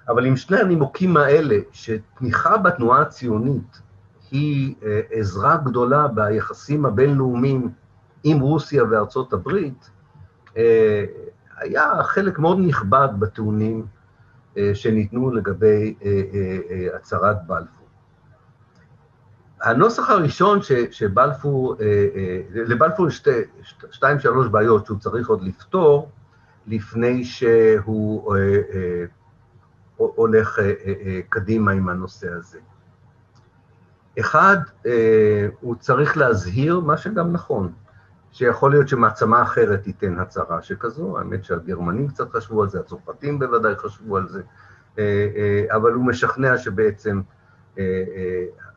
אבל 0.07 0.25
עם 0.25 0.37
שני 0.37 0.59
הנימוקים 0.59 1.17
האלה, 1.17 1.57
שתמיכה 1.71 2.57
בתנועה 2.57 3.01
הציונית 3.01 3.81
היא 4.31 4.75
עזרה 5.11 5.57
גדולה 5.57 6.07
ביחסים 6.07 6.85
הבינלאומיים 6.85 7.69
עם 8.23 8.39
רוסיה 8.39 8.83
וארצות 8.83 9.33
הברית, 9.33 9.89
היה 11.57 12.03
חלק 12.03 12.39
מאוד 12.39 12.57
נכבד 12.59 13.07
בטיעונים 13.19 13.85
שניתנו 14.73 15.31
לגבי 15.31 15.95
הצהרת 16.95 17.37
בלפור. 17.47 17.87
הנוסח 19.61 20.09
הראשון 20.09 20.61
ש, 20.61 20.71
שבלפור, 20.91 21.75
לבלפור 22.53 23.07
יש 23.07 23.23
שתיים, 23.91 24.19
שלוש 24.19 24.47
בעיות 24.47 24.85
שהוא 24.85 24.99
צריך 24.99 25.29
עוד 25.29 25.43
לפתור 25.43 26.09
לפני 26.67 27.23
שהוא 27.23 28.35
הולך 30.15 30.59
קדימה 31.29 31.71
עם 31.71 31.89
הנושא 31.89 32.27
הזה. 32.29 32.59
אחד, 34.19 34.57
הוא 35.59 35.75
צריך 35.75 36.17
להזהיר, 36.17 36.79
מה 36.79 36.97
שגם 36.97 37.33
נכון, 37.33 37.71
שיכול 38.31 38.71
להיות 38.71 38.87
שמעצמה 38.87 39.41
אחרת 39.41 39.81
תיתן 39.83 40.19
הצהרה 40.19 40.61
שכזו, 40.61 41.17
האמת 41.17 41.43
שהגרמנים 41.43 42.07
קצת 42.07 42.31
חשבו 42.31 42.63
על 42.63 42.69
זה, 42.69 42.79
הצרפתים 42.79 43.39
בוודאי 43.39 43.75
חשבו 43.75 44.17
על 44.17 44.27
זה, 44.27 44.41
אבל 45.75 45.91
הוא 45.93 46.05
משכנע 46.05 46.57
שבעצם 46.57 47.21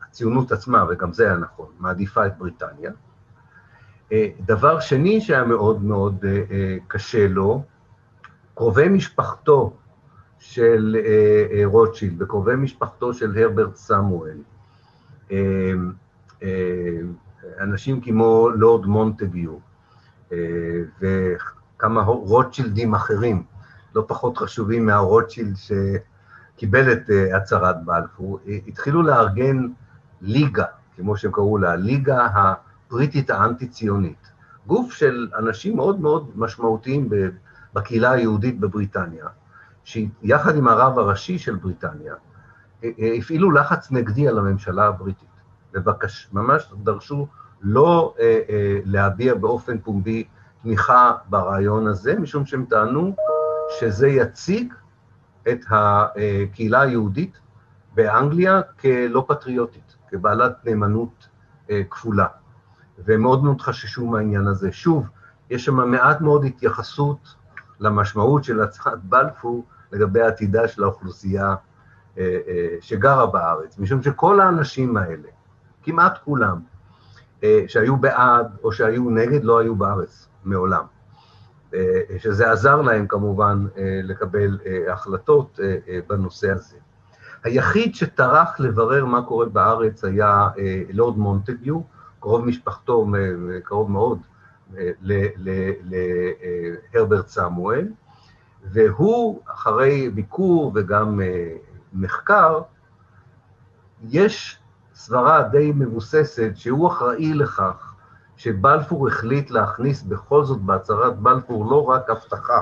הציונות 0.07 0.51
עצמה, 0.51 0.85
וגם 0.89 1.13
זה 1.13 1.23
היה 1.25 1.37
נכון, 1.37 1.67
מעדיפה 1.79 2.25
את 2.25 2.37
בריטניה. 2.37 2.91
דבר 4.45 4.79
שני 4.79 5.21
שהיה 5.21 5.43
מאוד 5.43 5.83
מאוד 5.83 6.25
קשה 6.87 7.27
לו, 7.27 7.63
קרובי 8.55 8.89
משפחתו 8.89 9.73
של 10.39 10.97
רוטשילד 11.65 12.21
וקרובי 12.21 12.55
משפחתו 12.55 13.13
של 13.13 13.37
הרברט 13.37 13.75
סמואל, 13.75 14.37
אנשים 17.59 18.01
כמו 18.01 18.49
לורד 18.49 18.85
מונטגיו 18.85 19.51
וכמה 21.01 22.01
רוטשילדים 22.03 22.93
אחרים, 22.93 23.43
לא 23.95 24.05
פחות 24.07 24.37
חשובים 24.37 24.85
מהרוטשילד 24.85 25.55
שקיבל 25.55 26.91
את 26.91 27.09
הצהרת 27.35 27.85
בלפור, 27.85 28.39
התחילו 28.67 29.03
לארגן 29.03 29.67
ליגה, 30.21 30.65
כמו 30.95 31.17
שהם 31.17 31.31
קראו 31.31 31.57
לה, 31.57 31.71
הליגה 31.71 32.27
הבריטית 32.33 33.29
האנטי-ציונית, 33.29 34.31
גוף 34.67 34.91
של 34.91 35.27
אנשים 35.37 35.75
מאוד 35.75 35.99
מאוד 35.99 36.31
משמעותיים 36.35 37.09
בקהילה 37.73 38.11
היהודית 38.11 38.59
בבריטניה, 38.59 39.25
שיחד 39.87 40.55
עם 40.55 40.67
הרב 40.67 40.99
הראשי 40.99 41.39
של 41.39 41.55
בריטניה, 41.55 42.13
הפעילו 43.17 43.51
לחץ 43.51 43.91
נגדי 43.91 44.27
על 44.27 44.37
הממשלה 44.37 44.85
הבריטית, 44.87 45.29
ובקש, 45.73 46.29
ממש 46.33 46.73
דרשו 46.83 47.27
לא 47.61 48.13
אה, 48.19 48.39
אה, 48.49 48.79
להביע 48.85 49.33
באופן 49.33 49.77
פומבי 49.77 50.23
תמיכה 50.61 51.13
ברעיון 51.29 51.87
הזה, 51.87 52.19
משום 52.19 52.45
שהם 52.45 52.65
טענו 52.69 53.15
שזה 53.79 54.07
יציג 54.07 54.73
את 55.49 55.65
הקהילה 55.69 56.81
היהודית 56.81 57.39
באנגליה 57.95 58.61
כלא 58.61 59.25
פטריוטית, 59.27 59.95
כבעלת 60.09 60.65
נאמנות 60.65 61.27
אה, 61.69 61.81
כפולה, 61.89 62.27
והם 63.05 63.21
מאוד 63.21 63.43
מאוד 63.43 63.61
חששו 63.61 64.05
מהעניין 64.05 64.47
הזה. 64.47 64.71
שוב, 64.71 65.09
יש 65.49 65.65
שם 65.65 65.91
מעט 65.91 66.21
מאוד 66.21 66.45
התייחסות 66.45 67.35
למשמעות 67.79 68.43
של 68.43 68.61
הצעת 68.61 69.03
בלפור 69.03 69.65
לגבי 69.91 70.21
עתידה 70.21 70.67
של 70.67 70.83
האוכלוסייה 70.83 71.55
שגרה 72.81 73.25
בארץ, 73.25 73.79
משום 73.79 74.03
שכל 74.03 74.41
האנשים 74.41 74.97
האלה, 74.97 75.27
כמעט 75.83 76.17
כולם, 76.23 76.59
שהיו 77.67 77.97
בעד 77.97 78.47
או 78.63 78.71
שהיו 78.71 79.09
נגד, 79.09 79.43
לא 79.43 79.59
היו 79.59 79.75
בארץ 79.75 80.27
מעולם. 80.43 80.83
שזה 82.17 82.51
עזר 82.51 82.81
להם 82.81 83.07
כמובן 83.07 83.65
לקבל 84.03 84.59
החלטות 84.89 85.59
בנושא 86.07 86.51
הזה. 86.51 86.75
היחיד 87.43 87.95
שטרח 87.95 88.59
לברר 88.59 89.05
מה 89.05 89.21
קורה 89.21 89.45
בארץ 89.45 90.03
היה 90.03 90.49
לורד 90.93 91.17
מונטגיו, 91.17 91.81
קרוב 92.19 92.45
משפחתו, 92.45 93.07
קרוב 93.63 93.91
מאוד, 93.91 94.19
להרברט 96.93 97.27
סמואל, 97.27 97.87
והוא, 98.71 99.41
אחרי 99.45 100.09
ביקור 100.09 100.71
וגם 100.75 101.19
מחקר, 101.93 102.61
יש 104.09 104.59
סברה 104.93 105.43
די 105.43 105.71
מבוססת 105.75 106.51
שהוא 106.55 106.87
אחראי 106.87 107.33
לכך 107.33 107.93
שבלפור 108.37 109.07
החליט 109.07 109.51
להכניס 109.51 110.03
בכל 110.03 110.43
זאת 110.43 110.61
בהצהרת 110.61 111.17
בלפור 111.19 111.71
לא 111.71 111.85
רק 111.85 112.09
הבטחה 112.09 112.61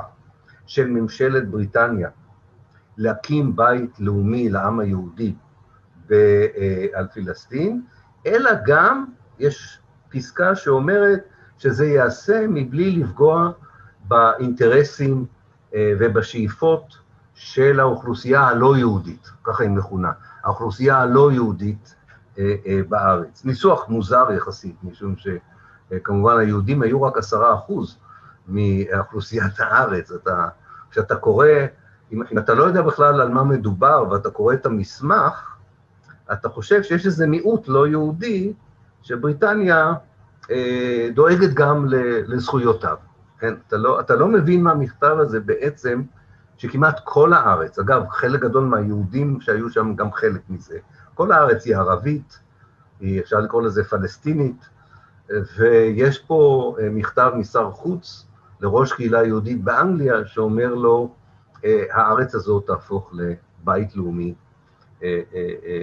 של 0.65 0.87
ממשלת 0.87 1.49
בריטניה 1.49 2.09
להקים 2.97 3.55
בית 3.55 3.99
לאומי 3.99 4.49
לעם 4.49 4.79
היהודי 4.79 5.33
על 6.93 7.07
פלסטין, 7.13 7.81
אלא 8.25 8.51
גם 8.65 9.05
יש 9.39 9.79
פסקה 10.09 10.55
שאומרת 10.55 11.19
שזה 11.57 11.85
ייעשה 11.85 12.45
מבלי 12.49 12.91
לפגוע 12.91 13.51
באינטרסים 14.07 15.25
ובשאיפות 15.99 16.97
של 17.33 17.79
האוכלוסייה 17.79 18.47
הלא 18.47 18.77
יהודית, 18.77 19.29
ככה 19.43 19.63
היא 19.63 19.71
מכונה, 19.71 20.11
האוכלוסייה 20.43 20.97
הלא 20.97 21.31
יהודית 21.31 21.95
בארץ. 22.89 23.45
ניסוח 23.45 23.89
מוזר 23.89 24.27
יחסית, 24.38 24.75
משום 24.83 25.15
שכמובן 25.17 26.38
היהודים 26.39 26.81
היו 26.81 27.03
רק 27.03 27.17
עשרה 27.17 27.53
אחוז 27.53 27.97
מאוכלוסיית 28.47 29.59
הארץ. 29.59 30.11
אתה, 30.11 30.47
כשאתה 30.91 31.15
קורא, 31.15 31.47
אם, 32.13 32.23
אם 32.31 32.38
אתה 32.38 32.53
לא 32.53 32.63
יודע 32.63 32.81
בכלל 32.81 33.21
על 33.21 33.29
מה 33.29 33.43
מדובר 33.43 34.05
ואתה 34.11 34.29
קורא 34.29 34.53
את 34.53 34.65
המסמך, 34.65 35.55
אתה 36.31 36.49
חושב 36.49 36.83
שיש 36.83 37.05
איזה 37.05 37.27
מיעוט 37.27 37.67
לא 37.67 37.88
יהודי 37.88 38.53
שבריטניה 39.01 39.93
אה, 40.51 41.09
דואגת 41.13 41.53
גם 41.53 41.85
לזכויותיו. 42.27 42.95
כן? 43.39 43.53
אתה 43.67 43.77
לא, 43.77 43.99
אתה 43.99 44.15
לא 44.15 44.27
מבין 44.27 44.63
מהמכתב 44.63 45.15
הזה 45.19 45.39
בעצם 45.39 46.01
שכמעט 46.57 47.01
כל 47.03 47.33
הארץ, 47.33 47.79
אגב, 47.79 48.03
חלק 48.09 48.41
גדול 48.41 48.63
מהיהודים 48.63 49.41
שהיו 49.41 49.69
שם 49.69 49.95
גם 49.95 50.11
חלק 50.11 50.41
מזה, 50.49 50.77
כל 51.13 51.31
הארץ 51.31 51.65
היא 51.65 51.75
ערבית, 51.75 52.39
היא, 52.99 53.21
אפשר 53.21 53.39
לקרוא 53.39 53.61
לזה 53.61 53.83
פלסטינית, 53.83 54.69
ויש 55.29 56.19
פה 56.19 56.75
אה, 56.79 56.89
מכתב 56.89 57.31
משר 57.35 57.71
חוץ 57.71 58.27
לראש 58.61 58.93
קהילה 58.93 59.23
יהודית 59.23 59.63
באנגליה, 59.63 60.25
שאומר 60.25 60.73
לו, 60.73 61.13
אה, 61.65 61.83
הארץ 61.91 62.35
הזאת 62.35 62.67
תהפוך 62.67 63.13
לבית 63.13 63.95
לאומי 63.95 64.33
אה, 65.03 65.21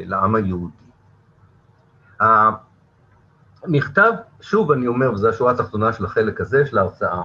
לעם 0.04 0.34
היהודי. 0.34 0.82
המכתב, 3.64 4.12
שוב 4.40 4.70
אני 4.70 4.86
אומר, 4.86 5.12
וזו 5.12 5.28
השורה 5.28 5.52
התחתונה 5.52 5.92
של 5.92 6.04
החלק 6.04 6.40
הזה 6.40 6.66
של 6.66 6.78
ההרצאה, 6.78 7.22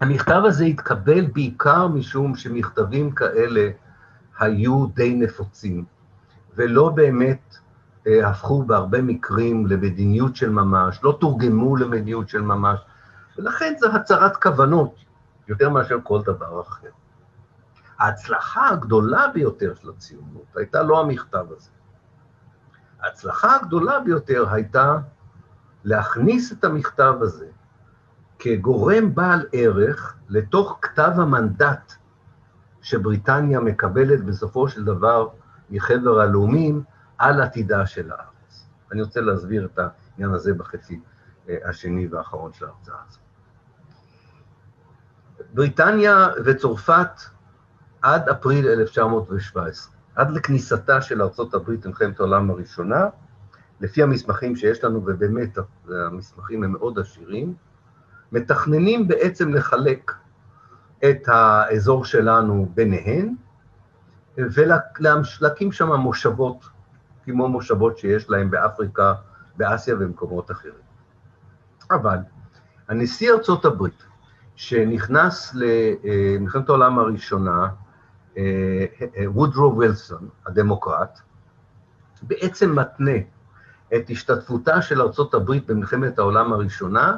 המכתב 0.00 0.42
הזה 0.44 0.64
התקבל 0.64 1.26
בעיקר 1.26 1.86
משום 1.86 2.36
שמכתבים 2.36 3.10
כאלה 3.10 3.70
היו 4.38 4.86
די 4.86 5.14
נפוצים. 5.14 5.84
ולא 6.56 6.88
באמת 6.88 7.56
אה, 8.06 8.28
הפכו 8.28 8.62
בהרבה 8.62 9.02
מקרים 9.02 9.66
למדיניות 9.66 10.36
של 10.36 10.50
ממש, 10.50 11.00
לא 11.02 11.16
תורגמו 11.20 11.76
למדיניות 11.76 12.28
של 12.28 12.40
ממש, 12.40 12.80
ולכן 13.38 13.74
זו 13.78 13.92
הצהרת 13.92 14.36
כוונות 14.36 14.94
יותר 15.48 15.70
מאשר 15.70 15.98
כל 16.02 16.22
דבר 16.22 16.60
אחר. 16.60 16.88
ההצלחה 17.98 18.68
הגדולה 18.68 19.28
ביותר 19.34 19.74
של 19.74 19.90
הציונות 19.90 20.56
הייתה 20.56 20.82
לא 20.82 21.00
המכתב 21.00 21.46
הזה. 21.56 21.70
ההצלחה 23.00 23.56
הגדולה 23.56 24.00
ביותר 24.00 24.44
הייתה 24.50 24.96
להכניס 25.84 26.52
את 26.52 26.64
המכתב 26.64 27.14
הזה 27.20 27.46
כגורם 28.38 29.14
בעל 29.14 29.46
ערך 29.52 30.16
לתוך 30.28 30.78
כתב 30.82 31.10
המנדט 31.14 31.92
שבריטניה 32.82 33.60
מקבלת 33.60 34.24
בסופו 34.24 34.68
של 34.68 34.84
דבר 34.84 35.28
מחבר 35.70 36.20
הלאומים 36.20 36.82
על 37.18 37.40
עתידה 37.40 37.86
של 37.86 38.10
הארץ. 38.10 38.66
אני 38.92 39.02
רוצה 39.02 39.20
להסביר 39.20 39.64
את 39.64 39.78
העניין 39.78 40.34
הזה 40.34 40.54
בחצי 40.54 41.00
אה, 41.48 41.56
השני 41.64 42.06
והאחרון 42.06 42.52
של 42.52 42.64
ההרצאה 42.64 42.96
הזאת. 43.08 43.20
בריטניה 45.54 46.28
וצרפת 46.44 47.20
עד 48.02 48.28
אפריל 48.28 48.68
1917, 48.68 49.94
עד 50.14 50.30
לכניסתה 50.30 51.02
של 51.02 51.22
ארצות 51.22 51.54
הברית 51.54 51.84
למלחמת 51.84 52.20
העולם 52.20 52.50
הראשונה, 52.50 53.06
לפי 53.80 54.02
המסמכים 54.02 54.56
שיש 54.56 54.84
לנו, 54.84 55.02
ובאמת 55.06 55.58
המסמכים 55.88 56.64
הם 56.64 56.72
מאוד 56.72 56.98
עשירים, 56.98 57.54
מתכננים 58.32 59.08
בעצם 59.08 59.54
לחלק 59.54 60.12
את 61.04 61.28
האזור 61.28 62.04
שלנו 62.04 62.68
ביניהן, 62.74 63.34
ולהקים 64.38 65.72
שם 65.72 65.92
מושבות, 65.92 66.64
כמו 67.24 67.48
מושבות 67.48 67.98
שיש 67.98 68.30
להם 68.30 68.50
באפריקה, 68.50 69.14
באסיה 69.56 69.94
ובמקומות 69.94 70.50
אחרים. 70.50 70.74
אבל 71.90 72.18
הנשיא 72.88 73.32
ארצות 73.32 73.64
הברית, 73.64 74.02
שנכנס 74.56 75.54
למלחמת 75.54 76.68
העולם 76.68 76.98
הראשונה, 76.98 77.68
אה, 78.36 78.84
אה, 79.02 79.30
וודרו 79.30 79.78
וילסון, 79.78 80.28
הדמוקרט, 80.46 81.20
בעצם 82.22 82.78
מתנה 82.78 83.18
את 83.96 84.10
השתתפותה 84.10 84.82
של 84.82 85.02
ארצות 85.02 85.34
הברית 85.34 85.66
במלחמת 85.66 86.18
העולם 86.18 86.52
הראשונה, 86.52 87.16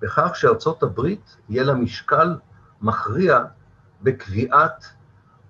בכך 0.00 0.36
שארצות 0.36 0.82
הברית 0.82 1.36
יהיה 1.48 1.64
לה 1.64 1.74
משקל 1.74 2.36
מכריע 2.82 3.44
בקביעת 4.02 4.86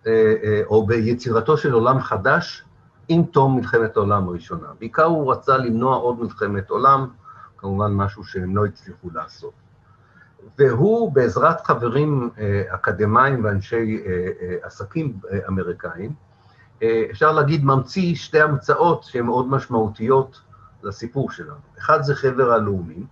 אה, 0.07 0.63
או 0.67 0.87
ביצירתו 0.87 1.57
של 1.57 1.73
עולם 1.73 2.01
חדש 2.01 2.65
עם 3.09 3.25
תום 3.25 3.57
מלחמת 3.57 3.97
העולם 3.97 4.29
הראשונה. 4.29 4.67
בעיקר 4.79 5.05
הוא 5.05 5.33
רצה 5.33 5.57
למנוע 5.57 5.97
עוד 5.97 6.21
מלחמת 6.21 6.71
עולם, 6.71 7.09
כמובן 7.57 7.93
משהו 7.93 8.25
שהם 8.25 8.57
לא 8.57 8.67
הצליחו 8.67 9.11
לעשות. 9.15 9.53
והוא, 10.59 11.13
בעזרת 11.13 11.61
חברים 11.61 12.31
אה, 12.39 12.63
אקדמאים 12.75 13.45
ואנשי 13.45 14.03
אה, 14.07 14.13
אה, 14.41 14.57
עסקים 14.63 15.19
אמריקאים, 15.49 16.13
אפשר 17.11 17.33
להגיד, 17.33 17.65
ממציא 17.65 18.15
שתי 18.15 18.41
המצאות 18.41 19.05
שהן 19.05 19.27
מאוד 19.27 19.49
משמעותיות 19.49 20.41
לסיפור 20.83 21.31
שלנו. 21.31 21.61
אחד 21.79 22.03
זה 22.03 22.15
חבר 22.15 22.53
הלאומים, 22.53 23.07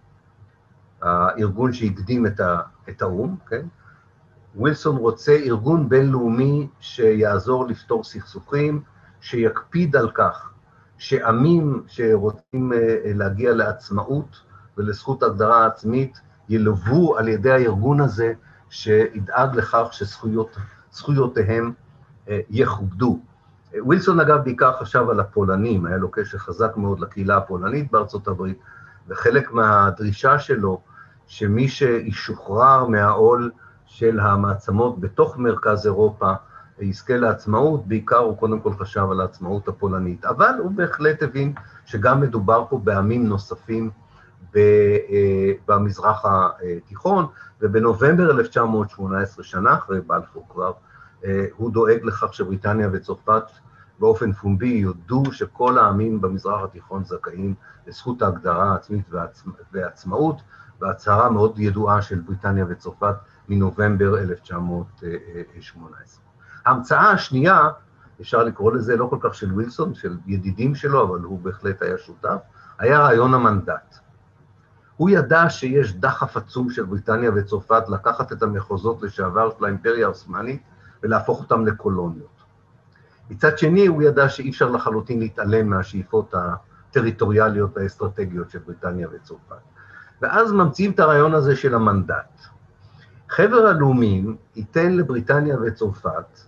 הארגון 1.02 1.72
שהקדים 1.72 2.26
את 2.88 3.02
האו"ם, 3.02 3.36
כן? 3.48 3.66
ווילסון 4.56 4.96
רוצה 4.96 5.32
ארגון 5.32 5.88
בינלאומי 5.88 6.68
שיעזור 6.80 7.66
לפתור 7.66 8.04
סכסוכים, 8.04 8.82
שיקפיד 9.20 9.96
על 9.96 10.10
כך 10.10 10.50
שעמים 10.98 11.82
שרוצים 11.86 12.72
להגיע 13.04 13.52
לעצמאות 13.54 14.40
ולזכות 14.76 15.22
הגדרה 15.22 15.66
עצמית, 15.66 16.20
ילוו 16.48 17.18
על 17.18 17.28
ידי 17.28 17.50
הארגון 17.50 18.00
הזה, 18.00 18.32
שידאג 18.70 19.56
לכך 19.56 19.88
שזכויותיהם 19.92 21.72
אה, 22.28 22.40
יכובדו. 22.50 23.20
ווילסון 23.74 24.20
אגב 24.20 24.44
בעיקר 24.44 24.72
חשב 24.80 25.04
על 25.10 25.20
הפולנים, 25.20 25.86
היה 25.86 25.96
לו 25.96 26.10
קשר 26.10 26.38
חזק 26.38 26.76
מאוד 26.76 27.00
לקהילה 27.00 27.36
הפולנית 27.36 27.92
בארצות 27.92 28.28
הברית, 28.28 28.58
וחלק 29.08 29.52
מהדרישה 29.52 30.38
שלו, 30.38 30.80
שמי 31.26 31.68
שישוחרר 31.68 32.86
מהעול 32.86 33.50
של 33.86 34.20
המעצמות 34.20 35.00
בתוך 35.00 35.38
מרכז 35.38 35.86
אירופה, 35.86 36.32
יזכה 36.80 37.16
לעצמאות, 37.16 37.86
בעיקר 37.86 38.18
הוא 38.18 38.36
קודם 38.36 38.60
כל 38.60 38.72
חשב 38.72 39.06
על 39.10 39.20
העצמאות 39.20 39.68
הפולנית. 39.68 40.24
אבל 40.24 40.54
הוא 40.58 40.70
בהחלט 40.70 41.22
הבין 41.22 41.52
שגם 41.86 42.20
מדובר 42.20 42.64
פה 42.68 42.78
בעמים 42.84 43.26
נוספים 43.26 43.90
אה, 44.56 45.52
במזרח 45.68 46.24
התיכון, 46.24 47.26
ובנובמבר 47.60 48.30
1918, 48.30 49.44
שנה 49.44 49.74
אחרי 49.74 50.00
בלפור 50.00 50.46
כבר, 50.50 50.72
אה, 51.24 51.44
הוא 51.56 51.70
דואג 51.70 51.98
לכך 52.02 52.34
שבריטניה 52.34 52.88
וצרפת 52.92 53.44
באופן 53.98 54.32
פומבי 54.32 54.68
יודו 54.68 55.22
שכל 55.32 55.78
העמים 55.78 56.20
במזרח 56.20 56.64
התיכון 56.64 57.04
זכאים 57.04 57.54
לזכות 57.86 58.22
ההגדרה 58.22 58.72
העצמית 58.72 59.06
ועצמאות, 59.72 60.42
והצהרה 60.80 61.30
מאוד 61.30 61.58
ידועה 61.58 62.02
של 62.02 62.20
בריטניה 62.20 62.64
וצרפת 62.68 63.14
מנובמבר 63.48 64.18
1918. 64.18 66.24
ההמצאה 66.64 67.10
השנייה, 67.10 67.68
אפשר 68.20 68.44
לקרוא 68.44 68.72
לזה 68.72 68.96
לא 68.96 69.06
כל 69.10 69.18
כך 69.20 69.34
של 69.34 69.52
ווילסון, 69.52 69.94
של 69.94 70.16
ידידים 70.26 70.74
שלו, 70.74 71.08
אבל 71.08 71.20
הוא 71.20 71.40
בהחלט 71.40 71.82
היה 71.82 71.98
שותף, 71.98 72.38
היה 72.78 72.98
רעיון 72.98 73.34
המנדט. 73.34 73.98
הוא 74.96 75.10
ידע 75.10 75.50
שיש 75.50 75.94
דחף 75.94 76.36
עצום 76.36 76.70
של 76.70 76.84
בריטניה 76.84 77.30
וצרפת 77.36 77.88
לקחת 77.88 78.32
את 78.32 78.42
המחוזות 78.42 79.02
לשעבר 79.02 79.50
של 79.58 79.64
האימפריה 79.64 80.06
העות'מאנית 80.06 80.62
ולהפוך 81.02 81.40
אותם 81.40 81.66
לקולוניות. 81.66 82.37
מצד 83.30 83.58
שני, 83.58 83.86
הוא 83.86 84.02
ידע 84.02 84.28
שאי 84.28 84.50
אפשר 84.50 84.70
לחלוטין 84.70 85.20
להתעלם 85.20 85.68
מהשאיפות 85.68 86.34
הטריטוריאליות 86.34 87.76
והאסטרטגיות 87.76 88.50
של 88.50 88.58
בריטניה 88.58 89.08
וצרפת. 89.12 89.56
ואז 90.22 90.52
ממציאים 90.52 90.90
את 90.90 91.00
הרעיון 91.00 91.34
הזה 91.34 91.56
של 91.56 91.74
המנדט. 91.74 92.40
חבר 93.28 93.66
הלאומים 93.66 94.36
ייתן 94.56 94.92
לבריטניה 94.92 95.56
וצרפת, 95.60 96.40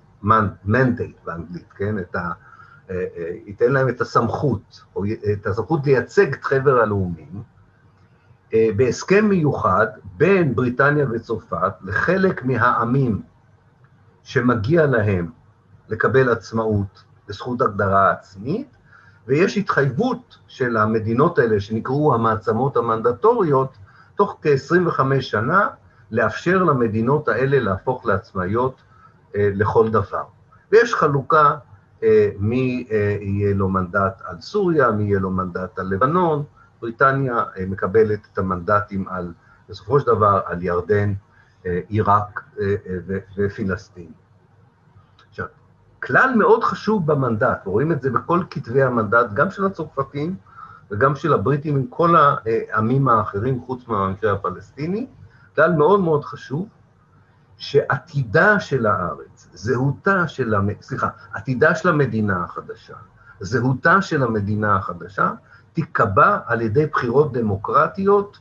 מנדייט 0.65 1.17
באנגלית, 1.25 1.73
כן? 1.77 1.99
את 1.99 2.15
ה, 2.15 2.33
אה, 2.91 3.05
אה, 3.17 3.31
ייתן 3.47 3.73
להם 3.73 3.89
את 3.89 4.01
הסמכות, 4.01 4.81
או 4.97 5.05
את 5.33 5.47
הסמכות 5.47 5.87
לייצג 5.87 6.33
את 6.33 6.45
חבר 6.45 6.81
הלאומים, 6.81 7.43
אה, 8.55 8.69
בהסכם 8.77 9.29
מיוחד 9.29 9.87
בין 10.17 10.55
בריטניה 10.55 11.07
וצרפת 11.11 11.73
לחלק 11.83 12.45
מהעמים 12.45 13.23
שמגיע 14.23 14.87
להם 14.87 15.31
לקבל 15.91 16.29
עצמאות 16.29 17.05
לזכות 17.29 17.63
הגדרה 17.63 18.11
עצמית, 18.11 18.77
ויש 19.27 19.57
התחייבות 19.57 20.39
של 20.49 20.77
המדינות 20.77 21.39
האלה, 21.39 21.61
שנקראו 21.61 22.15
המעצמות 22.15 22.77
המנדטוריות, 22.77 23.73
תוך 24.15 24.39
כ-25 24.43 25.21
שנה, 25.21 25.69
לאפשר 26.11 26.63
למדינות 26.63 27.29
האלה 27.29 27.61
להפוך 27.61 28.07
לעצמאיות 28.07 28.75
אה, 29.37 29.51
לכל 29.55 29.91
דבר. 29.91 30.25
ויש 30.73 30.95
חלוקה 30.95 31.55
אה, 32.03 32.31
מי 32.39 32.87
אה, 32.91 33.17
יהיה 33.21 33.55
לו 33.55 33.69
מנדט 33.69 34.23
על 34.25 34.41
סוריה, 34.41 34.91
מי 34.91 35.05
יהיה 35.05 35.19
לו 35.19 35.31
מנדט 35.31 35.79
על 35.79 35.87
לבנון, 35.87 36.45
בריטניה 36.81 37.45
אה, 37.59 37.67
מקבלת 37.67 38.21
את 38.33 38.39
המנדטים 38.39 39.09
על, 39.09 39.33
בסופו 39.69 40.01
של 40.01 40.07
דבר, 40.07 40.41
על 40.47 40.63
ירדן, 40.63 41.13
אה, 41.67 41.81
עיראק 41.89 42.43
אה, 42.61 42.75
ופלסטין. 43.37 44.13
כלל 46.03 46.35
מאוד 46.37 46.65
חשוב 46.65 47.07
במנדט, 47.07 47.67
רואים 47.67 47.93
את 47.93 48.03
זה 48.03 48.11
בכל 48.11 48.43
כתבי 48.51 48.83
המנדט, 48.83 49.33
גם 49.35 49.51
של 49.51 49.65
הצרפתים 49.65 50.37
וגם 50.91 51.17
של 51.17 51.33
הבריטים 51.33 51.77
עם 51.77 51.87
כל 51.87 52.15
העמים 52.17 53.09
האחרים, 53.09 53.61
חוץ 53.61 53.89
מהמקרה 53.89 54.33
הפלסטיני, 54.33 55.07
כלל 55.55 55.73
מאוד 55.73 56.01
מאוד 56.01 56.25
חשוב, 56.25 56.69
שעתידה 57.57 58.61
של 58.61 58.87
הארץ, 58.87 59.49
זהותה 59.53 60.29
של, 60.29 60.55
המ... 60.55 60.69
סליחה, 60.83 61.09
עתידה 61.33 61.75
של 61.75 61.89
המדינה 61.89 62.45
החדשה, 62.45 62.95
זהותה 63.41 64.03
של 64.03 64.23
המדינה 64.23 64.77
החדשה, 64.77 65.33
תיקבע 65.73 66.39
על 66.47 66.61
ידי 66.61 66.87
בחירות 66.87 67.33
דמוקרטיות 67.33 68.39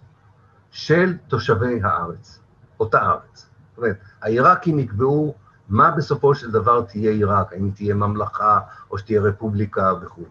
של 0.72 1.18
תושבי 1.28 1.80
הארץ, 1.84 2.40
אותה 2.80 3.02
ארץ. 3.02 3.50
זאת 3.70 3.78
אומרת, 3.78 3.98
העיראקים 4.22 4.80
יקבעו 4.80 5.36
מה 5.70 5.92
בסופו 5.92 6.36
של 6.36 6.52
דבר 6.52 6.82
תהיה 6.82 7.12
עיראק, 7.12 7.54
האם 7.54 7.72
תהיה 7.76 7.96
ממלכה 7.96 8.60
או 8.92 8.98
שתהיה 8.98 9.22
רפובליקה 9.22 9.94
וכו'. 10.02 10.26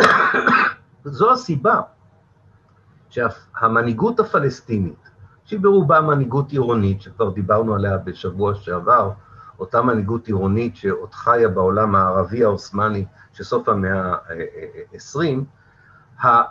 זו 1.04 1.32
הסיבה 1.32 1.80
שהמנהיגות 3.08 4.20
הפלסטינית, 4.20 5.10
שהיא 5.44 5.60
ברובה 5.60 6.00
מנהיגות 6.00 6.50
עירונית, 6.50 7.02
שכבר 7.02 7.30
דיברנו 7.30 7.74
עליה 7.74 7.98
בשבוע 7.98 8.54
שעבר, 8.54 9.10
אותה 9.58 9.82
מנהיגות 9.82 10.26
עירונית 10.26 10.76
שעוד 10.76 11.14
חיה 11.14 11.48
בעולם 11.48 11.94
הערבי 11.94 12.44
העות'מאני 12.44 13.04
של 13.32 13.44
סוף 13.44 13.68
המאה 13.68 14.14
ה-20, 14.14 15.44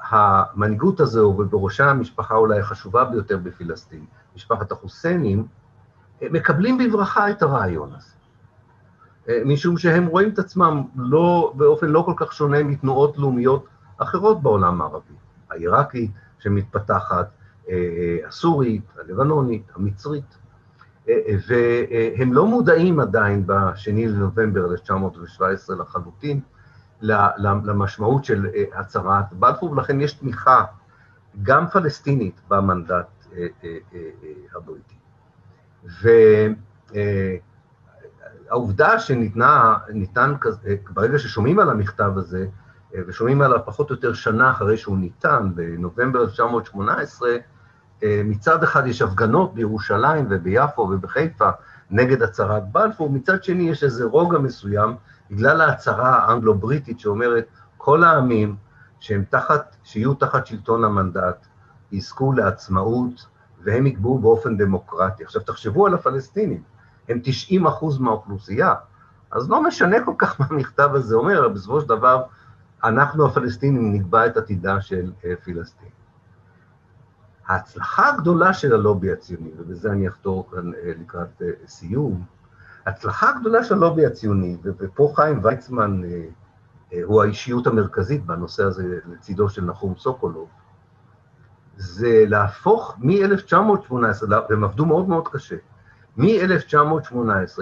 המנהיגות 0.10 1.00
הזו, 1.00 1.36
ובראשה 1.38 1.90
המשפחה 1.90 2.36
אולי 2.36 2.60
החשובה 2.60 3.06
ביותר 3.06 3.38
בפלסטין, 3.38 4.06
משפחת 4.36 4.72
החוסיינים, 4.72 5.48
מקבלים 6.22 6.78
בברכה 6.78 7.30
את 7.30 7.42
הרעיון 7.42 7.90
הזה. 7.98 8.10
משום 9.46 9.78
שהם 9.78 10.06
רואים 10.06 10.30
את 10.30 10.40
עצמם 10.40 10.84
לא, 10.96 11.54
באופן 11.56 11.88
לא 11.88 12.04
כל 12.06 12.14
כך 12.16 12.34
שונה 12.34 12.64
מתנועות 12.64 13.18
לאומיות 13.18 13.66
אחרות 13.98 14.42
בעולם 14.42 14.82
הערבי. 14.82 15.14
העיראקית 15.50 16.12
שמתפתחת, 16.40 17.30
הסורית, 18.28 18.84
הלבנונית, 19.00 19.64
המצרית. 19.76 20.38
והם 21.48 22.34
לא 22.34 22.46
מודעים 22.46 23.00
עדיין 23.00 23.48
ב-2 23.48 23.92
לנובמבר 23.96 24.72
1917 24.72 25.76
לחלוטין 25.76 26.40
למשמעות 27.02 28.26
של 28.26 28.48
הצהרת 28.76 29.34
בלפור, 29.34 29.72
ולכן 29.72 30.02
יש 30.02 30.14
תמיכה 30.14 30.66
גם 31.44 31.68
פלסטינית 31.68 32.42
במנדט 32.48 33.26
הבריטי. 34.56 34.99
והעובדה 38.50 39.00
שניתנה, 39.00 39.78
ניתן, 39.94 40.34
ברגע 40.90 41.20
ששומעים 41.20 41.60
על 41.60 41.70
המכתב 41.70 42.12
הזה, 42.16 42.48
ושומעים 43.08 43.42
עליו 43.42 43.60
פחות 43.66 43.90
או 43.90 43.96
יותר 43.96 44.14
שנה 44.14 44.52
אחרי 44.52 44.78
שהוא 44.78 44.98
ניתן, 44.98 45.52
בנובמבר 45.56 46.22
1918, 46.22 47.30
מצד 48.04 48.64
אחד 48.64 48.88
יש 48.88 49.02
הפגנות 49.02 49.54
בירושלים 49.54 50.28
וביפו 50.30 50.82
ובחיפה 50.82 51.50
נגד 51.92 52.22
הצהרת 52.22 52.72
בלפור, 52.72 53.10
מצד 53.10 53.44
שני 53.44 53.70
יש 53.70 53.84
איזה 53.84 54.06
רוגע 54.06 54.38
מסוים 54.38 54.96
בגלל 55.32 55.62
ההצהרה 55.62 56.18
האנגלו-בריטית 56.18 57.00
שאומרת 57.00 57.46
כל 57.78 58.04
העמים 58.04 58.56
שהם 59.00 59.24
תחת, 59.30 59.76
שיהיו 59.84 60.14
תחת 60.14 60.46
שלטון 60.46 60.84
המנדט, 60.84 61.48
יזכו 61.92 62.34
לעצמאות 62.34 63.26
והם 63.64 63.88
יקבעו 63.88 64.20
באופן 64.20 64.58
דמוקרטי. 64.58 65.24
עכשיו 65.24 65.42
תחשבו 65.42 65.88
על 65.88 65.94
הפלסטינים, 65.94 66.64
הם 67.10 67.20
90 67.24 67.68
אחוז 67.68 68.00
מהאוכלוסייה, 68.00 68.74
אז 69.32 69.50
לא 69.50 69.64
משנה 69.64 70.06
כל 70.06 70.14
כך 70.18 70.40
מה 70.40 70.46
המכתב 70.50 70.90
הזה 70.94 71.16
אומר, 71.16 71.50
בסופו 71.50 71.82
של 71.82 71.88
דבר 71.88 72.24
אנחנו 72.84 73.26
הפלסטינים 73.28 73.94
נקבע 73.94 74.26
את 74.26 74.38
עתידה 74.38 74.82
של 74.82 75.12
פלסטין. 75.44 75.90
ההצלחה 77.48 78.10
הגדולה 78.10 78.54
של 78.54 78.74
הלובי 78.74 79.12
הציוני, 79.12 79.52
ובזה 79.58 79.92
אני 79.92 80.08
אחתור 80.08 80.50
כאן 80.52 80.72
לקראת 81.02 81.42
סיום, 81.68 82.24
ההצלחה 82.86 83.30
הגדולה 83.30 83.64
של 83.64 83.74
הלובי 83.74 84.06
הציוני, 84.06 84.58
ופה 84.64 85.14
חיים 85.16 85.40
ויצמן 85.44 86.02
הוא 87.04 87.24
האישיות 87.24 87.68
המרכזית 87.68 88.26
בנושא 88.26 88.64
הזה 88.64 89.00
לצידו 89.06 89.50
של 89.50 89.66
נחום 89.66 89.94
סוקולוב, 89.98 90.50
זה 91.80 92.24
להפוך 92.28 92.96
מ-1918, 93.00 93.94
והם 94.50 94.64
עבדו 94.64 94.86
מאוד 94.86 95.10
מאוד 95.10 95.28
קשה, 95.28 95.56
מ-1918 96.18 97.16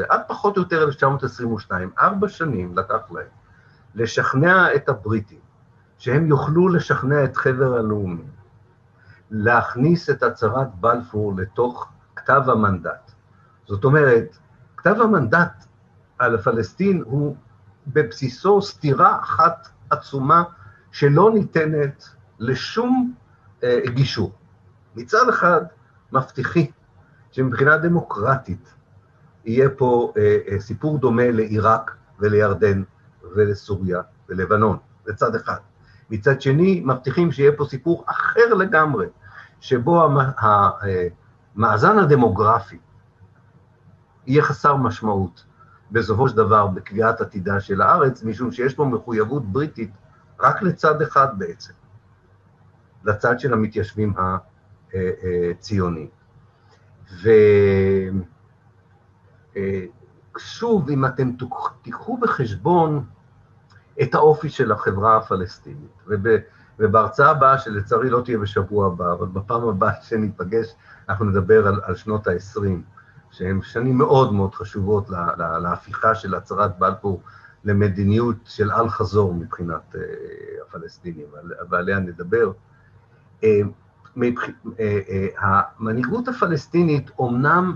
עד 0.09 0.21
פחות 0.27 0.57
או 0.57 0.61
יותר 0.61 0.83
1922, 0.83 1.91
ארבע 1.99 2.27
שנים 2.27 2.77
לקח 2.77 3.11
להם, 3.11 3.27
לשכנע 3.95 4.75
את 4.75 4.89
הבריטים, 4.89 5.39
שהם 5.97 6.25
יוכלו 6.25 6.69
לשכנע 6.69 7.23
את 7.23 7.37
חבר 7.37 7.77
הלאומים, 7.77 8.27
להכניס 9.31 10.09
את 10.09 10.23
הצהרת 10.23 10.75
בלפור 10.75 11.35
לתוך 11.37 11.87
כתב 12.15 12.41
המנדט. 12.47 13.11
זאת 13.65 13.83
אומרת, 13.83 14.37
כתב 14.77 14.95
המנדט 15.01 15.65
על 16.19 16.37
פלסטין 16.37 17.03
הוא 17.05 17.35
בבסיסו 17.87 18.61
סתירה 18.61 19.19
אחת 19.21 19.67
עצומה 19.89 20.43
שלא 20.91 21.31
ניתנת 21.33 22.09
לשום 22.39 23.13
אה, 23.63 23.79
גישור. 23.85 24.31
מצד 24.95 25.29
אחד, 25.29 25.61
מבטיחים 26.11 26.71
שמבחינה 27.31 27.77
דמוקרטית 27.77 28.73
יהיה 29.45 29.69
פה 29.69 30.13
אה, 30.17 30.37
אה, 30.47 30.59
סיפור 30.59 30.97
דומה 30.97 31.31
לעיראק 31.31 31.95
ולירדן 32.19 32.83
ולסוריה 33.35 34.01
ולבנון, 34.29 34.77
בצד 35.05 35.35
אחד. 35.35 35.57
מצד 36.09 36.41
שני, 36.41 36.81
מבטיחים 36.85 37.31
שיהיה 37.31 37.51
פה 37.57 37.65
סיפור 37.65 38.05
אחר 38.07 38.53
לגמרי, 38.53 39.07
שבו 39.59 40.09
המאזן 41.55 41.99
הדמוגרפי 41.99 42.77
יהיה 44.27 44.43
חסר 44.43 44.75
משמעות 44.75 45.43
בסופו 45.91 46.29
של 46.29 46.37
דבר 46.37 46.67
בקביעת 46.67 47.21
עתידה 47.21 47.59
של 47.59 47.81
הארץ, 47.81 48.23
משום 48.23 48.51
שיש 48.51 48.73
פה 48.73 48.85
מחויבות 48.85 49.45
בריטית 49.45 49.91
רק 50.39 50.61
לצד 50.61 51.01
אחד 51.01 51.27
בעצם, 51.37 51.73
לצד 53.07 53.39
של 53.39 53.53
המתיישבים 53.53 54.13
הציונים. 54.93 56.07
ושוב, 60.35 60.89
אם 60.89 61.05
אתם 61.05 61.31
תיקחו 61.81 62.17
בחשבון 62.17 63.05
את 64.01 64.15
האופי 64.15 64.49
של 64.49 64.71
החברה 64.71 65.17
הפלסטינית. 65.17 66.03
ובהרצאה 66.79 67.29
הבאה, 67.29 67.57
שלצערי 67.57 68.09
לא 68.09 68.21
תהיה 68.25 68.37
בשבוע 68.37 68.87
הבא, 68.87 69.13
אבל 69.13 69.27
בפעם 69.27 69.67
הבאה 69.67 69.91
שניפגש, 70.01 70.73
אנחנו 71.09 71.25
נדבר 71.25 71.67
על, 71.67 71.81
על 71.83 71.95
שנות 71.95 72.27
ה-20, 72.27 72.61
שהן 73.31 73.61
שנים 73.61 73.97
מאוד 73.97 74.33
מאוד 74.33 74.55
חשובות 74.55 75.09
לה, 75.09 75.27
לה, 75.37 75.59
להפיכה 75.59 76.15
של 76.15 76.35
הצהרת 76.35 76.79
בלפור 76.79 77.21
למדיניות 77.63 78.35
של 78.45 78.71
אל-חזור 78.71 79.33
מבחינת 79.33 79.95
uh, 79.95 79.97
הפלסטינים, 80.67 81.25
ועליה 81.69 81.99
נדבר. 81.99 82.51
Uh, 82.51 82.51
מבח... 82.51 82.53
uh, 82.53 82.53
uh, 82.53 83.26
המנהיגות 85.39 86.27
הפלסטינית 86.27 87.11
אומנם 87.19 87.75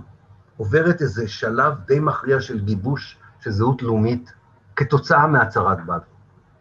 עוברת 0.57 1.01
איזה 1.01 1.27
שלב 1.27 1.73
די 1.85 1.99
מכריע 1.99 2.41
של 2.41 2.59
גיבוש 2.59 3.17
של 3.39 3.51
זהות 3.51 3.81
לאומית 3.81 4.33
כתוצאה 4.75 5.27
מהצהרת 5.27 5.85
בלפור. 5.85 6.13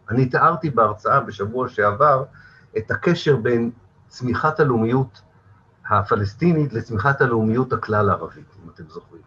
אני 0.09 0.25
תיארתי 0.25 0.69
בהרצאה 0.69 1.19
בשבוע 1.19 1.69
שעבר 1.69 2.23
את 2.77 2.91
הקשר 2.91 3.35
בין 3.35 3.71
צמיחת 4.07 4.59
הלאומיות 4.59 5.21
הפלסטינית 5.89 6.73
לצמיחת 6.73 7.21
הלאומיות 7.21 7.73
הכלל-ערבית, 7.73 8.55
אם 8.63 8.69
אתם 8.69 8.83
זוכרים. 8.89 9.21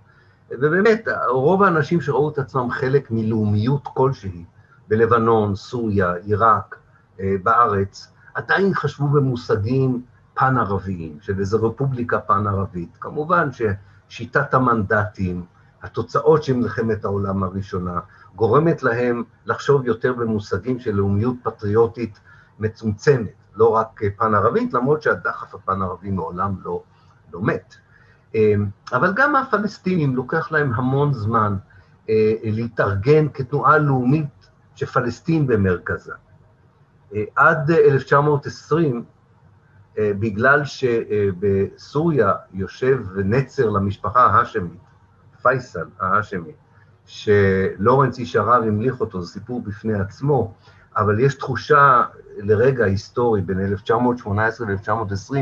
ובאמת, 0.51 1.09
רוב 1.29 1.62
האנשים 1.62 2.01
שראו 2.01 2.31
את 2.31 2.39
עצמם 2.39 2.70
חלק 2.70 3.11
מלאומיות 3.11 3.89
כלשהי, 3.95 4.45
בלבנון, 4.89 5.55
סוריה, 5.55 6.12
עיראק, 6.12 6.77
אה, 7.20 7.35
בארץ, 7.43 8.13
עדיין 8.35 8.74
חשבו 8.74 9.09
במושגים 9.09 10.03
פן-ערביים, 10.35 11.18
של 11.20 11.41
איזו 11.41 11.68
רפובליקה 11.68 12.20
פן-ערבית. 12.20 12.97
כמובן 13.01 13.49
ששיטת 13.53 14.55
המנדטים, 14.55 15.45
התוצאות 15.82 16.43
של 16.43 16.57
מלחמת 16.57 17.05
העולם 17.05 17.43
הראשונה, 17.43 18.01
גורמת 18.37 18.82
להם 18.82 19.22
לחשוב 19.47 19.87
יותר 19.87 20.12
במושגים 20.12 20.80
של 20.80 20.95
לאומיות 20.95 21.37
פטריוטית 21.43 22.20
מצומצמת, 22.59 23.32
לא 23.55 23.68
רק 23.68 24.01
פן-ערבית, 24.16 24.74
למרות 24.74 25.03
שהדחף 25.03 25.55
הפן-ערבי 25.55 26.11
מעולם 26.11 26.55
לא, 26.64 26.82
לא 27.32 27.43
מת. 27.43 27.74
אמ, 28.35 28.66
אבל 28.93 29.12
גם 29.16 29.37
הפלסטינים, 29.37 30.16
לוקח 30.16 30.53
להם 30.53 30.72
המון 30.74 31.12
זמן 31.12 31.57
אה, 32.09 32.32
להתארגן 32.43 33.28
כתנועה 33.35 33.78
לאומית 33.78 34.49
שפלסטין 34.74 35.47
במרכזה. 35.47 36.12
אה, 37.14 37.24
עד 37.36 37.70
1920, 37.70 39.04
אה, 39.98 40.12
בגלל 40.18 40.64
שבסוריה 40.64 42.32
יושב 42.52 43.00
נצר 43.16 43.70
למשפחה 43.70 44.26
ההאשמית, 44.26 44.80
פייסל 45.42 45.86
ההאשמי, 46.00 46.52
שלורנס 47.06 48.18
איש 48.18 48.36
הרב 48.36 48.62
המליך 48.62 49.00
אותו, 49.00 49.22
זה 49.22 49.32
סיפור 49.32 49.62
בפני 49.62 49.94
עצמו, 49.94 50.54
אבל 50.96 51.20
יש 51.20 51.34
תחושה 51.34 52.02
לרגע 52.38 52.84
היסטורי 52.84 53.40
בין 53.40 53.60
1918 53.60 54.66
ל-1920, 54.66 55.36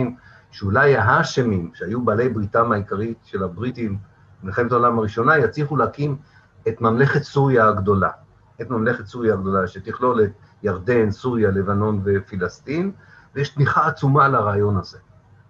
שאולי 0.51 0.97
ההאשמים, 0.97 1.71
שהיו 1.75 2.05
בעלי 2.05 2.29
בריתם 2.29 2.73
העיקרית 2.73 3.19
של 3.25 3.43
הבריטים 3.43 3.99
במלחמת 4.43 4.73
העולם 4.73 4.99
הראשונה, 4.99 5.39
יצליחו 5.39 5.77
להקים 5.77 6.17
את 6.69 6.81
ממלכת 6.81 7.23
סוריה 7.23 7.69
הגדולה. 7.69 8.11
את 8.61 8.71
ממלכת 8.71 9.07
סוריה 9.07 9.35
הגדולה, 9.35 9.67
שתכלול 9.67 10.23
את 10.23 10.31
ירדן, 10.63 11.11
סוריה, 11.11 11.51
לבנון 11.51 12.03
ופלסטין, 12.05 12.93
ויש 13.35 13.49
תמיכה 13.49 13.87
עצומה 13.87 14.29
לרעיון 14.29 14.77
הזה 14.77 14.99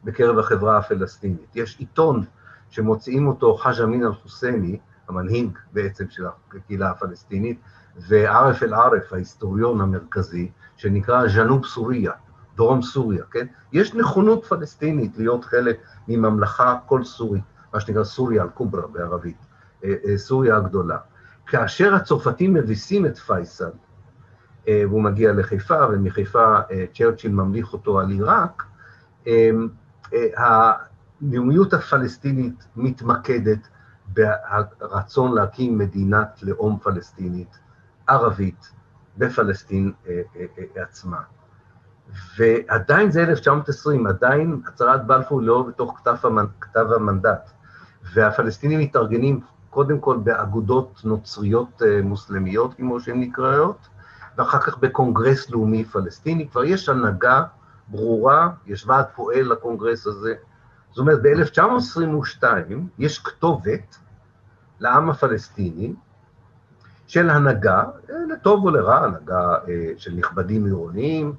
בקרב 0.04 0.38
החברה 0.38 0.78
הפלסטינית. 0.78 1.56
יש 1.56 1.76
עיתון 1.78 2.24
שמוציאים 2.70 3.26
אותו 3.26 3.56
חאג' 3.56 3.80
אמין 3.80 4.04
אל-חוסייני, 4.04 4.78
המנהיג 5.08 5.58
בעצם 5.72 6.04
של 6.10 6.24
הקהילה 6.26 6.90
הפלסטינית, 6.90 7.60
וערף 7.96 8.62
אל-ערף, 8.62 9.12
ההיסטוריון 9.12 9.80
המרכזי, 9.80 10.50
שנקרא 10.76 11.28
ז'נוב 11.28 11.66
סוריה, 11.66 12.12
דרום 12.56 12.82
סוריה, 12.82 13.24
כן? 13.30 13.46
יש 13.72 13.94
נכונות 13.94 14.44
פלסטינית 14.44 15.18
להיות 15.18 15.44
חלק 15.44 15.80
מממלכה 16.08 16.76
כל 16.86 17.04
סורית, 17.04 17.44
מה 17.74 17.80
שנקרא 17.80 18.04
סוריה 18.04 18.42
אל-קוברה 18.42 18.86
בערבית, 18.86 19.36
אה, 19.84 19.94
אה, 20.04 20.18
סוריה 20.18 20.56
הגדולה. 20.56 20.98
כאשר 21.46 21.94
הצרפתים 21.94 22.54
מביסים 22.54 23.06
את 23.06 23.18
פייסל, 23.18 23.70
והוא 24.66 25.02
מגיע 25.02 25.32
לחיפה, 25.32 25.86
ומחיפה 25.90 26.56
צ'רצ'יל 26.94 27.32
ממליך 27.32 27.72
אותו 27.72 28.00
על 28.00 28.10
עיראק, 28.10 28.62
הלאומיות 30.36 31.74
הפלסטינית 31.74 32.66
מתמקדת 32.76 33.68
ברצון 34.08 35.34
להקים 35.34 35.78
מדינת 35.78 36.42
לאום 36.42 36.78
פלסטינית, 36.82 37.58
ערבית, 38.06 38.72
בפלסטין 39.18 39.92
אה, 40.08 40.22
אה, 40.36 40.44
אה, 40.76 40.82
עצמה. 40.82 41.20
ועדיין 42.38 43.10
זה 43.10 43.22
1920, 43.22 44.06
עדיין 44.06 44.60
הצהרת 44.66 45.06
בלפור 45.06 45.42
לא 45.42 45.62
בתוך 45.62 45.98
כתב, 45.98 46.16
המנ... 46.22 46.46
כתב 46.60 46.86
המנדט, 46.96 47.50
והפלסטינים 48.14 48.80
מתארגנים 48.80 49.40
קודם 49.70 49.98
כל 50.00 50.16
באגודות 50.24 51.00
נוצריות 51.04 51.82
מוסלמיות, 52.02 52.74
כמו 52.74 53.00
שהן 53.00 53.20
נקראות, 53.20 53.88
ואחר 54.38 54.58
כך 54.58 54.78
בקונגרס 54.78 55.50
לאומי 55.50 55.84
פלסטיני, 55.84 56.48
כבר 56.48 56.64
יש 56.64 56.88
הנהגה 56.88 57.42
ברורה, 57.88 58.50
יש 58.66 58.86
ועד 58.86 59.04
פועל 59.14 59.52
לקונגרס 59.52 60.06
הזה. 60.06 60.34
זאת 60.90 60.98
אומרת, 60.98 61.22
ב-1922 61.22 62.44
יש 62.98 63.18
כתובת 63.18 63.96
לעם 64.80 65.10
הפלסטיני 65.10 65.94
של 67.06 67.30
הנהגה, 67.30 67.84
לטוב 68.28 68.64
או 68.64 68.70
לרע, 68.70 68.98
הנהגה 68.98 69.54
אה, 69.68 69.92
של 69.96 70.14
נכבדים 70.14 70.64
עירוניים, 70.64 71.34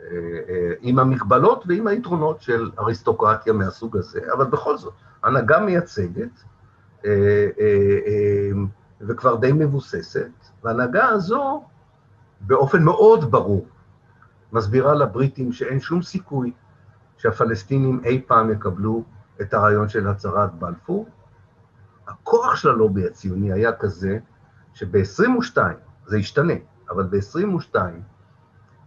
אה, 0.00 0.06
אה, 0.48 0.72
עם 0.80 0.98
המגבלות 0.98 1.64
ועם 1.68 1.86
היתרונות 1.86 2.42
של 2.42 2.70
אריסטוקרטיה 2.78 3.52
מהסוג 3.52 3.96
הזה, 3.96 4.20
אבל 4.32 4.44
בכל 4.44 4.78
זאת, 4.78 4.94
הנהגה 5.22 5.60
מייצגת 5.60 6.44
וכבר 9.00 9.36
די 9.36 9.52
מבוססת, 9.52 10.30
וההנהגה 10.64 11.08
הזו 11.08 11.64
באופן 12.40 12.82
מאוד 12.82 13.30
ברור 13.30 13.66
מסבירה 14.52 14.94
לבריטים 14.94 15.52
שאין 15.52 15.80
שום 15.80 16.02
סיכוי 16.02 16.52
שהפלסטינים 17.18 18.00
אי 18.04 18.22
פעם 18.26 18.52
יקבלו 18.52 19.04
את 19.40 19.54
הרעיון 19.54 19.88
של 19.88 20.08
הצהרת 20.08 20.54
בלפור. 20.54 21.08
הכוח 22.06 22.56
של 22.56 22.68
הלובי 22.68 23.06
הציוני 23.06 23.52
היה 23.52 23.72
כזה 23.72 24.18
שב-22, 24.74 25.58
זה 26.06 26.16
השתנה, 26.16 26.52
אבל 26.90 27.04
ב-22 27.04 27.76
אה, 27.76 27.92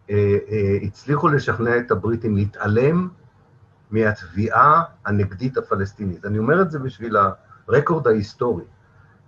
אה, 0.09 0.77
הצליחו 0.83 1.27
לשכנע 1.27 1.77
את 1.77 1.91
הבריטים 1.91 2.35
להתעלם 2.35 3.09
מהתביעה 3.91 4.83
הנגדית 5.05 5.57
הפלסטינית. 5.57 6.25
אני 6.25 6.37
אומר 6.37 6.61
את 6.61 6.71
זה 6.71 6.79
בשביל 6.79 7.17
הרקורד 7.67 8.07
ההיסטורי, 8.07 8.63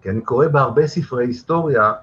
כי 0.01 0.09
אני 0.09 0.21
קורא 0.21 0.47
בהרבה 0.47 0.87
ספרי 0.87 1.25
היסטוריה 1.25 1.93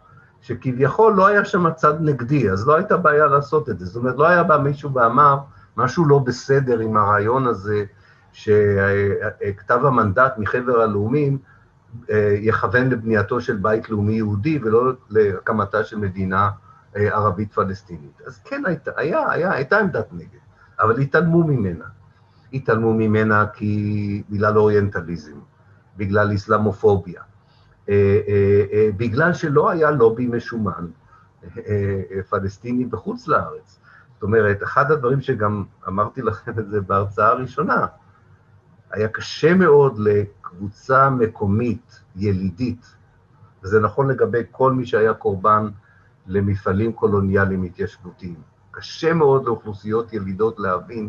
שכביכול 0.40 1.14
לא 1.14 1.26
היה 1.26 1.44
שם 1.44 1.72
צד 1.72 1.94
נגדי, 2.00 2.50
אז 2.50 2.66
לא 2.68 2.76
הייתה 2.76 2.96
בעיה 2.96 3.26
לעשות 3.26 3.70
את 3.70 3.78
זה. 3.78 3.86
זאת 3.86 3.96
אומרת, 3.96 4.14
לא 4.16 4.28
היה 4.28 4.42
בא 4.42 4.56
מישהו 4.56 4.94
ואמר, 4.94 5.38
משהו 5.76 6.06
לא 6.06 6.18
בסדר 6.18 6.78
עם 6.78 6.96
הרעיון 6.96 7.46
הזה, 7.46 7.84
שכתב 8.32 9.84
המנדט 9.84 10.38
מחבר 10.38 10.80
הלאומים 10.80 11.38
אה, 12.10 12.36
יכוון 12.38 12.88
לבנייתו 12.88 13.40
של 13.40 13.56
בית 13.56 13.90
לאומי 13.90 14.12
יהודי 14.12 14.58
ולא 14.62 14.92
להקמתה 15.10 15.84
של 15.84 15.96
מדינה 15.96 16.50
אה, 16.96 17.16
ערבית 17.16 17.52
פלסטינית. 17.52 18.20
אז 18.26 18.40
כן, 18.44 18.62
הייתה, 18.66 18.90
היה, 18.96 19.30
היה, 19.30 19.52
הייתה 19.52 19.78
עמדת 19.78 20.08
נגד, 20.12 20.38
אבל 20.80 21.00
התעלמו 21.00 21.44
ממנה. 21.44 21.84
התעלמו 22.52 22.94
ממנה 22.94 23.46
כי 23.46 24.22
בגלל 24.30 24.58
אוריינטליזם, 24.58 25.36
בגלל 25.96 26.30
איסלאמופוביה, 26.30 27.22
בגלל 28.96 29.32
שלא 29.32 29.70
היה 29.70 29.90
לובי 29.90 30.26
משומן 30.26 30.86
פלסטיני 32.28 32.84
בחוץ 32.84 33.28
לארץ. 33.28 33.80
זאת 34.14 34.22
אומרת, 34.22 34.62
אחד 34.62 34.90
הדברים 34.90 35.20
שגם 35.20 35.64
אמרתי 35.88 36.22
לכם 36.22 36.58
את 36.58 36.68
זה 36.68 36.80
בהרצאה 36.80 37.28
הראשונה, 37.28 37.86
היה 38.90 39.08
קשה 39.08 39.54
מאוד 39.54 39.98
לקבוצה 39.98 41.10
מקומית, 41.10 42.00
ילידית, 42.16 42.96
וזה 43.62 43.80
נכון 43.80 44.10
לגבי 44.10 44.42
כל 44.50 44.72
מי 44.72 44.86
שהיה 44.86 45.14
קורבן 45.14 45.68
למפעלים 46.26 46.92
קולוניאליים 46.92 47.62
התיישבותיים. 47.62 48.42
קשה 48.70 49.14
מאוד 49.14 49.44
לאוכלוסיות 49.44 50.12
ילידות 50.12 50.60
להבין 50.60 51.08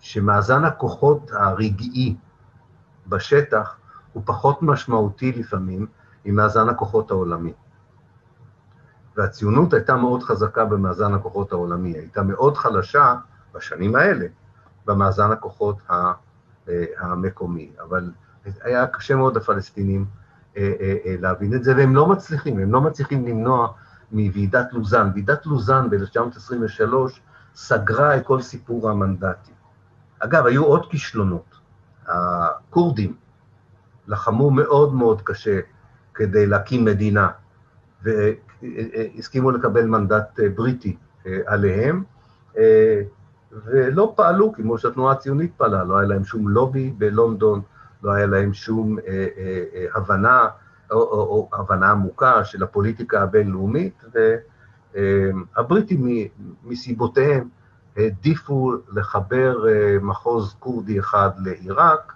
שמאזן 0.00 0.64
הכוחות 0.64 1.30
הרגעי 1.32 2.16
בשטח 3.06 3.76
הוא 4.12 4.22
פחות 4.26 4.62
משמעותי 4.62 5.32
לפעמים 5.32 5.86
ממאזן 6.24 6.68
הכוחות 6.68 7.10
העולמי. 7.10 7.52
והציונות 9.16 9.72
הייתה 9.72 9.96
מאוד 9.96 10.22
חזקה 10.22 10.64
במאזן 10.64 11.14
הכוחות 11.14 11.52
העולמי, 11.52 11.92
הייתה 11.92 12.22
מאוד 12.22 12.56
חלשה 12.56 13.14
בשנים 13.54 13.96
האלה 13.96 14.26
במאזן 14.86 15.30
הכוחות. 15.30 15.76
אה, 16.70 16.84
המקומי, 16.98 17.70
אבל 17.82 18.10
היה 18.62 18.86
קשה 18.86 19.16
מאוד 19.16 19.36
לפלסטינים 19.36 20.06
אה, 20.56 20.72
אה, 20.80 21.16
להבין 21.20 21.54
את 21.54 21.64
זה, 21.64 21.76
והם 21.76 21.96
לא 21.96 22.06
מצליחים, 22.06 22.58
הם 22.58 22.72
לא 22.72 22.80
מצליחים 22.80 23.26
למנוע 23.26 23.68
מוועידת 24.12 24.72
לוזאן. 24.72 25.10
ועידת 25.14 25.46
לוזאן 25.46 25.90
ב-1923 25.90 26.94
סגרה 27.54 28.16
את 28.16 28.26
כל 28.26 28.40
סיפור 28.40 28.90
המנדטים. 28.90 29.54
אגב, 30.18 30.46
היו 30.46 30.64
עוד 30.64 30.90
כישלונות. 30.90 31.60
הכורדים 32.06 33.14
לחמו 34.10 34.50
מאוד 34.50 34.94
מאוד 34.94 35.22
קשה 35.22 35.60
כדי 36.14 36.46
להקים 36.46 36.84
מדינה, 36.84 37.28
והסכימו 38.02 39.50
לקבל 39.50 39.86
מנדט 39.86 40.40
בריטי 40.54 40.96
עליהם. 41.46 42.02
ולא 43.52 44.12
פעלו 44.16 44.52
כמו 44.52 44.78
שהתנועה 44.78 45.12
הציונית 45.12 45.52
פעלה, 45.56 45.84
לא 45.84 45.98
היה 45.98 46.08
להם 46.08 46.24
שום 46.24 46.48
לובי 46.48 46.90
בלונדון, 46.98 47.60
לא 48.02 48.12
היה 48.12 48.26
להם 48.26 48.52
שום 48.52 48.98
אה, 48.98 49.04
אה, 49.36 49.64
אה, 49.74 49.86
הבנה 49.94 50.48
או, 50.90 50.96
או, 50.96 51.48
או 51.52 51.60
הבנה 51.60 51.90
עמוקה 51.90 52.44
של 52.44 52.62
הפוליטיקה 52.62 53.22
הבינלאומית, 53.22 54.04
והבריטים 54.94 56.08
אה, 56.08 56.24
מסיבותיהם 56.64 57.48
העדיפו 57.96 58.72
לחבר 58.92 59.68
אה, 59.68 59.96
מחוז 60.02 60.54
כורדי 60.58 60.98
אחד 60.98 61.30
לעיראק, 61.38 62.12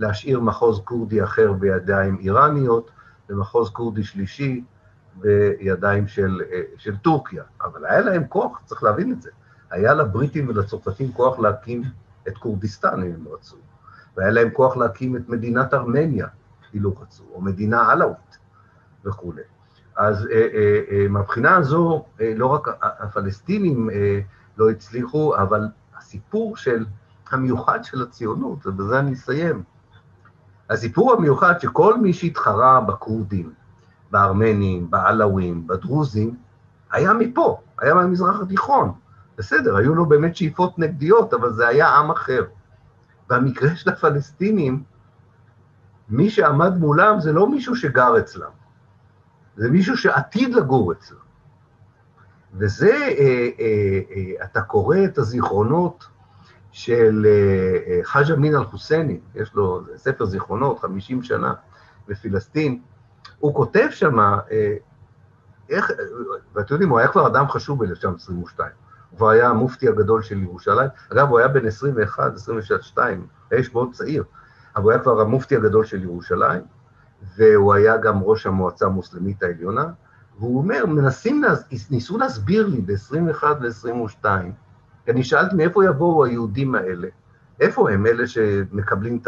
להשאיר 0.00 0.40
מחוז 0.40 0.80
כורדי 0.84 1.24
אחר 1.24 1.52
בידיים 1.52 2.18
איראניות, 2.20 2.90
ומחוז 3.28 3.70
כורדי 3.70 4.04
שלישי 4.04 4.64
בידיים 5.14 6.08
של, 6.08 6.42
אה, 6.52 6.60
של 6.76 6.96
טורקיה. 6.96 7.42
אבל 7.62 7.86
היה 7.86 8.00
להם 8.00 8.24
כוח, 8.28 8.60
צריך 8.64 8.82
להבין 8.82 9.12
את 9.12 9.22
זה. 9.22 9.30
היה 9.70 9.94
לבריטים 9.94 10.48
ולצרפתים 10.48 11.12
כוח 11.12 11.38
להקים 11.38 11.82
את 12.28 12.38
כורדיסטן, 12.38 13.02
אם 13.02 13.12
הם 13.14 13.28
רצו, 13.32 13.56
והיה 14.16 14.30
להם 14.30 14.50
כוח 14.50 14.76
להקים 14.76 15.16
את 15.16 15.28
מדינת 15.28 15.74
ארמניה, 15.74 16.26
אילו 16.74 16.94
רצו, 17.00 17.24
או 17.34 17.40
מדינה 17.40 17.90
עלאווית 17.90 18.38
וכולי. 19.04 19.42
אז 19.96 20.26
אה, 20.26 20.32
אה, 20.32 20.80
אה, 20.90 21.08
מהבחינה 21.08 21.56
הזו, 21.56 22.04
אה, 22.20 22.32
לא 22.36 22.46
רק 22.46 22.68
הפלסטינים 22.80 23.90
אה, 23.90 24.20
לא 24.56 24.70
הצליחו, 24.70 25.36
אבל 25.36 25.68
הסיפור 25.98 26.56
של, 26.56 26.84
המיוחד 27.30 27.84
של 27.84 28.02
הציונות, 28.02 28.66
ובזה 28.66 28.98
אני 28.98 29.12
אסיים, 29.12 29.62
הסיפור 30.70 31.12
המיוחד 31.12 31.60
שכל 31.60 31.98
מי 31.98 32.12
שהתחרה 32.12 32.80
בכורדים, 32.80 33.52
בארמנים, 34.10 34.90
בעלווים, 34.90 35.66
בדרוזים, 35.66 36.36
היה 36.92 37.12
מפה, 37.12 37.60
היה 37.78 37.94
מהמזרח 37.94 38.40
התיכון. 38.40 38.92
בסדר, 39.38 39.76
היו 39.76 39.94
לו 39.94 40.06
באמת 40.06 40.36
שאיפות 40.36 40.78
נגדיות, 40.78 41.34
אבל 41.34 41.52
זה 41.52 41.68
היה 41.68 41.88
עם 41.88 42.10
אחר. 42.10 42.44
במקרה 43.28 43.76
של 43.76 43.90
הפלסטינים, 43.90 44.82
מי 46.08 46.30
שעמד 46.30 46.76
מולם 46.76 47.20
זה 47.20 47.32
לא 47.32 47.50
מישהו 47.50 47.76
שגר 47.76 48.18
אצלם, 48.18 48.50
זה 49.56 49.70
מישהו 49.70 49.96
שעתיד 49.96 50.54
לגור 50.54 50.92
אצלם. 50.92 51.18
וזה, 52.54 52.92
אה, 52.92 53.48
אה, 53.60 54.00
אה, 54.10 54.44
אתה 54.44 54.60
קורא 54.62 54.96
את 55.04 55.18
הזיכרונות 55.18 56.08
של 56.72 57.26
אה, 57.26 57.92
אה, 57.92 58.00
חאג' 58.04 58.30
אמין 58.30 58.56
אל-חוסייני, 58.56 59.20
יש 59.34 59.54
לו 59.54 59.80
ספר 59.96 60.24
זיכרונות, 60.24 60.78
50 60.78 61.22
שנה, 61.22 61.54
בפלסטין, 62.08 62.80
הוא 63.38 63.54
כותב 63.54 63.86
שם, 63.90 64.18
אה, 64.18 64.76
איך, 65.68 65.90
ואתם 66.54 66.74
יודעים, 66.74 66.90
הוא 66.90 66.98
היה 66.98 67.08
כבר 67.08 67.26
אדם 67.26 67.48
חשוב 67.48 67.84
ב-1922. 67.84 68.60
הוא 69.10 69.16
כבר 69.16 69.28
היה 69.28 69.48
המופתי 69.48 69.88
הגדול 69.88 70.22
של 70.22 70.42
ירושלים. 70.42 70.88
אגב, 71.12 71.28
הוא 71.28 71.38
היה 71.38 71.48
בן 71.48 71.66
21, 71.66 72.34
22, 72.34 73.26
היה 73.50 73.58
איש 73.58 73.74
מאוד 73.74 73.92
צעיר, 73.92 74.24
אבל 74.76 74.82
הוא 74.82 74.90
היה 74.90 75.00
כבר 75.00 75.20
המופתי 75.20 75.56
הגדול 75.56 75.84
של 75.84 76.02
ירושלים, 76.02 76.62
והוא 77.36 77.74
היה 77.74 77.96
גם 77.96 78.22
ראש 78.22 78.46
המועצה 78.46 78.86
המוסלמית 78.86 79.42
העליונה, 79.42 79.86
והוא 80.38 80.58
אומר, 80.58 80.86
מנסים, 80.86 81.42
ניסו 81.90 82.18
להסביר 82.18 82.66
לי 82.66 82.80
ב-21 82.80 83.44
ו-22, 83.60 84.26
כי 85.04 85.10
אני 85.10 85.24
שאלתי 85.24 85.56
מאיפה 85.56 85.84
יבואו 85.84 86.24
היהודים 86.24 86.74
האלה, 86.74 87.08
איפה 87.60 87.90
הם 87.90 88.06
אלה 88.06 88.26
שמקבלים 88.26 89.20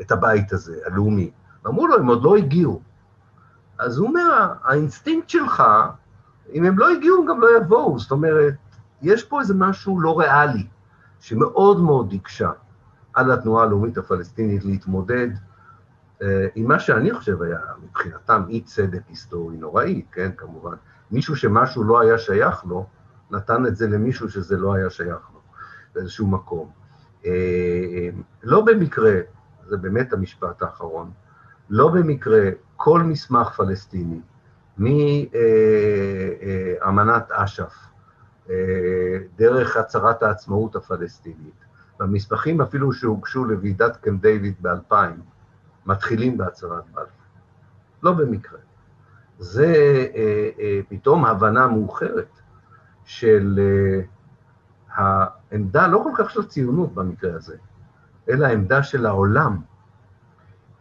את 0.00 0.12
הבית 0.12 0.52
הזה, 0.52 0.78
הלאומי? 0.86 1.30
ואמרו 1.64 1.86
לו, 1.86 1.96
הם 1.96 2.06
עוד 2.06 2.22
לא 2.22 2.36
הגיעו. 2.36 2.82
אז 3.78 3.98
הוא 3.98 4.08
אומר, 4.08 4.52
האינסטינקט 4.64 5.28
שלך, 5.28 5.62
אם 6.52 6.64
הם 6.64 6.78
לא 6.78 6.90
הגיעו, 6.90 7.20
הם 7.20 7.26
גם 7.26 7.40
לא 7.40 7.56
יבואו. 7.56 7.98
זאת 7.98 8.10
אומרת, 8.10 8.54
יש 9.02 9.24
פה 9.24 9.40
איזה 9.40 9.54
משהו 9.54 10.00
לא 10.00 10.18
ריאלי, 10.18 10.66
שמאוד 11.20 11.80
מאוד 11.80 12.12
הקשה 12.14 12.50
על 13.14 13.30
התנועה 13.30 13.64
הלאומית 13.64 13.98
הפלסטינית 13.98 14.64
להתמודד 14.64 15.28
עם 16.54 16.68
מה 16.68 16.78
שאני 16.78 17.14
חושב 17.14 17.42
היה 17.42 17.58
מבחינתם 17.82 18.42
אי 18.48 18.60
צדק 18.60 19.00
היסטורי 19.08 19.56
נוראי, 19.56 20.02
כן, 20.12 20.30
כמובן. 20.36 20.74
מישהו 21.10 21.36
שמשהו 21.36 21.84
לא 21.84 22.00
היה 22.00 22.18
שייך 22.18 22.64
לו, 22.64 22.86
נתן 23.34 23.66
את 23.66 23.76
זה 23.76 23.88
למישהו 23.88 24.30
שזה 24.30 24.56
לא 24.56 24.74
היה 24.74 24.90
שייך 24.90 25.30
לו 25.34 25.40
באיזשהו 25.94 26.26
מקום. 26.26 26.70
לא 28.42 28.60
במקרה, 28.64 29.12
זה 29.68 29.76
באמת 29.76 30.12
המשפט 30.12 30.62
האחרון, 30.62 31.10
לא 31.70 31.88
במקרה 31.88 32.50
כל 32.76 33.02
מסמך 33.02 33.48
פלסטיני, 33.48 34.20
מאמנת 34.78 36.12
אש"ף, 37.30 37.74
דרך 39.36 39.76
הצהרת 39.76 40.22
העצמאות 40.22 40.76
הפלסטינית, 40.76 41.64
במסמכים 42.00 42.60
אפילו 42.60 42.92
שהוגשו 42.92 43.44
לוועידת 43.44 43.96
קמפ 43.96 44.20
דיוויד 44.20 44.54
ב-2000, 44.60 44.94
מתחילים 45.86 46.38
בהצהרת 46.38 46.84
בלפור. 46.86 47.10
לא 48.02 48.12
במקרה. 48.12 48.58
זה 49.38 49.66
אה, 50.14 50.48
אה, 50.58 50.80
פתאום 50.88 51.24
הבנה 51.24 51.66
מאוחרת 51.66 52.40
של 53.04 53.58
אה, 53.58 54.00
העמדה, 54.94 55.86
לא 55.86 56.00
כל 56.04 56.10
כך 56.16 56.30
של 56.30 56.40
הציונות 56.40 56.94
במקרה 56.94 57.34
הזה, 57.34 57.56
אלא 58.28 58.46
העמדה 58.46 58.82
של 58.82 59.06
העולם 59.06 59.60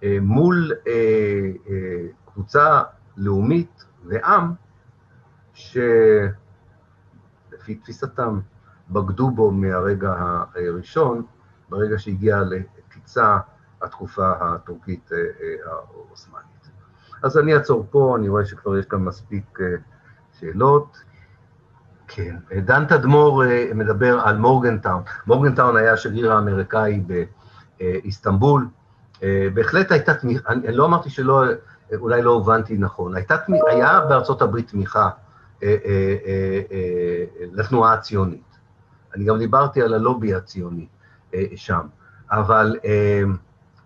אה, 0.03 0.17
מול 0.21 0.71
אה, 0.87 1.51
אה, 1.69 2.05
קבוצה 2.25 2.81
לאומית 3.17 3.83
ועם 4.05 4.53
שלפי 5.53 6.35
תפיסתם 7.81 8.39
בגדו 8.89 9.31
בו 9.31 9.51
מהרגע 9.51 10.15
הראשון, 10.55 11.25
ברגע 11.69 11.99
שהגיע 11.99 12.41
לקיצה 12.41 13.37
התקופה 13.81 14.31
הטורקית 14.39 15.09
העות'מאנית. 15.65 16.69
אז 17.23 17.37
אני 17.37 17.53
אעצור 17.53 17.87
פה, 17.89 18.15
אני 18.19 18.29
רואה 18.29 18.45
שכבר 18.45 18.77
יש 18.77 18.85
כאן 18.85 18.99
מספיק 18.99 19.59
שאלות. 20.39 21.03
כן, 22.15 22.35
דן 22.65 22.85
תדמור 22.85 23.43
מדבר 23.75 24.19
על 24.19 24.37
מורגנטאון. 24.37 25.03
מורגנטאון 25.27 25.77
היה 25.77 25.93
השגריר 25.93 26.33
האמריקאי 26.33 27.03
באיסטנבול. 27.79 28.67
בהחלט 29.53 29.91
הייתה 29.91 30.13
תמיכה, 30.13 30.49
אני 30.49 30.75
לא 30.77 30.85
אמרתי 30.85 31.09
שלא, 31.09 31.43
אולי 31.99 32.21
לא 32.21 32.31
הובנתי 32.31 32.77
נכון, 32.77 33.15
הייתה, 33.15 33.35
היה 33.67 34.01
בארצות 34.01 34.41
הברית 34.41 34.67
תמיכה 34.71 35.09
לתנועה 37.51 37.93
הציונית. 37.93 38.57
אני 39.15 39.25
גם 39.25 39.37
דיברתי 39.37 39.81
על 39.81 39.93
הלובי 39.93 40.33
הציוני 40.33 40.87
שם, 41.55 41.87
אבל 42.31 42.75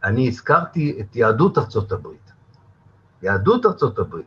אני 0.03 0.27
הזכרתי 0.27 0.97
את 1.01 1.15
יהדות 1.15 1.57
ארצות 1.57 1.91
הברית. 1.91 2.31
יהדות 3.21 3.65
ארצות 3.65 3.99
הברית. 3.99 4.25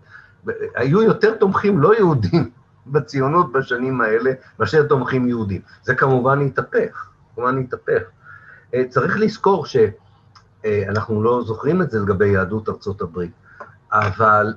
היו 0.74 1.02
יותר 1.02 1.34
תומכים 1.34 1.78
לא 1.78 1.96
יהודים 1.96 2.49
בציונות 2.86 3.52
בשנים 3.52 4.00
האלה 4.00 4.30
מאשר 4.58 4.86
תומכים 4.86 5.28
יהודים. 5.28 5.60
זה 5.82 5.94
כמובן 5.94 6.40
התהפך, 6.40 7.08
כמובן 7.34 7.58
התהפך. 7.58 8.02
צריך 8.88 9.18
לזכור 9.18 9.66
שאנחנו 9.66 11.22
לא 11.22 11.42
זוכרים 11.46 11.82
את 11.82 11.90
זה 11.90 11.98
לגבי 11.98 12.28
יהדות 12.28 12.68
ארצות 12.68 13.00
הברית, 13.00 13.32
אבל 13.92 14.54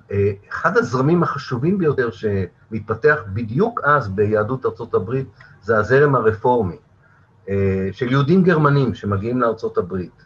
אחד 0.50 0.78
הזרמים 0.78 1.24
החשובים 1.24 1.78
ביותר 1.78 2.10
שמתפתח 2.12 3.20
בדיוק 3.34 3.82
אז 3.84 4.10
ביהדות 4.10 4.66
ארצות 4.66 4.94
הברית 4.94 5.28
זה 5.62 5.78
הזרם 5.78 6.16
הרפורמי, 6.16 6.78
של 7.92 8.12
יהודים 8.12 8.44
גרמנים 8.44 8.96
שמגיעים 8.96 9.42
לארצות 9.42 9.78
הברית. 9.78 10.24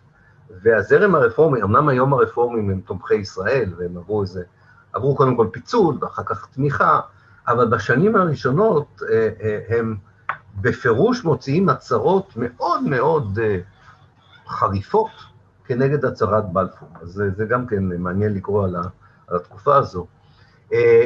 והזרם 0.64 1.16
הרפורמי, 1.16 1.64
אמנם 1.64 1.90
היום 1.90 2.14
הרפורמים 2.14 2.70
הם 2.70 2.82
תומכי 2.82 3.16
ישראל, 3.16 3.74
והם 3.78 3.98
עברו 3.98 4.22
איזה, 4.22 4.44
עברו 4.94 5.16
קודם 5.16 5.38
כל 5.38 5.48
פיצול 5.52 5.98
ואחר 6.02 6.24
כך 6.26 6.48
תמיכה, 6.54 7.00
אבל 7.48 7.68
בשנים 7.68 8.16
הראשונות 8.16 9.02
הם 9.70 9.96
בפירוש 10.62 11.24
מוציאים 11.24 11.70
הצהרות 11.70 12.34
מאוד 12.36 12.84
מאוד 12.84 13.40
חריפות 14.48 15.12
כנגד 15.66 16.06
הצהרת 16.06 16.54
בלפור. 16.54 16.90
אז 17.02 17.10
זה, 17.10 17.32
זה 17.32 17.46
גם 17.46 17.68
כן 17.68 17.84
מעניין 17.84 18.34
לקרוא 18.34 18.64
על, 18.64 18.76
ה, 18.76 18.82
על 19.28 19.38
התקופה 19.38 19.76
הזו. 19.76 20.08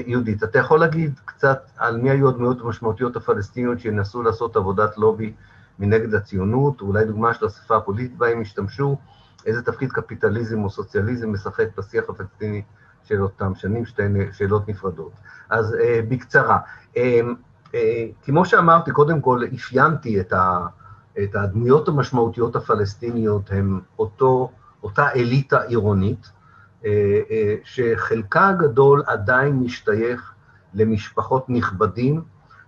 יהודית, 0.05 0.43
אתה 0.43 0.59
יכול 0.59 0.79
להגיד 0.79 1.19
קצת 1.25 1.61
על 1.77 1.97
מי 1.97 2.09
היו 2.09 2.29
הדמויות 2.29 2.61
המשמעותיות 2.61 3.15
הפלסטיניות 3.15 3.79
שינסו 3.79 4.23
לעשות 4.23 4.55
עבודת 4.55 4.97
לובי 4.97 5.33
מנגד 5.79 6.13
הציונות, 6.13 6.81
אולי 6.81 7.05
דוגמה 7.05 7.33
של 7.33 7.45
השפה 7.45 7.77
הפוליטית 7.77 8.17
בה 8.17 8.27
הם 8.27 8.41
השתמשו, 8.41 8.97
איזה 9.45 9.61
תפקיד 9.61 9.91
קפיטליזם 9.91 10.63
או 10.63 10.69
סוציאליזם 10.69 11.33
משחק 11.33 11.67
בשיח 11.77 12.09
הפלסטיני 12.09 12.61
של 13.03 13.21
אותם 13.21 13.55
שנים, 13.55 13.85
שתי 13.85 14.03
שאלות 14.31 14.69
נפרדות. 14.69 15.11
אז 15.49 15.75
אה, 15.75 15.99
בקצרה, 16.09 16.57
אה, 16.97 17.19
אה, 17.75 18.05
כמו 18.23 18.45
שאמרתי, 18.45 18.91
קודם 18.91 19.21
כל 19.21 19.41
אפיינתי 19.55 20.19
את, 20.19 20.33
ה, 20.33 20.65
את 21.23 21.35
הדמויות 21.35 21.87
המשמעותיות 21.87 22.55
הפלסטיניות, 22.55 23.49
אותו, 23.99 24.51
אותה 24.83 25.11
אליטה 25.11 25.61
עירונית, 25.61 26.31
שחלקה 27.63 28.47
הגדול 28.47 29.03
עדיין 29.07 29.59
משתייך 29.59 30.33
למשפחות 30.73 31.45
נכבדים, 31.49 32.21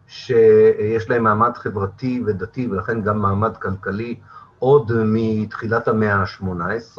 שיש 0.08 1.10
להם 1.10 1.24
מעמד 1.24 1.58
חברתי 1.58 2.24
ודתי 2.26 2.68
ולכן 2.72 3.02
גם 3.02 3.20
מעמד 3.20 3.58
כלכלי 3.58 4.16
עוד 4.60 4.92
מתחילת 5.06 5.88
המאה 5.88 6.16
ה-18, 6.16 6.98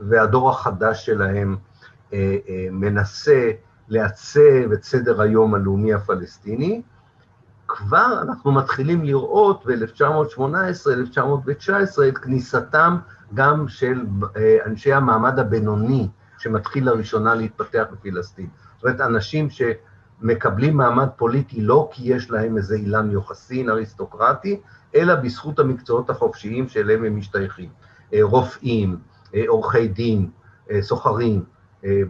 והדור 0.00 0.50
החדש 0.50 1.06
שלהם 1.06 1.56
מנסה 2.70 3.50
לעצב 3.88 4.72
את 4.72 4.84
סדר 4.84 5.20
היום 5.20 5.54
הלאומי 5.54 5.94
הפלסטיני. 5.94 6.82
כבר 7.68 8.18
אנחנו 8.22 8.52
מתחילים 8.52 9.04
לראות 9.04 9.66
ב-1918-1919 9.66 12.02
את 12.08 12.18
כניסתם 12.18 12.96
גם 13.34 13.68
של 13.68 14.06
אה, 14.36 14.58
אנשי 14.66 14.92
המעמד 14.92 15.38
הבינוני, 15.38 16.08
שמתחיל 16.38 16.86
לראשונה 16.86 17.34
להתפתח 17.34 17.84
בפלסטין. 17.92 18.46
זאת 18.76 18.84
אומרת, 18.84 19.00
אנשים 19.00 19.48
שמקבלים 19.50 20.76
מעמד 20.76 21.08
פוליטי 21.16 21.60
לא 21.60 21.88
כי 21.92 22.14
יש 22.14 22.30
להם 22.30 22.56
איזה 22.56 22.74
אילן 22.74 23.10
יוחסין 23.10 23.70
אריסטוקרטי, 23.70 24.60
אלא 24.94 25.14
בזכות 25.14 25.58
המקצועות 25.58 26.10
החופשיים 26.10 26.68
שאליהם 26.68 27.04
הם 27.04 27.16
משתייכים. 27.16 27.68
רופאים, 28.22 28.96
עורכי 29.48 29.88
דין, 29.88 30.30
סוחרים, 30.80 31.44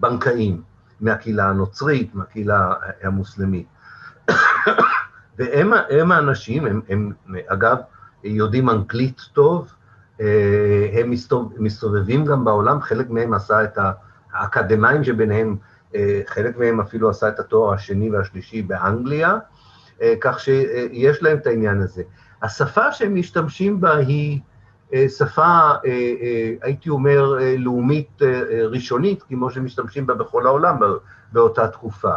בנקאים, 0.01 0.62
מהקהילה 1.01 1.49
הנוצרית, 1.49 2.14
מהקהילה 2.14 2.75
המוסלמית. 3.03 3.66
והם 5.39 6.12
האנשים, 6.12 6.66
הם, 6.66 6.81
הם 6.89 7.12
אגב 7.47 7.77
יודעים 8.25 8.70
אנגלית 8.70 9.20
טוב, 9.33 9.73
הם 10.93 11.11
מסתובבים 11.59 12.25
גם 12.25 12.45
בעולם, 12.45 12.81
חלק 12.81 13.11
מהם 13.11 13.35
עשה 13.35 13.64
את 13.64 13.79
האקדמאים 14.33 15.05
שביניהם, 15.05 15.57
חלק 16.27 16.59
מהם 16.59 16.81
אפילו 16.81 17.11
עשה 17.11 17.29
את 17.29 17.41
התואר 17.41 17.75
השני 17.75 18.11
והשלישי 18.11 18.62
באנגליה, 18.62 19.39
כך 20.20 20.41
שיש 20.41 21.23
להם 21.23 21.37
את 21.37 21.47
העניין 21.47 21.81
הזה. 21.81 22.03
השפה 22.43 22.93
שהם 22.93 23.14
משתמשים 23.14 23.81
בה 23.81 23.97
היא 23.97 24.41
שפה, 25.09 25.70
הייתי 26.62 26.90
אומר, 26.90 27.38
לאומית 27.59 28.22
ראשונית, 28.70 29.22
כמו 29.22 29.51
שמשתמשים 29.51 30.07
בה 30.07 30.14
בכל 30.14 30.47
העולם 30.47 30.76
באותה 31.32 31.68
תקופה. 31.68 32.14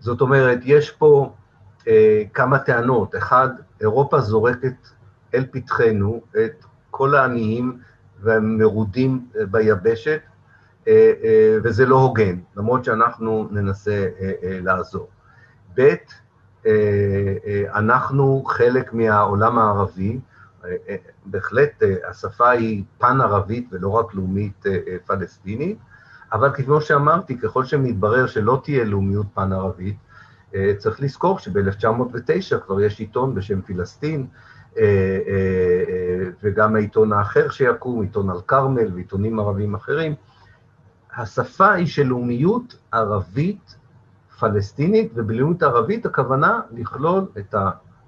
זאת 0.00 0.20
אומרת, 0.20 0.58
יש 0.64 0.90
פה 0.90 1.32
כמה 2.34 2.58
טענות. 2.58 3.16
אחד, 3.16 3.48
אירופה 3.80 4.20
זורקת 4.20 4.88
אל 5.34 5.44
פתחנו 5.50 6.22
את 6.44 6.64
כל 6.90 7.14
העניים 7.14 7.78
והמרודים 8.20 9.26
ביבשת, 9.50 10.20
וזה 11.64 11.86
לא 11.86 11.96
הוגן, 11.96 12.38
למרות 12.56 12.84
שאנחנו 12.84 13.48
ננסה 13.50 14.06
לעזור. 14.42 15.08
ב', 15.76 15.94
אנחנו 17.74 18.44
חלק 18.46 18.92
מהעולם 18.92 19.58
הערבי, 19.58 20.18
בהחלט 21.26 21.82
השפה 22.10 22.50
היא 22.50 22.84
פן-ערבית 22.98 23.68
ולא 23.72 23.88
רק 23.88 24.14
לאומית 24.14 24.64
פלסטינית, 25.06 25.78
אבל 26.32 26.50
כמו 26.54 26.80
שאמרתי, 26.80 27.38
ככל 27.38 27.64
שמתברר 27.64 28.26
שלא 28.26 28.60
תהיה 28.64 28.84
לאומיות 28.84 29.26
פן-ערבית, 29.34 29.96
צריך 30.78 31.00
לזכור 31.00 31.38
שב-1909 31.38 32.58
כבר 32.66 32.80
יש 32.80 33.00
עיתון 33.00 33.34
בשם 33.34 33.62
פלסטין, 33.62 34.26
וגם 36.42 36.76
העיתון 36.76 37.12
האחר 37.12 37.48
שיקום, 37.50 38.02
עיתון 38.02 38.30
אל-כרמל 38.30 38.94
ועיתונים 38.94 39.38
ערבים 39.38 39.74
אחרים, 39.74 40.14
השפה 41.16 41.72
היא 41.72 41.86
של 41.86 42.02
לאומיות 42.02 42.76
ערבית 42.92 43.76
פלסטינית, 44.38 45.12
ובלאומיות 45.14 45.62
ערבית 45.62 46.06
הכוונה 46.06 46.60
לכלול 46.70 47.26
את 47.38 47.54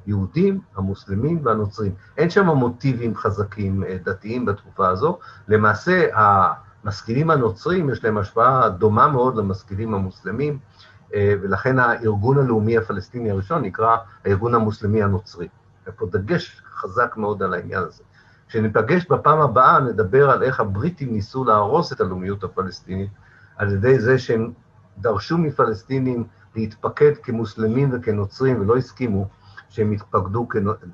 היהודים, 0.06 0.60
המוסלמים 0.76 1.40
והנוצרים. 1.42 1.92
אין 2.16 2.30
שם 2.30 2.46
מוטיבים 2.46 3.16
חזקים 3.16 3.84
דתיים 4.04 4.44
בתקופה 4.44 4.88
הזו, 4.88 5.18
למעשה 5.48 6.08
המשכילים 6.14 7.30
הנוצרים 7.30 7.90
יש 7.90 8.04
להם 8.04 8.18
השפעה 8.18 8.68
דומה 8.68 9.08
מאוד 9.08 9.36
למשכילים 9.36 9.94
המוסלמים, 9.94 10.58
ולכן 11.16 11.78
הארגון 11.78 12.38
הלאומי 12.38 12.76
הפלסטיני 12.76 13.30
הראשון 13.30 13.62
נקרא 13.62 13.96
הארגון 14.24 14.54
המוסלמי 14.54 15.02
הנוצרי. 15.02 15.48
ופה 15.86 16.06
דגש 16.06 16.62
חזק 16.74 17.16
מאוד 17.16 17.42
על 17.42 17.54
העניין 17.54 17.82
הזה. 17.82 18.02
כשניפגש 18.48 19.06
בפעם 19.10 19.40
הבאה, 19.40 19.80
נדבר 19.80 20.30
על 20.30 20.42
איך 20.42 20.60
הבריטים 20.60 21.12
ניסו 21.12 21.44
להרוס 21.44 21.92
את 21.92 22.00
הלאומיות 22.00 22.44
הפלסטינית, 22.44 23.10
על 23.56 23.72
ידי 23.72 23.98
זה 23.98 24.18
שהם 24.18 24.52
דרשו 24.98 25.38
מפלסטינים 25.38 26.24
להתפקד 26.56 27.16
כמוסלמים 27.22 27.90
וכנוצרים, 27.92 28.60
ולא 28.60 28.76
הסכימו 28.76 29.28
שהם 29.76 29.92
יתפקדו 29.92 30.48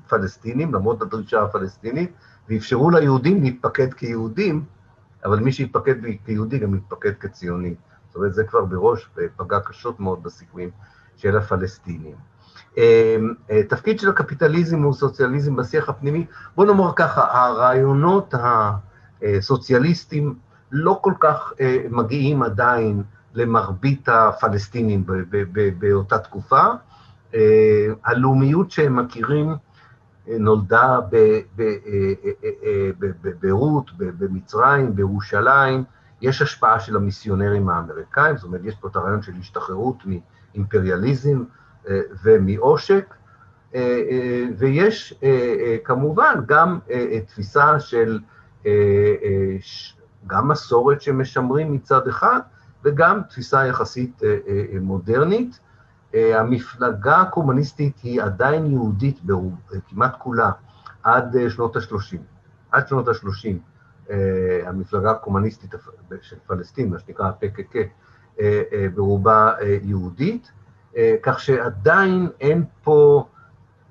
כפלסטינים, 0.05 0.73
למרות 0.73 1.01
הדרישה 1.01 1.41
הפלסטינית, 1.41 2.11
ואפשרו 2.49 2.89
ליהודים 2.89 3.43
להתפקד 3.43 3.93
כיהודים, 3.93 4.63
אבל 5.25 5.39
מי 5.39 5.51
שיתפקד 5.51 5.95
כיהודי 6.25 6.59
גם 6.59 6.75
יתפקד 6.75 7.13
כציוני. 7.19 7.75
זאת 8.07 8.15
אומרת, 8.15 8.33
זה 8.33 8.43
כבר 8.43 8.65
בראש 8.65 9.09
פגע 9.37 9.59
קשות 9.59 9.99
מאוד 9.99 10.23
בסיכויים 10.23 10.69
של 11.15 11.37
הפלסטינים. 11.37 12.15
אמ, 12.77 13.33
אה, 13.51 13.63
תפקיד 13.63 13.99
של 13.99 14.09
הקפיטליזם 14.09 14.83
הוא 14.83 14.93
סוציאליזם 14.93 15.55
בשיח 15.55 15.89
הפנימי. 15.89 16.25
בוא 16.55 16.65
נאמר 16.65 16.91
ככה, 16.95 17.43
הרעיונות 17.43 18.33
הסוציאליסטיים 19.21 20.35
לא 20.71 20.99
כל 21.01 21.13
כך 21.19 21.53
אה, 21.61 21.83
מגיעים 21.89 22.43
עדיין 22.43 23.03
למרבית 23.33 24.09
הפלסטינים 24.09 25.05
באותה 25.79 26.17
תקופה. 26.17 26.63
אה, 27.33 27.87
הלאומיות 28.05 28.71
שהם 28.71 28.99
מכירים 28.99 29.55
נולדה 30.27 30.99
בביירות, 32.97 33.91
במצרים, 33.97 34.95
בירושלים. 34.95 35.83
יש 36.21 36.41
השפעה 36.41 36.79
של 36.79 36.95
המיסיונרים 36.95 37.69
האמריקאים, 37.69 38.37
זאת 38.37 38.43
אומרת, 38.43 38.61
יש 38.63 38.75
פה 38.75 38.87
את 38.87 38.95
הרעיון 38.95 39.21
של 39.21 39.31
השתחררות 39.39 40.03
מאימפריאליזם, 40.05 41.43
אה, 41.89 42.01
ומעושק, 42.23 43.15
אה, 43.75 43.81
אה, 44.11 44.45
ויש 44.57 45.13
כמובן 45.83 46.33
גם 46.45 46.79
תפיסה 47.27 47.79
של 47.79 48.19
גם 50.27 50.47
מסורת 50.47 51.01
שמשמרים 51.01 51.73
מצד 51.73 52.07
אחד, 52.07 52.39
וגם 52.83 53.21
תפיסה 53.29 53.67
יחסית 53.67 54.21
מודרנית. 54.81 55.59
המפלגה 56.13 57.21
הקומוניסטית 57.21 57.99
היא 58.03 58.21
עדיין 58.21 58.65
יהודית 58.65 59.19
כמעט 59.89 60.15
כולה 60.17 60.51
עד 61.03 61.35
שנות 61.49 61.75
ה-30. 61.75 62.17
עד 62.71 62.87
שנות 62.87 63.07
ה-30 63.07 64.13
המפלגה 64.65 65.11
הקומוניסטית 65.11 65.75
של 66.21 66.35
פלסטין, 66.47 66.89
מה 66.89 66.99
שנקרא 66.99 67.25
ה-PKK, 67.25 67.75
ברובה 68.95 69.53
יהודית. 69.83 70.51
אה, 70.97 71.15
כך 71.23 71.39
שעדיין 71.39 72.29
אין 72.41 72.63
פה 72.83 73.27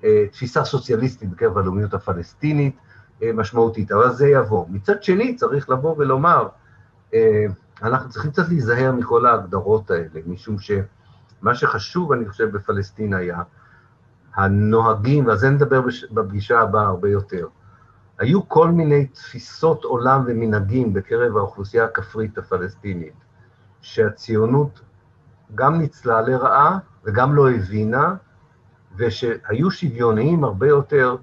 אה, 0.03 0.25
תפיסה 0.31 0.65
סוציאליסטית 0.65 1.29
בקרב 1.29 1.57
הלאומיות 1.57 1.93
הפלסטינית 1.93 2.75
אה, 3.23 3.33
משמעותית, 3.33 3.91
אבל 3.91 4.13
זה 4.13 4.27
יבוא. 4.27 4.65
מצד 4.69 5.03
שני, 5.03 5.35
צריך 5.35 5.69
לבוא 5.69 5.95
ולומר, 5.97 6.47
אנחנו 7.83 8.09
צריכים 8.09 8.31
קצת 8.31 8.47
להיזהר 8.49 8.91
מכל 8.91 9.25
ההגדרות 9.25 9.91
האלה, 9.91 10.19
משום 10.25 10.55
שמה 11.43 11.55
שחשוב, 11.55 12.11
אני 12.11 12.29
חושב, 12.29 12.51
בפלסטין 12.51 13.13
היה 13.13 13.41
הנוהגים, 14.35 15.27
ועל 15.27 15.37
זה 15.37 15.49
נדבר 15.49 15.81
בפגישה 16.11 16.59
הבאה 16.59 16.85
הרבה 16.85 17.09
יותר, 17.09 17.47
היו 18.19 18.49
כל 18.49 18.71
מיני 18.71 19.05
תפיסות 19.05 19.83
עולם 19.83 20.23
ומנהגים 20.27 20.93
בקרב 20.93 21.37
האוכלוסייה 21.37 21.85
הכפרית 21.85 22.37
הפלסטינית, 22.37 23.13
שהציונות 23.81 24.81
גם 25.55 25.77
ניצלה 25.77 26.21
לרעה 26.21 26.77
וגם 27.03 27.35
לא 27.35 27.51
הבינה, 27.51 28.15
ושהיו 28.95 29.71
שוויוניים 29.71 30.43
הרבה 30.43 30.67
יותר 30.67 31.15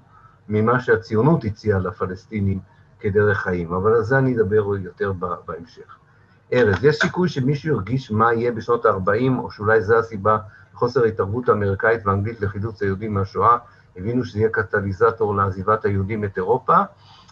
ממה 0.49 0.79
שהציונות 0.79 1.43
הציעה 1.45 1.79
לפלסטינים 1.79 2.59
כדרך 2.99 3.37
חיים, 3.37 3.73
אבל 3.73 3.93
על 3.93 4.03
זה 4.03 4.17
אני 4.17 4.35
אדבר 4.35 4.77
יותר 4.77 5.13
בהמשך. 5.45 6.00
ארז, 6.53 6.83
יש 6.83 6.95
סיכוי 6.95 7.29
שמישהו 7.29 7.69
ירגיש 7.69 8.11
מה 8.11 8.33
יהיה 8.33 8.51
בשנות 8.51 8.85
ה-40, 8.85 9.39
או 9.39 9.51
שאולי 9.51 9.81
זו 9.81 9.97
הסיבה 9.97 10.37
לחוסר 10.73 11.03
ההתערבות 11.03 11.49
האמריקאית 11.49 12.05
והאנגלית 12.05 12.41
לחילוץ 12.41 12.81
היהודים 12.81 13.13
מהשואה, 13.13 13.57
הבינו 13.97 14.25
שזה 14.25 14.39
יהיה 14.39 14.49
קטליזטור 14.49 15.35
לעזיבת 15.35 15.85
היהודים 15.85 16.23
את 16.23 16.37
אירופה. 16.37 16.77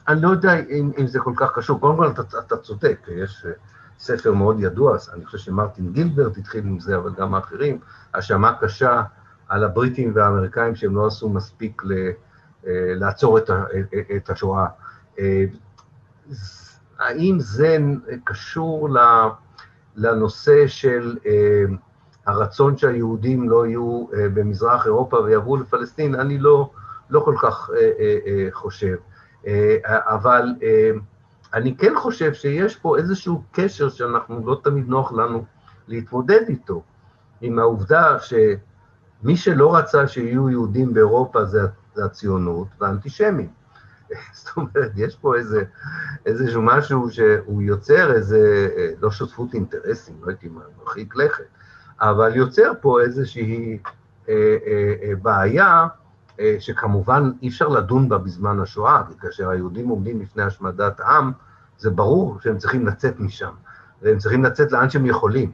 אני 0.07 0.21
לא 0.21 0.29
יודע 0.29 0.59
אם, 0.59 0.91
אם 0.99 1.07
זה 1.07 1.19
כל 1.19 1.33
כך 1.35 1.51
קשור. 1.55 1.79
קודם 1.79 1.97
כל, 1.97 2.07
אתה, 2.07 2.39
אתה 2.39 2.57
צודק, 2.57 3.07
יש 3.07 3.45
ספר 3.99 4.33
מאוד 4.33 4.55
ידוע, 4.59 4.97
אני 5.13 5.25
חושב 5.25 5.37
שמרטין 5.37 5.93
גילברט 5.93 6.37
התחיל 6.37 6.65
עם 6.65 6.79
זה, 6.79 6.97
אבל 6.97 7.11
גם 7.17 7.35
האחרים, 7.35 7.79
האשמה 8.13 8.53
קשה 8.61 9.01
על 9.47 9.63
הבריטים 9.63 10.11
והאמריקאים 10.15 10.75
שהם 10.75 10.95
לא 10.95 11.07
עשו 11.07 11.29
מספיק 11.29 11.81
ל, 11.85 11.91
אה, 12.67 12.93
לעצור 12.95 13.37
את, 13.37 13.49
את 14.15 14.29
השואה. 14.29 14.65
אה, 17.01 17.07
האם 17.07 17.39
זה 17.39 17.77
קשור 18.23 18.89
לנושא 19.95 20.67
של 20.67 21.17
אה, 21.25 21.63
הרצון 22.25 22.77
שהיהודים 22.77 23.49
לא 23.49 23.67
יהיו 23.67 24.05
במזרח 24.33 24.85
אירופה 24.85 25.17
ויעברו 25.17 25.57
לפלסטין? 25.57 26.15
אני 26.15 26.37
לא, 26.37 26.69
לא 27.09 27.19
כל 27.19 27.35
כך 27.41 27.69
חושב. 28.51 28.95
אבל 29.87 30.53
אני 31.53 31.75
כן 31.75 31.93
חושב 31.97 32.33
שיש 32.33 32.75
פה 32.75 32.97
איזשהו 32.97 33.43
קשר 33.51 33.89
שאנחנו 33.89 34.47
לא 34.47 34.61
תמיד 34.63 34.87
נוח 34.87 35.11
לנו 35.11 35.45
להתמודד 35.87 36.41
איתו, 36.49 36.83
עם 37.41 37.59
העובדה 37.59 38.17
שמי 38.19 39.37
שלא 39.37 39.75
רצה 39.75 40.07
שיהיו 40.07 40.49
יהודים 40.49 40.93
באירופה 40.93 41.45
זה 41.45 41.61
הציונות 42.05 42.67
והאנטישמים. 42.81 43.58
זאת 44.33 44.57
אומרת, 44.57 44.91
יש 44.95 45.15
פה 45.15 45.35
איזה, 45.35 45.63
איזשהו 46.25 46.61
משהו 46.61 47.09
שהוא 47.11 47.61
יוצר 47.61 48.13
איזה, 48.13 48.69
לא 49.01 49.11
שותפות 49.11 49.53
אינטרסים, 49.53 50.15
לא 50.21 50.27
הייתי 50.27 50.49
מרחיק 50.79 51.15
לכת, 51.15 51.43
אבל 52.01 52.35
יוצר 52.35 52.71
פה 52.81 53.01
איזושהי 53.01 53.79
אה, 54.29 54.57
אה, 54.67 54.93
אה, 55.03 55.15
בעיה 55.21 55.87
אה, 56.39 56.55
שכמובן 56.59 57.31
אי 57.41 57.47
אפשר 57.47 57.67
לדון 57.67 58.09
בה 58.09 58.17
בזמן 58.17 58.59
השואה, 58.59 59.01
כי 59.07 59.13
כאשר 59.19 59.49
היהודים 59.49 59.87
עומדים 59.87 60.21
לפני 60.21 60.43
השמדת 60.43 60.99
עם, 60.99 61.31
זה 61.77 61.89
ברור 61.89 62.37
שהם 62.41 62.57
צריכים 62.57 62.87
לצאת 62.87 63.19
משם, 63.19 63.53
והם 64.01 64.17
צריכים 64.17 64.43
לצאת 64.43 64.71
לאן 64.71 64.89
שהם 64.89 65.05
יכולים. 65.05 65.51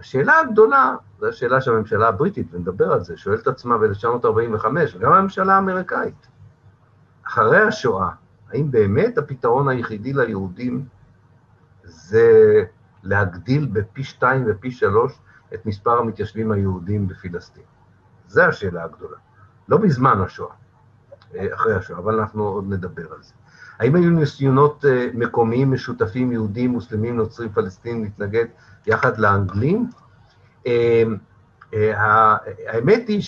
השאלה 0.00 0.40
הגדולה, 0.40 0.94
זו 1.20 1.26
השאלה 1.26 1.60
שהממשלה 1.60 2.08
הבריטית, 2.08 2.46
ונדבר 2.52 2.92
על 2.92 3.04
זה, 3.04 3.16
שואלת 3.16 3.46
עצמה 3.46 3.78
ב-1945, 3.78 4.66
וגם 4.96 5.12
הממשלה 5.12 5.54
האמריקאית, 5.54 6.26
אחרי 7.28 7.60
השואה, 7.60 8.10
האם 8.52 8.70
באמת 8.70 9.18
הפתרון 9.18 9.68
היחידי 9.68 10.12
ליהודים 10.12 10.84
זה 11.84 12.64
להגדיל 13.02 13.66
בפי 13.72 14.04
שתיים 14.04 14.44
ופי 14.46 14.70
שלוש 14.70 15.18
את 15.54 15.66
מספר 15.66 15.98
המתיישבים 15.98 16.52
היהודים 16.52 17.08
בפילסטין? 17.08 17.62
זו 18.28 18.42
השאלה 18.42 18.84
הגדולה. 18.84 19.16
לא 19.68 19.76
בזמן 19.76 20.20
השואה, 20.20 20.54
אה, 21.34 21.54
אחרי 21.54 21.74
השואה, 21.74 21.98
אבל 21.98 22.20
אנחנו 22.20 22.44
עוד 22.44 22.64
נדבר 22.68 23.12
על 23.12 23.22
זה. 23.22 23.32
האם 23.78 23.94
היו 23.94 24.10
ניסיונות 24.10 24.84
אה, 24.84 25.08
מקומיים 25.14 25.72
משותפים, 25.72 26.32
יהודים, 26.32 26.70
מוסלמים, 26.70 27.16
נוצרים, 27.16 27.48
פלסטינים, 27.52 28.04
להתנגד 28.04 28.46
יחד 28.86 29.18
לאנגלים? 29.18 29.90
אה, 30.66 31.02
האמת 32.66 33.08
היא 33.08 33.22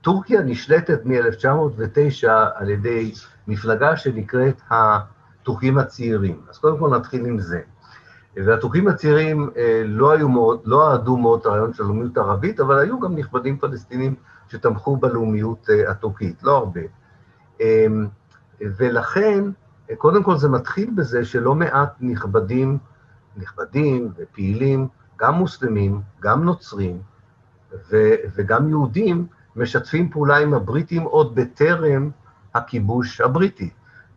שטורקיה 0.00 0.42
נשלטת 0.42 1.00
מ-1909 1.04 2.28
על 2.54 2.70
ידי 2.70 3.12
מפלגה 3.48 3.96
שנקראת 3.96 4.60
הטורקים 4.70 5.78
הצעירים. 5.78 6.40
אז 6.50 6.58
קודם 6.58 6.78
כל 6.78 6.96
נתחיל 6.96 7.26
עם 7.26 7.38
זה. 7.38 7.60
והטורקים 8.36 8.88
הצעירים 8.88 9.50
אה, 9.56 9.82
לא 9.84 10.10
היו 10.12 10.28
מאוד, 10.28 10.60
לא 10.64 10.90
אהדו 10.90 11.16
מאוד 11.16 11.40
את 11.40 11.46
הרעיון 11.46 11.72
של 11.72 11.82
לאומיות 11.82 12.18
ערבית, 12.18 12.60
אבל 12.60 12.78
היו 12.78 13.00
גם 13.00 13.16
נכבדים 13.16 13.58
פלסטינים 13.58 14.14
שתמכו 14.48 14.96
בלאומיות 14.96 15.70
אה, 15.70 15.90
הטורקית, 15.90 16.42
לא 16.42 16.56
הרבה. 16.56 16.80
אמ, 17.60 18.06
ולכן, 18.60 19.44
קודם 19.98 20.22
כל 20.22 20.36
זה 20.36 20.48
מתחיל 20.48 20.90
בזה 20.94 21.24
שלא 21.24 21.54
מעט 21.54 21.94
נכבדים, 22.00 22.78
נכבדים 23.36 24.12
ופעילים, 24.16 24.88
גם 25.18 25.34
מוסלמים, 25.34 26.00
גם 26.20 26.44
נוצרים 26.44 27.00
ו, 27.90 28.14
וגם 28.34 28.68
יהודים, 28.68 29.26
משתפים 29.58 30.10
פעולה 30.10 30.36
עם 30.36 30.54
הבריטים 30.54 31.02
עוד 31.02 31.34
בטרם 31.34 32.10
הכיבוש 32.54 33.20
הבריטי. 33.20 33.70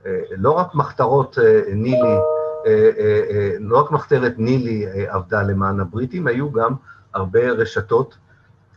אה, 0.06 0.20
לא 0.38 0.52
רק 0.52 0.76
מחתרות 0.76 1.38
נילי, 1.76 2.18
אה, 2.66 2.90
אה, 2.98 3.22
אה, 3.30 3.52
לא 3.60 3.80
רק 3.80 3.92
מחתרת 3.92 4.34
נילי 4.38 4.86
עבדה 5.08 5.44
למען 5.44 5.80
הבריטים, 5.80 6.28
היו 6.28 6.52
גם 6.52 6.76
הרבה 7.14 7.52
רשתות 7.52 8.18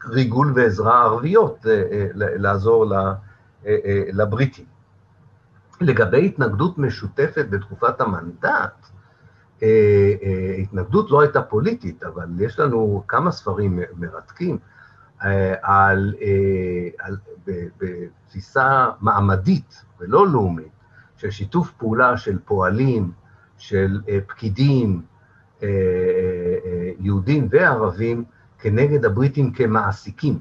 ריגול 0.08 0.52
ועזרה 0.56 1.02
ערביות 1.02 1.66
לעזור 2.14 2.92
לבריטים. 4.12 4.64
לגבי 5.80 6.26
התנגדות 6.26 6.78
משותפת 6.78 7.46
בתקופת 7.50 8.00
המנדט, 8.00 8.86
התנגדות 10.62 11.10
לא 11.10 11.20
הייתה 11.20 11.42
פוליטית, 11.42 12.02
אבל 12.02 12.26
יש 12.38 12.58
לנו 12.58 13.04
כמה 13.08 13.30
ספרים 13.30 13.78
מרתקים 13.96 14.58
על, 15.20 16.14
על, 16.98 17.16
בתפיסה 17.78 18.88
מעמדית 19.00 19.84
ולא 20.00 20.28
לאומית, 20.28 20.72
של 21.16 21.30
שיתוף 21.30 21.70
פעולה 21.70 22.16
של 22.16 22.38
פועלים, 22.44 23.12
של 23.58 24.00
פקידים, 24.26 25.02
יהודים 26.98 27.48
וערבים, 27.50 28.24
כנגד 28.58 29.04
הבריטים 29.04 29.52
כמעסיקים, 29.52 30.38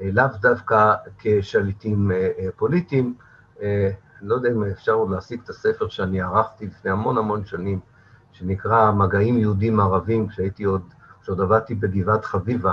לאו 0.00 0.24
דווקא 0.40 0.94
כשליטים 1.18 2.10
פוליטיים. 2.56 3.14
אני 3.60 4.28
לא 4.30 4.34
יודע 4.34 4.50
אם 4.50 4.64
אפשר 4.64 4.92
עוד 4.92 5.10
להשיג 5.10 5.40
את 5.44 5.48
הספר 5.48 5.88
שאני 5.88 6.20
ערכתי 6.20 6.66
לפני 6.66 6.90
המון 6.90 7.18
המון 7.18 7.44
שנים, 7.44 7.80
שנקרא 8.32 8.92
מגעים 8.92 9.38
יהודים 9.38 9.80
ערבים, 9.80 10.28
כשהייתי 10.28 10.64
עוד, 10.64 10.82
כשעוד 11.22 11.40
עבדתי 11.40 11.74
בגבעת 11.74 12.24
חביבה, 12.24 12.72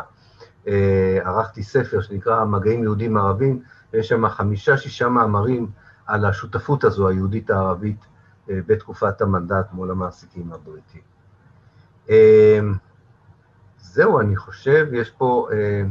ערכתי 1.24 1.64
ספר 1.64 2.02
שנקרא 2.02 2.46
מגעים 2.46 2.84
יהודים 2.84 3.18
ערבים, 3.18 3.62
ויש 3.94 4.08
שם 4.10 4.30
חמישה-שישה 4.30 5.10
מאמרים 5.10 5.68
על 6.06 6.26
השותפות 6.26 6.84
הזו, 6.84 7.08
היהודית 7.08 7.50
הערבית, 7.50 8.06
בתקופת 8.48 9.22
המנדט 9.22 9.66
מול 9.74 9.92
המעסיקים 9.92 10.52
הבריטים. 10.54 11.02
זהו, 13.94 14.20
אני 14.20 14.36
חושב, 14.36 14.88
יש 14.94 15.10
פה 15.10 15.48
אה, 15.52 15.84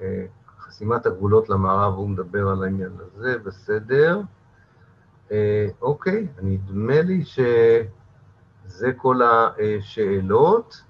אה, 0.00 0.24
חסימת 0.60 1.06
הגבולות 1.06 1.48
למערב, 1.48 1.94
הוא 1.94 2.08
מדבר 2.08 2.48
על 2.48 2.64
העניין 2.64 2.92
הזה, 3.00 3.38
בסדר. 3.38 4.20
אה, 5.32 5.66
אוקיי, 5.82 6.26
נדמה 6.42 7.02
לי 7.02 7.24
שזה 7.24 8.92
כל 8.96 9.20
השאלות. 9.22 10.82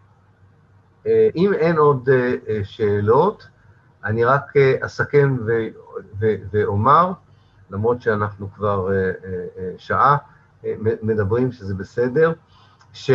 אה, 1.07 1.29
אם 1.37 1.53
אין 1.55 1.77
עוד 1.77 2.09
אה, 2.09 2.61
שאלות, 2.65 3.49
אני 4.05 4.25
רק 4.25 4.57
אה, 4.57 4.75
אסכם 4.81 5.37
ואומר, 6.51 7.13
למרות 7.71 8.03
שאנחנו 8.03 8.53
כבר 8.53 8.93
אה, 8.93 8.97
אה, 8.97 9.13
אה, 9.59 9.73
שעה 9.79 10.17
אה, 10.65 10.75
מדברים 11.03 11.53
שזה 11.53 11.75
בסדר, 11.75 12.33
ש... 12.93 13.11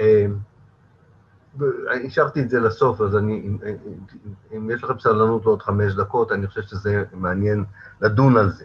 אה, 0.00 0.26
השארתי 2.06 2.40
את 2.40 2.50
זה 2.50 2.60
לסוף, 2.60 3.00
אז 3.00 3.16
אני, 3.16 3.42
אם, 3.44 3.58
אם 4.56 4.70
יש 4.70 4.84
לכם 4.84 4.98
סבלנות 4.98 5.44
לעוד 5.44 5.62
חמש 5.62 5.94
דקות, 5.94 6.32
אני 6.32 6.46
חושב 6.46 6.62
שזה 6.62 7.04
מעניין 7.12 7.64
לדון 8.00 8.36
על 8.36 8.50
זה. 8.50 8.64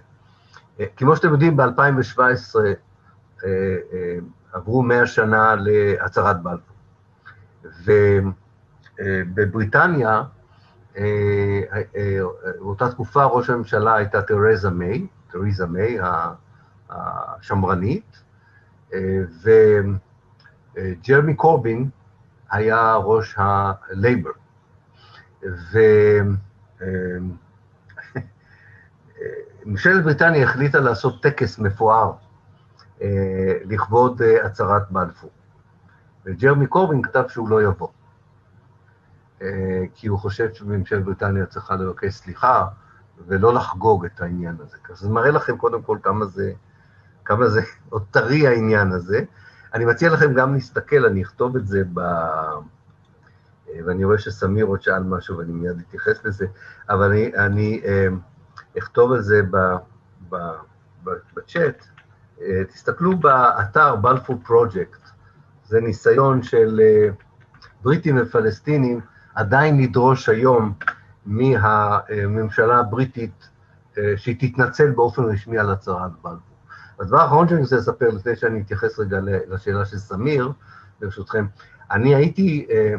כמו 0.97 1.15
שאתם 1.15 1.31
יודעים, 1.31 1.57
ב-2017 1.57 2.55
עברו 4.53 4.83
מאה 4.83 5.05
שנה 5.05 5.55
להצהרת 5.55 6.43
בלפור. 6.43 6.76
ובבריטניה, 8.99 10.23
באותה 12.59 12.91
תקופה 12.91 13.23
ראש 13.23 13.49
הממשלה 13.49 13.95
הייתה 13.95 14.21
תרזה 14.21 14.69
מיי, 14.69 15.07
תריזה 15.31 15.65
מיי 15.65 15.99
השמרנית, 16.89 18.23
וג'רמי 20.75 21.35
קורבין, 21.35 21.89
היה 22.51 22.95
ראש 22.95 23.35
הלייבר. 23.37 24.31
וממשלת 29.65 30.03
בריטניה 30.03 30.43
החליטה 30.43 30.79
לעשות 30.79 31.23
טקס 31.23 31.59
מפואר 31.59 32.11
לכבוד 33.65 34.21
הצהרת 34.43 34.91
בלפור. 34.91 35.29
וג'רמי 36.27 36.67
קורבין 36.67 37.01
כתב 37.01 37.23
שהוא 37.27 37.49
לא 37.49 37.63
יבוא, 37.63 37.87
כי 39.93 40.07
הוא 40.07 40.19
חושב 40.19 40.53
שממשלת 40.53 41.03
בריטניה 41.03 41.45
צריכה 41.45 41.75
לבקש 41.75 42.13
סליחה 42.13 42.67
ולא 43.27 43.53
לחגוג 43.53 44.05
את 44.05 44.21
העניין 44.21 44.55
הזה. 44.59 44.77
אז 44.91 44.97
זה 44.97 45.09
מראה 45.09 45.31
לכם 45.31 45.57
קודם 45.57 45.81
כל 45.81 45.97
כמה 46.03 46.25
זה, 46.25 46.51
כמה 47.25 47.49
זה 47.49 47.61
עוד 47.89 48.03
טרי 48.11 48.47
העניין 48.47 48.91
הזה. 48.91 49.21
אני 49.73 49.85
מציע 49.85 50.09
לכם 50.09 50.33
גם 50.33 50.53
להסתכל, 50.53 51.05
אני 51.05 51.23
אכתוב 51.23 51.55
את 51.55 51.67
זה 51.67 51.83
ב... 51.93 52.01
ואני 53.85 54.03
רואה 54.03 54.17
שסמיר 54.17 54.65
עוד 54.65 54.81
שאל 54.81 55.03
משהו 55.03 55.37
ואני 55.37 55.51
מיד 55.51 55.79
אתייחס 55.87 56.25
לזה, 56.25 56.47
אבל 56.89 57.11
אני, 57.11 57.31
אני 57.37 57.81
אכתוב 58.77 59.13
את 59.13 59.23
זה 59.23 59.41
ב, 59.51 59.57
ב, 60.29 60.35
בצ'אט. 61.33 61.85
תסתכלו 62.67 63.17
באתר 63.17 63.95
בלפור 63.95 64.39
פרויקט, 64.43 65.09
זה 65.67 65.81
ניסיון 65.81 66.43
של 66.43 66.81
בריטים 67.81 68.17
ופלסטינים 68.21 68.99
עדיין 69.35 69.81
לדרוש 69.81 70.29
היום 70.29 70.73
מהממשלה 71.25 72.79
הבריטית 72.79 73.49
שהיא 74.15 74.35
תתנצל 74.39 74.91
באופן 74.91 75.23
רשמי 75.23 75.57
על 75.57 75.71
הצהרת 75.71 76.11
בלפור. 76.11 76.57
הדבר 76.99 77.17
האחרון 77.17 77.47
שאני 77.47 77.61
רוצה 77.61 77.75
לספר, 77.75 78.09
לפני 78.09 78.35
שאני 78.35 78.61
אתייחס 78.61 78.99
רגע 78.99 79.17
לשאלה 79.47 79.85
של 79.85 79.97
סמיר, 79.97 80.51
ברשותכם, 80.99 81.45
אני 81.91 82.15
הייתי 82.15 82.67
אה, 82.69 82.93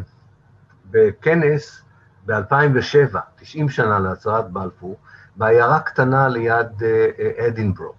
בכנס 0.90 1.82
ב-2007, 2.26 3.18
90 3.36 3.68
שנה 3.68 3.98
להצהרת 3.98 4.50
בלפור, 4.50 4.96
בעיירה 5.36 5.80
קטנה 5.80 6.28
ליד 6.28 6.82
אה, 6.82 7.46
אדינברו, 7.46 7.92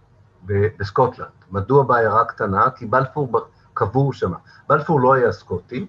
בסקוטלנד. 0.46 1.30
מדוע 1.52 1.84
בעיירה 1.84 2.26
קטנה? 2.26 2.70
כי 2.76 2.86
בלפור 2.86 3.32
קבור 3.80 4.14
שם. 4.14 4.32
בלפור 4.68 5.02
לא 5.02 5.14
היה 5.14 5.32
סקוטי, 5.32 5.88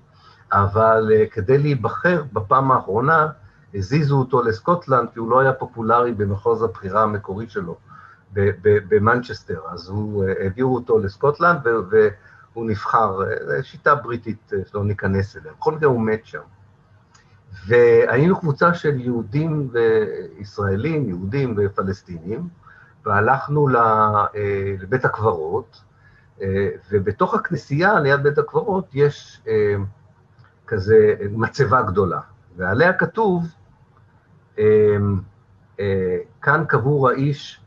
אבל 0.52 1.10
אה, 1.12 1.26
כדי 1.26 1.58
להיבחר 1.58 2.22
בפעם 2.32 2.72
האחרונה, 2.72 3.28
הזיזו 3.74 4.18
אותו 4.18 4.42
לסקוטלנד, 4.42 5.08
כי 5.12 5.18
הוא 5.18 5.30
לא 5.30 5.40
היה 5.40 5.52
פופולרי 5.52 6.12
במחוז 6.12 6.62
הבחירה 6.62 7.02
המקורי 7.02 7.48
שלו. 7.48 7.76
במנצ'סטר, 8.62 9.60
אז 9.68 9.88
הוא, 9.88 10.24
העבירו 10.40 10.74
אותו 10.74 10.98
לסקוטלנד 10.98 11.58
והוא 11.64 12.66
נבחר, 12.66 13.18
זו 13.46 13.52
שיטה 13.62 13.94
בריטית 13.94 14.52
שלא 14.70 14.84
ניכנס 14.84 15.36
אליה, 15.36 15.52
בכל 15.58 15.74
מקרה 15.74 15.88
הוא 15.88 16.00
מת 16.00 16.26
שם. 16.26 16.40
והיינו 17.66 18.40
קבוצה 18.40 18.74
של 18.74 19.00
יהודים 19.00 19.70
וישראלים, 19.72 21.08
יהודים 21.08 21.54
ופלסטינים, 21.56 22.48
והלכנו 23.06 23.68
לבית 24.80 25.04
הקברות, 25.04 25.80
ובתוך 26.90 27.34
הכנסייה, 27.34 28.00
ליד 28.00 28.22
בית 28.22 28.38
הקברות, 28.38 28.88
יש 28.92 29.42
כזה 30.66 31.14
מצבה 31.30 31.82
גדולה, 31.82 32.20
ועליה 32.56 32.92
כתוב, 32.92 33.46
כאן 36.42 36.64
קבור 36.68 37.08
האיש 37.08 37.60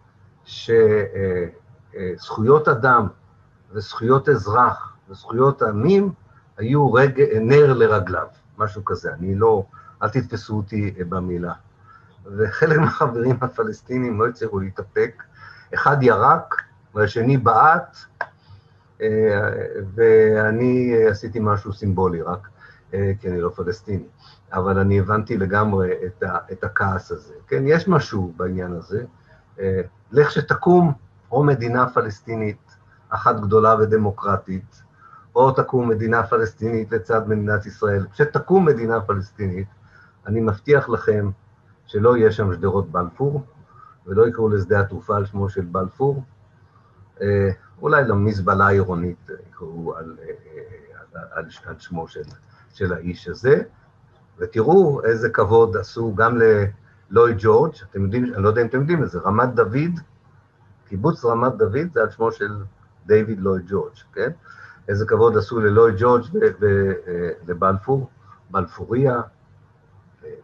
שזכויות 2.05 2.67
אדם 2.67 3.07
וזכויות 3.71 4.29
אזרח 4.29 4.97
וזכויות 5.09 5.61
עמים 5.61 6.11
היו 6.57 6.93
רג... 6.93 7.21
נר 7.41 7.73
לרגליו, 7.73 8.27
משהו 8.57 8.85
כזה. 8.85 9.13
אני 9.13 9.35
לא, 9.35 9.63
אל 10.03 10.09
תתפסו 10.09 10.57
אותי 10.57 10.93
במילה. 11.09 11.53
וחלק 12.37 12.77
מהחברים 12.77 13.37
הפלסטינים 13.41 14.19
לא 14.19 14.27
הצליחו 14.27 14.59
להתאפק. 14.59 15.23
אחד 15.73 15.97
ירק 16.03 16.61
והשני 16.95 17.37
בעט, 17.37 17.97
ואני 19.95 20.95
עשיתי 21.09 21.39
משהו 21.41 21.73
סימבולי 21.73 22.21
רק, 22.21 22.47
כי 22.91 23.29
אני 23.29 23.41
לא 23.41 23.49
פלסטיני. 23.49 24.07
אבל 24.53 24.79
אני 24.79 24.99
הבנתי 24.99 25.37
לגמרי 25.37 25.91
את, 26.05 26.23
ה, 26.23 26.37
את 26.51 26.63
הכעס 26.63 27.11
הזה. 27.11 27.33
כן, 27.47 27.63
יש 27.67 27.87
משהו 27.87 28.33
בעניין 28.37 28.73
הזה. 28.73 29.03
לך 30.11 30.31
שתקום 30.31 30.93
או 31.31 31.43
מדינה 31.43 31.89
פלסטינית 31.89 32.77
אחת 33.09 33.39
גדולה 33.39 33.75
ודמוקרטית, 33.79 34.83
או 35.35 35.51
תקום 35.51 35.89
מדינה 35.89 36.23
פלסטינית 36.23 36.91
לצד 36.91 37.27
מדינת 37.27 37.65
ישראל. 37.65 38.05
כשתקום 38.11 38.65
מדינה 38.65 39.01
פלסטינית, 39.01 39.67
אני 40.27 40.41
מבטיח 40.41 40.89
לכם 40.89 41.29
שלא 41.85 42.17
יהיה 42.17 42.31
שם 42.31 42.53
שדרות 42.53 42.91
בלפור, 42.91 43.43
ולא 44.05 44.27
יקראו 44.27 44.49
לשדה 44.49 44.79
התעופה 44.79 45.15
על 45.15 45.25
שמו 45.25 45.49
של 45.49 45.61
בלפור, 45.61 46.23
אולי 47.81 48.03
למזבלה 48.03 48.67
העירונית 48.67 49.29
יקראו 49.49 49.97
על, 49.97 50.17
על, 51.13 51.21
על, 51.31 51.45
על 51.65 51.75
שמו 51.79 52.07
של, 52.07 52.21
של 52.73 52.93
האיש 52.93 53.27
הזה, 53.27 53.63
ותראו 54.37 55.03
איזה 55.03 55.29
כבוד 55.29 55.77
עשו 55.77 56.15
גם 56.15 56.37
ללואי 56.37 57.33
ג'ורג', 57.37 57.73
אתם 57.89 58.03
יודעים, 58.03 58.33
אני 58.33 58.43
לא 58.43 58.49
יודע 58.49 58.61
אם 58.61 58.67
אתם 58.67 58.79
יודעים 58.79 59.03
את 59.03 59.09
זה, 59.09 59.19
רמת 59.19 59.55
דוד, 59.55 59.99
קיבוץ 60.87 61.25
רמת 61.25 61.53
דוד 61.57 61.93
זה 61.93 62.01
על 62.01 62.09
שמו 62.09 62.31
של 62.31 62.63
דיוויד 63.05 63.39
לואי 63.39 63.61
ג'ורג', 63.67 63.93
כן? 64.13 64.29
איזה 64.87 65.05
כבוד 65.05 65.37
עשו 65.37 65.59
ללואי 65.59 65.91
ג'ורג' 65.97 66.23
ולבלפור, 66.59 68.09
בלפוריה, 68.49 69.21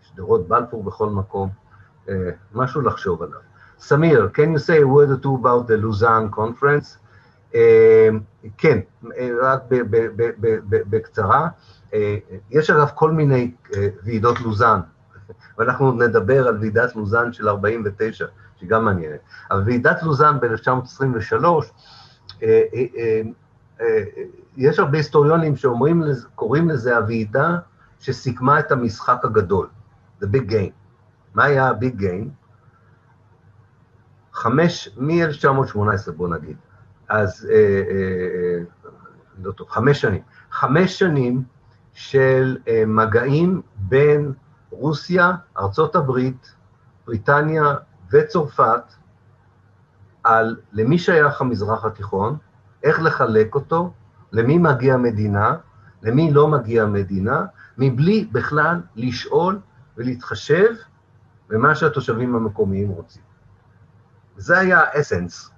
שדרות 0.01 0.47
בלפור 0.47 0.84
בכל 0.84 1.09
מקום, 1.09 1.49
משהו 2.53 2.82
לחשוב 2.82 3.24
עליו. 3.24 3.48
סמיר, 3.80 4.30
can 4.34 4.53
you 4.55 4.59
say 4.59 4.82
a 4.82 4.88
word 4.88 5.09
or 5.09 5.17
two 5.23 5.36
about 5.36 5.67
the 5.67 5.77
Lausanne 5.77 6.30
conference? 6.36 6.97
כן, 8.57 8.80
רק 9.41 9.63
בקצרה. 10.69 11.49
יש 12.51 12.69
אגב 12.69 12.89
כל 12.95 13.11
מיני 13.11 13.51
ועידות 14.03 14.41
לוזאן, 14.41 14.80
ואנחנו 15.57 15.91
נדבר 15.91 16.47
על 16.47 16.57
ועידת 16.57 16.95
לוזאן 16.95 17.34
של 17.34 17.49
49, 17.49 18.25
שהיא 18.55 18.69
גם 18.69 18.86
מעניינת. 18.86 19.19
אבל 19.51 19.63
ועידת 19.65 20.03
לוזאן 20.03 20.38
ב-1923, 20.39 21.45
יש 24.57 24.80
הרבה 24.80 24.97
היסטוריונים 24.97 25.55
שאומרים, 25.55 26.03
קוראים 26.36 26.69
לזה 26.69 26.97
הוועידה 26.97 27.57
שסיכמה 27.99 28.59
את 28.59 28.71
המשחק 28.71 29.25
הגדול, 29.25 29.67
the 30.21 30.25
big 30.25 30.51
game. 30.51 30.73
מה 31.34 31.43
היה 31.43 31.67
ה-big 31.67 32.01
game? 32.01 32.27
חמש, 34.39 34.89
מ-1918 34.97 36.11
בוא 36.17 36.29
נגיד, 36.29 36.57
אז, 37.09 37.47
אה, 37.51 37.55
אה, 37.55 37.61
אה, 37.61 38.63
לא 39.43 39.51
טוב, 39.51 39.69
חמש 39.69 40.01
שנים. 40.01 40.21
חמש 40.51 40.99
שנים 40.99 41.43
של 41.93 42.57
אה, 42.67 42.83
מגעים 42.87 43.61
בין 43.75 44.33
רוסיה, 44.69 45.31
ארצות 45.57 45.95
הברית, 45.95 46.55
בריטניה 47.07 47.75
וצרפת, 48.11 48.83
על 50.23 50.57
למי 50.73 50.97
שייך 50.97 51.41
המזרח 51.41 51.85
התיכון, 51.85 52.37
איך 52.83 53.01
לחלק 53.01 53.55
אותו, 53.55 53.93
למי 54.31 54.57
מגיע 54.57 54.97
מדינה, 54.97 55.55
למי 56.03 56.31
לא 56.31 56.47
מגיע 56.47 56.85
מדינה, 56.85 57.45
מבלי 57.77 58.27
בכלל 58.31 58.81
לשאול 58.95 59.59
ולהתחשב 59.97 60.69
במה 61.49 61.75
שהתושבים 61.75 62.35
המקומיים 62.35 62.89
רוצים. 62.89 63.28
זה 64.39 64.59
היה 64.59 64.79
האסנס 64.79 65.49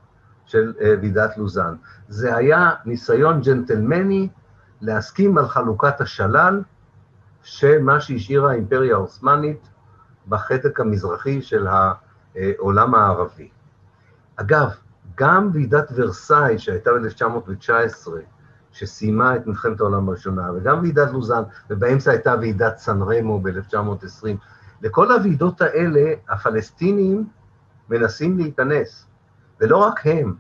של 0.46 0.74
אה, 0.82 0.94
ועידת 1.02 1.38
לוזאן. 1.38 1.76
זה 2.10 2.36
היה 2.36 2.72
ניסיון 2.86 3.42
ג'נטלמני 3.42 4.30
להסכים 4.82 5.38
על 5.38 5.48
חלוקת 5.48 6.02
השלל 6.02 6.62
שמה 7.44 8.02
שהשאירה 8.02 8.52
האימפריה 8.52 8.96
העות'מאנית 8.96 9.70
בחטק 10.28 10.80
המזרחי 10.80 11.42
של 11.42 11.68
העולם 11.68 12.96
הערבי. 12.96 13.50
אגב, 14.36 14.70
גם 15.18 15.50
ועידת 15.54 15.92
ורסאי 15.96 16.60
שהייתה 16.60 16.92
ב-1919, 16.92 18.08
שסיימה 18.72 19.36
את 19.36 19.48
מלחמת 19.48 19.80
העולם 19.80 20.10
הראשונה, 20.10 20.52
וגם 20.52 20.80
ועידת 20.82 21.12
לוזאן, 21.12 21.44
ובאמצע 21.70 22.12
הייתה 22.12 22.36
ועידת 22.40 22.78
סן 22.78 23.02
רמו 23.02 23.40
ב-1920, 23.40 24.28
לכל 24.82 25.12
הוועידות 25.12 25.62
האלה 25.62 26.14
הפלסטינים 26.30 27.28
מנסים 27.92 28.38
להיכנס. 28.38 29.06
ולא 29.60 29.78
רק 29.78 30.08
הם, 30.08 30.36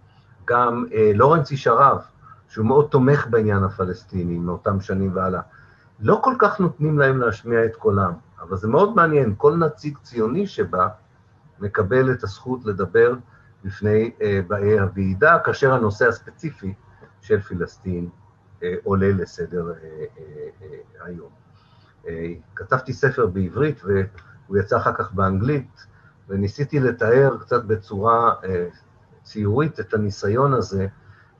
גם 0.45 0.85
אה, 0.93 1.11
לורנס 1.15 1.51
איש 1.51 1.67
הרב, 1.67 2.01
שהוא 2.49 2.65
מאוד 2.65 2.87
תומך 2.91 3.27
בעניין 3.29 3.63
הפלסטיני 3.63 4.37
מאותם 4.37 4.81
שנים 4.81 5.15
והלאה. 5.15 5.41
לא 5.99 6.19
כל 6.23 6.35
כך 6.39 6.59
נותנים 6.59 6.99
להם 6.99 7.17
להשמיע 7.17 7.65
את 7.65 7.75
קולם, 7.75 8.13
אבל 8.41 8.57
זה 8.57 8.67
מאוד 8.67 8.95
מעניין, 8.95 9.33
כל 9.37 9.55
נציג 9.55 9.97
ציוני 9.97 10.47
שבא 10.47 10.87
מקבל 11.59 12.11
את 12.11 12.23
הזכות 12.23 12.65
לדבר 12.65 13.13
בפני 13.63 14.11
אה, 14.21 14.39
באי 14.47 14.79
הוועידה, 14.79 15.39
כאשר 15.39 15.73
הנושא 15.73 16.07
הספציפי 16.07 16.73
של 17.21 17.41
פלסטין 17.41 18.09
אה, 18.63 18.75
עולה 18.83 19.11
לסדר 19.11 19.69
אה, 19.69 19.73
אה, 20.17 20.47
אה, 20.61 21.05
היום. 21.05 21.29
אה, 22.07 22.33
כתבתי 22.55 22.93
ספר 22.93 23.27
בעברית 23.27 23.81
והוא 23.83 24.57
יצא 24.57 24.77
אחר 24.77 24.93
כך 24.93 25.13
באנגלית, 25.13 25.85
וניסיתי 26.32 26.79
לתאר 26.79 27.38
קצת 27.39 27.63
בצורה 27.63 28.34
אה, 28.43 28.67
ציורית 29.23 29.79
את 29.79 29.93
הניסיון 29.93 30.53
הזה 30.53 30.88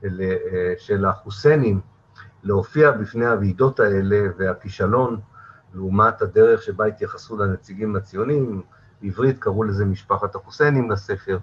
אה, 0.04 0.08
של 0.78 1.04
החוסיינים 1.04 1.80
להופיע 2.42 2.90
בפני 2.90 3.26
הוועידות 3.26 3.80
האלה 3.80 4.26
והכישלון 4.38 5.20
לעומת 5.74 6.22
הדרך 6.22 6.62
שבה 6.62 6.86
התייחסו 6.86 7.36
לנציגים 7.36 7.96
הציונים, 7.96 8.62
בעברית 9.02 9.38
קראו 9.38 9.64
לזה 9.64 9.84
משפחת 9.84 10.34
החוסיינים 10.34 10.90
לספר, 10.90 11.38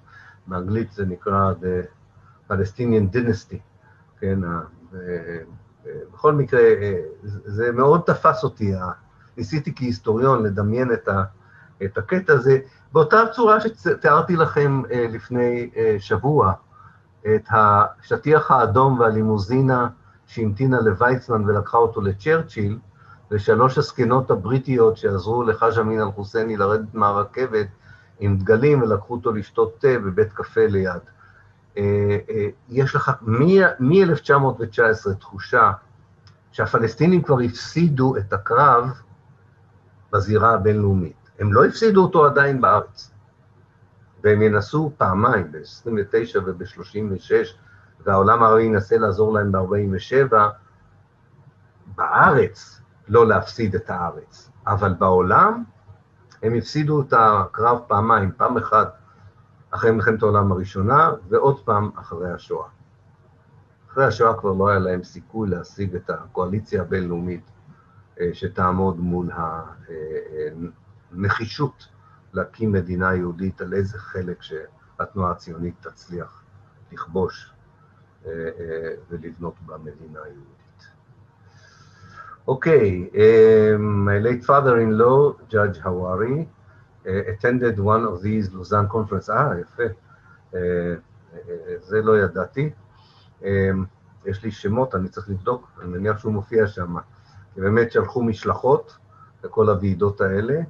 באנגלית 0.48 0.92
זה 0.92 1.06
נקרא 1.06 1.54
The 1.62 1.88
Palestinian 2.52 3.16
Dynasty, 3.16 3.58
כן, 4.20 4.40
בכל 6.14 6.34
מקרה, 6.34 6.62
זה 7.24 7.72
מאוד 7.72 8.02
תפס 8.06 8.44
אותי, 8.44 8.74
ניסיתי 9.38 9.76
כהיסטוריון 9.76 10.44
לדמיין 10.44 10.94
את, 10.94 11.08
ה, 11.08 11.24
את 11.86 11.98
הקטע 11.98 12.34
הזה, 12.34 12.60
באותה 12.92 13.22
צורה 13.32 13.58
שתיארתי 13.62 14.36
לכם 14.36 14.82
לפני 14.92 15.70
שבוע, 16.00 16.54
את 17.22 17.48
השטיח 17.52 18.52
האדום 18.52 19.00
והלימוזינה 19.00 19.88
שהמתינה 20.26 20.82
לוויצמן 20.82 21.44
ולקחה 21.46 21.78
אותו 21.78 22.02
לצ'רצ'יל, 22.02 22.78
ושלוש 23.32 23.78
הזקנות 23.78 24.32
הבריטיות 24.32 24.98
שעזרו 24.98 25.44
לחאג' 25.44 25.80
אמין 25.80 26.02
אל-חוסייני 26.02 26.58
לרדת 26.58 26.94
מהרכבת 26.94 27.68
עם 28.20 28.38
דגלים 28.38 28.82
ולקחו 28.82 29.14
אותו 29.14 29.32
לשתות 29.32 29.76
תה 29.80 29.88
בבית 30.06 30.34
קפה 30.34 30.66
ליד. 30.68 31.02
יש 32.70 32.96
לך 32.96 33.12
מ-1919 33.22 35.14
תחושה 35.20 35.72
שהפלסטינים 36.52 37.22
כבר 37.22 37.40
הפסידו 37.40 38.18
את 38.18 38.34
הקרב 38.34 38.92
בזירה 40.14 40.54
הבינלאומית. 40.54 41.19
הם 41.40 41.54
לא 41.54 41.66
הפסידו 41.66 42.04
אותו 42.04 42.26
עדיין 42.26 42.62
בארץ, 42.62 43.12
והם 44.24 44.42
ינסו 44.42 44.92
פעמיים, 44.98 45.52
ב-29 45.52 46.40
וב-36, 46.46 47.32
והעולם 48.06 48.44
הערבי 48.44 48.64
ינסה 48.64 48.98
לעזור 48.98 49.34
להם 49.34 49.52
ב-47, 49.52 50.36
בארץ 51.96 52.82
לא 53.08 53.28
להפסיד 53.28 53.76
את 53.76 53.90
הארץ, 53.90 54.50
אבל 54.68 54.94
בעולם 54.94 55.64
הם 56.44 56.54
הפסידו 56.54 57.02
את 57.02 57.14
הקרב 57.18 57.80
פעמיים, 57.88 58.32
פעם 58.38 58.58
אחת 58.58 58.96
אחרי 59.72 59.92
מלחמת 59.92 60.24
העולם 60.24 60.52
הראשונה, 60.52 61.12
ועוד 61.30 61.60
פעם 61.66 61.90
אחרי 61.96 62.32
השואה. 62.32 62.68
אחרי 63.92 64.06
השואה 64.06 64.34
כבר 64.34 64.54
לא 64.54 64.70
היה 64.70 64.80
להם 64.80 65.04
סיכוי 65.04 65.50
להשיג 65.50 65.96
את 65.96 66.10
הקואליציה 66.10 66.82
הבינלאומית 66.82 67.52
אה, 68.20 68.30
שתעמוד 68.34 69.00
מול 69.00 69.30
הנחישות 71.12 71.88
להקים 72.34 72.72
מדינה 72.72 73.16
יהודית 73.16 73.62
על 73.62 73.74
איזה 73.74 73.98
חלק 73.98 74.42
שהתנועה 74.42 75.32
הציונית 75.32 75.76
תצליח 75.88 76.44
לכבוש 76.92 77.54
אה, 78.26 78.32
אה, 78.32 78.94
ולבנות 79.10 79.56
בה 79.66 79.78
מדינה 79.78 80.20
יהודית. 80.20 80.60
אוקיי, 82.48 83.10
my 83.78 84.26
late 84.26 84.46
father-in-law, 84.46 85.52
Judge 85.52 85.78
Hawari, 85.84 86.46
attended 87.06 87.78
one 87.78 88.06
of 88.06 88.22
these 88.24 88.54
Lausanne 88.54 88.90
conference. 88.92 89.30
אה, 89.30 89.60
יפה. 89.60 89.84
זה 91.80 92.02
לא 92.02 92.18
ידעתי. 92.20 92.70
יש 94.26 94.44
לי 94.44 94.52
שמות, 94.52 94.96
אני 94.96 95.10
צריך 95.10 95.30
לבדוק, 95.30 95.72
אני 95.82 95.90
מניח 95.90 96.20
שהוא 96.20 96.34
מופיע 96.34 96.68
שם. 96.68 96.96
באמת 97.56 97.92
שלחו 97.92 98.24
משלחות 98.24 98.98
לכל 99.44 99.70
הוועידות 99.70 100.22
האלה. 100.22 100.62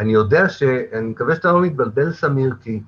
אני 0.00 0.12
יודע 0.12 0.48
ש... 0.48 0.62
אני 0.92 1.06
מקווה 1.06 1.34
שאתה 1.34 1.52
לא 1.52 1.60
מתבלבל, 1.60 2.12
סמיר, 2.12 2.54
כי 2.60 2.82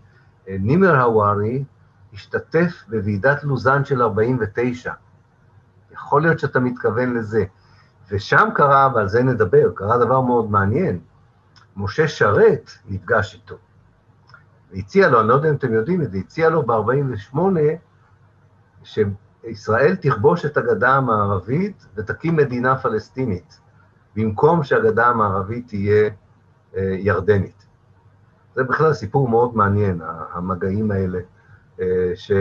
נימר 0.48 1.02
הווארי 1.02 1.64
השתתף 2.12 2.84
בוועידת 2.88 3.44
לוזאן 3.44 3.84
של 3.84 4.02
49. 4.02 4.92
יכול 5.92 6.22
להיות 6.22 6.38
שאתה 6.38 6.60
מתכוון 6.60 7.14
לזה. 7.14 7.44
ושם 8.10 8.48
קרה, 8.54 8.88
ועל 8.94 9.08
זה 9.08 9.22
נדבר, 9.22 9.72
קרה 9.74 9.98
דבר 9.98 10.20
מאוד 10.20 10.50
מעניין. 10.50 11.00
משה 11.76 12.08
שרת 12.08 12.70
נפגש 12.88 13.34
איתו. 13.34 13.56
והציע 14.72 15.08
לו, 15.08 15.20
אני 15.20 15.28
לא 15.28 15.34
יודע 15.34 15.48
אם 15.48 15.54
אתם 15.54 15.72
יודעים 15.72 16.02
את 16.02 16.10
זה, 16.12 16.18
הציע 16.18 16.48
לו 16.48 16.62
ב-48' 16.62 17.36
שישראל 18.84 19.96
תכבוש 19.96 20.44
את 20.44 20.56
הגדה 20.56 20.96
המערבית 20.96 21.86
ותקים 21.94 22.36
מדינה 22.36 22.76
פלסטינית, 22.76 23.60
במקום 24.16 24.64
שהגדה 24.64 25.06
המערבית 25.06 25.68
תהיה 25.68 26.04
אה, 26.04 26.08
ירדנית. 26.76 27.66
זה 28.54 28.64
בכלל 28.64 28.92
סיפור 28.92 29.28
מאוד 29.28 29.56
מעניין, 29.56 30.00
המגעים 30.32 30.90
האלה, 30.90 31.18
אה, 31.80 32.12
ש... 32.14 32.32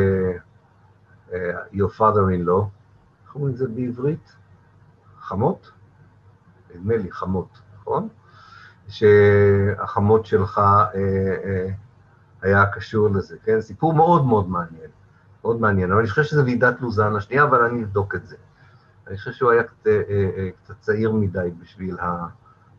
אה, 1.34 1.64
your 1.74 1.98
father-in-law, 1.98 2.64
איך 3.26 3.36
אומרים 3.36 3.54
את 3.54 3.58
זה 3.58 3.68
בעברית? 3.68 4.36
חמות? 5.20 5.72
נדמה 6.76 6.98
לי 6.98 7.12
חמות, 7.12 7.62
נכון? 7.80 8.08
שהחמות 8.88 10.26
שלך 10.26 10.58
אה, 10.58 10.94
אה, 11.44 11.68
היה 12.42 12.66
קשור 12.66 13.10
לזה, 13.10 13.38
כן? 13.44 13.62
סיפור 13.62 13.94
מאוד 13.94 14.26
מאוד 14.26 14.50
מעניין, 14.50 14.90
מאוד 15.44 15.62
מעניין. 15.62 15.92
אבל 15.92 16.00
אני 16.00 16.10
חושב 16.10 16.24
שזה 16.24 16.44
ועידת 16.44 16.82
לוזאן 16.82 17.16
השנייה, 17.16 17.44
אבל 17.44 17.62
אני 17.62 17.84
אבדוק 17.84 18.16
את 18.16 18.28
זה. 18.28 18.36
אני 19.08 19.18
חושב 19.18 19.32
שהוא 19.32 19.52
היה 19.52 19.64
קצת, 19.64 19.88
אה, 19.88 20.02
אה, 20.38 20.50
צעיר 20.80 21.12
מדי 21.12 21.50
בשביל 21.60 21.98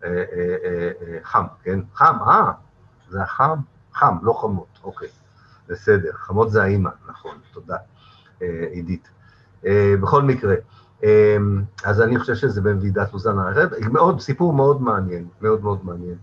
החם, 0.03 1.45
כן? 1.63 1.81
חם, 1.95 2.17
אה, 2.27 2.53
זה 3.09 3.23
החם? 3.23 3.59
חם, 3.95 4.17
לא 4.23 4.33
חמות, 4.33 4.79
אוקיי. 4.85 5.09
בסדר, 5.69 6.11
חמות 6.13 6.51
זה 6.51 6.63
האימא, 6.63 6.91
נכון, 7.09 7.37
תודה, 7.53 7.77
עידית. 8.71 9.09
בכל 10.03 10.23
מקרה, 10.23 10.55
אז 11.85 12.01
אני 12.01 12.19
חושב 12.19 12.35
שזה 12.35 12.61
בוועידת 12.61 13.13
לוזן 13.13 13.39
האחרת, 13.39 13.73
מאוד, 13.93 14.21
סיפור 14.21 14.53
מאוד 14.53 14.83
מעניין, 14.83 15.29
מאוד 15.41 15.63
מאוד 15.63 15.85
מעניין 15.85 16.17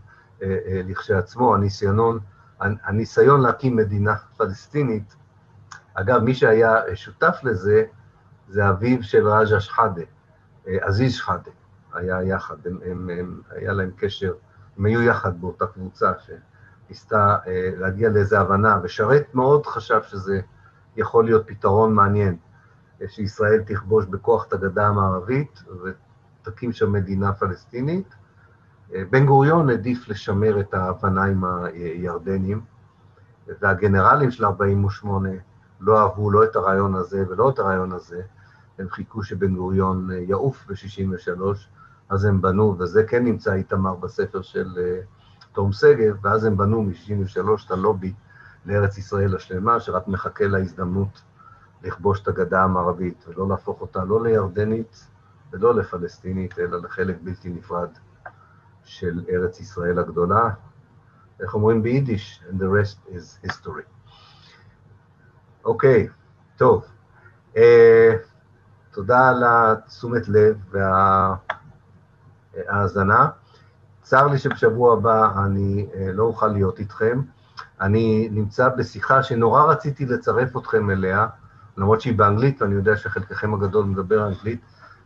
לכשעצמו, 0.62 1.56
הניסיונון, 1.56 2.20
הניסיון 2.60 3.42
להקים 3.42 3.76
מדינה 3.76 4.16
פלסטינית, 4.38 5.16
אגב, 5.94 6.24
מי 6.24 6.36
שהיה 6.36 6.96
שותף 6.96 7.38
לזה, 7.44 7.84
זה 8.50 8.70
אביו 8.70 9.04
של 9.04 9.28
רג'ה 9.28 9.60
שחאדה, 9.60 10.02
עזיז 10.66 11.14
שחאדה, 11.14 11.52
היה 11.94 12.24
יחד, 12.24 12.68
הם, 12.68 12.80
הם, 12.86 13.10
הם, 13.10 13.42
היה 13.50 13.74
להם 13.74 13.92
קשר, 13.98 14.34
הם 14.78 14.86
היו 14.86 15.02
יחד 15.02 15.42
באותה 15.42 15.68
קבוצה 15.68 16.12
שניסתה 16.20 17.38
אה, 17.48 17.72
להגיע 17.78 18.10
לאיזו 18.10 18.38
הבנה, 18.38 18.80
ושרת 18.84 19.36
מאוד 19.36 19.66
חשב 19.66 20.00
שזה 20.04 20.40
יכול 20.96 21.26
להיות 21.26 21.48
פתרון 21.48 21.94
מעניין, 21.94 22.38
אה, 23.02 23.08
שישראל 23.08 23.64
תכבוש 23.66 24.06
בכוח 24.06 24.48
את 24.48 24.54
הגדה 24.54 24.88
המערבית 24.88 25.64
ותקים 25.84 26.72
שם 26.72 26.92
מדינה 26.92 27.34
פלסטינית. 27.34 28.16
אה, 28.94 29.04
בן 29.10 29.26
גוריון 29.26 29.70
העדיף 29.70 30.10
לשמר 30.10 30.60
את 30.60 30.74
ההבנה 30.74 31.24
עם 31.24 31.44
הירדנים, 31.46 32.62
והגנרלים 33.62 34.32
של 34.32 34.46
48' 34.46 35.30
לא 35.80 36.00
אהבו 36.00 36.32
לא 36.32 36.44
את 36.44 36.56
הרעיון 36.56 36.96
הזה 36.96 37.26
ולא 37.30 37.50
את 37.50 37.60
הרעיון 37.60 37.92
הזה, 37.92 38.22
הם 38.80 38.90
חיכו 38.90 39.24
שבן 39.24 39.56
גוריון 39.56 40.10
יעוף 40.12 40.66
ב-63', 40.68 41.79
אז 42.10 42.26
הם 42.26 42.42
בנו, 42.42 42.76
וזה 42.80 43.04
כן 43.04 43.24
נמצא 43.24 43.54
איתמר 43.54 43.96
בספר 43.96 44.42
של 44.42 44.68
uh, 44.76 45.06
תום 45.54 45.72
שגב, 45.72 46.16
ואז 46.22 46.46
הם 46.46 46.58
בנו 46.58 46.84
מ-63' 46.84 47.66
את 47.66 47.72
הלובי 47.72 48.14
לארץ 48.66 48.98
ישראל 48.98 49.36
השלמה, 49.36 49.80
שרק 49.80 50.08
מחכה 50.08 50.48
להזדמנות 50.48 51.22
לכבוש 51.84 52.22
את 52.22 52.28
הגדה 52.28 52.64
המערבית, 52.64 53.26
ולא 53.28 53.50
להפוך 53.50 53.82
אותה 53.82 54.04
לא 54.04 54.24
לירדנית 54.24 55.08
ולא 55.52 55.76
לפלסטינית, 55.76 56.60
אלא 56.60 56.82
לחלק 56.82 57.18
בלתי 57.22 57.50
נפרד 57.50 57.90
של 58.84 59.22
ארץ 59.30 59.60
ישראל 59.60 60.00
הגדולה. 60.00 60.50
איך 61.42 61.54
אומרים 61.54 61.84
ביידיש? 61.84 62.44
And 62.50 62.62
the 62.62 62.66
rest 62.66 63.10
is 63.10 63.48
history. 63.48 63.84
אוקיי, 65.66 66.08
okay, 66.08 66.12
טוב. 66.58 66.86
Uh, 67.56 67.60
תודה 68.92 69.30
על 69.30 69.44
התשומת 69.48 70.28
לב 70.28 70.76
וההאזנה. 72.80 73.28
צר 74.02 74.28
לי 74.28 74.38
שבשבוע 74.38 74.94
הבא 74.94 75.32
אני 75.46 75.88
uh, 75.92 75.98
לא 75.98 76.24
אוכל 76.24 76.48
להיות 76.48 76.80
איתכם. 76.80 77.22
אני 77.82 78.30
נמצא 78.32 78.70
בשיחה 78.70 79.24
שנורא 79.24 79.64
רציתי 79.64 80.06
לצרף 80.06 80.58
אתכם 80.58 80.90
אליה, 80.90 81.28
למרות 81.78 82.02
שהיא 82.02 82.18
באנגלית, 82.18 82.62
ואני 82.62 82.76
יודע 82.76 82.98
שחלקכם 82.98 83.54
הגדול 83.54 83.86
מדבר 83.86 84.28
אנגלית, 84.28 84.62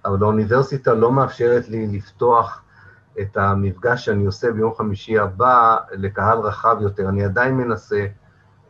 אבל 0.06 0.24
האוניברסיטה 0.24 0.94
לא 0.94 1.12
מאפשרת 1.12 1.70
לי 1.70 1.88
לפתוח 1.88 2.62
את 3.22 3.38
המפגש 3.38 4.06
שאני 4.06 4.26
עושה 4.26 4.52
ביום 4.52 4.74
חמישי 4.76 5.20
הבא 5.20 5.78
לקהל 5.92 6.40
רחב 6.40 6.78
יותר. 6.82 7.10
אני 7.10 7.24
עדיין 7.24 7.58
מנסה 7.58 8.06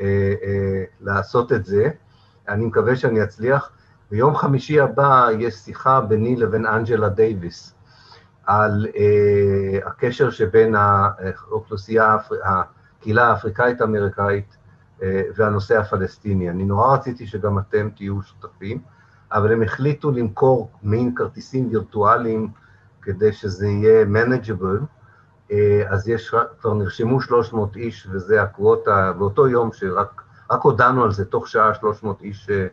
אה, 0.01 0.05
אה, 0.43 0.83
לעשות 1.01 1.51
את 1.51 1.65
זה. 1.65 1.89
אני 2.49 2.65
מקווה 2.65 2.95
שאני 2.95 3.23
אצליח. 3.23 3.69
ביום 4.11 4.35
חמישי 4.35 4.79
הבא 4.79 5.27
יש 5.39 5.53
שיחה 5.53 6.01
ביני 6.01 6.35
לבין 6.35 6.65
אנג'לה 6.65 7.09
דייוויס 7.09 7.73
על 8.45 8.87
uh, 8.89 9.87
הקשר 9.87 10.29
שבין 10.29 10.75
האוכלוסייה, 10.75 12.17
הקהילה 12.43 13.27
האפריקאית-אמריקאית 13.27 14.57
uh, 14.99 15.03
והנושא 15.35 15.77
הפלסטיני. 15.77 16.49
אני 16.49 16.63
נורא 16.63 16.95
רציתי 16.95 17.27
שגם 17.27 17.59
אתם 17.59 17.89
תהיו 17.95 18.21
שותפים, 18.21 18.81
אבל 19.31 19.51
הם 19.51 19.63
החליטו 19.63 20.11
למכור 20.11 20.71
מין 20.83 21.15
כרטיסים 21.15 21.67
וירטואליים 21.69 22.49
כדי 23.01 23.33
שזה 23.33 23.67
יהיה 23.67 24.05
manageable, 24.05 24.85
אה, 25.51 25.83
אז 25.87 26.07
יש, 26.07 26.35
כבר 26.61 26.73
נרשמו 26.73 27.21
300 27.21 27.75
איש, 27.75 28.07
וזה 28.11 28.41
הקווטה, 28.41 29.11
באותו 29.17 29.47
יום 29.47 29.73
שרק 29.73 30.23
הודענו 30.49 31.03
על 31.03 31.11
זה, 31.11 31.25
תוך 31.25 31.47
שעה 31.47 31.73
300 31.73 32.21
איש 32.21 32.49
אה, 32.49 32.67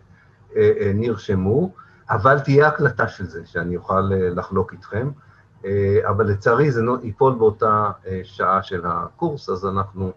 אה, 0.57 0.93
נרשמו, 0.95 1.73
אבל 2.11 2.39
תהיה 2.39 2.69
הקלטה 2.69 3.09
של 3.09 3.27
זה, 3.27 3.47
שאני 3.47 3.77
אוכל 3.77 4.01
לחלוק 4.11 4.73
איתכם, 4.73 5.11
אבל 6.09 6.27
לצערי 6.27 6.71
זה 6.71 6.83
ייפול 7.03 7.35
באותה 7.35 7.91
שעה 8.23 8.63
של 8.63 8.83
הקורס, 8.87 9.49
אז 9.49 9.67
אנחנו, 9.67 10.13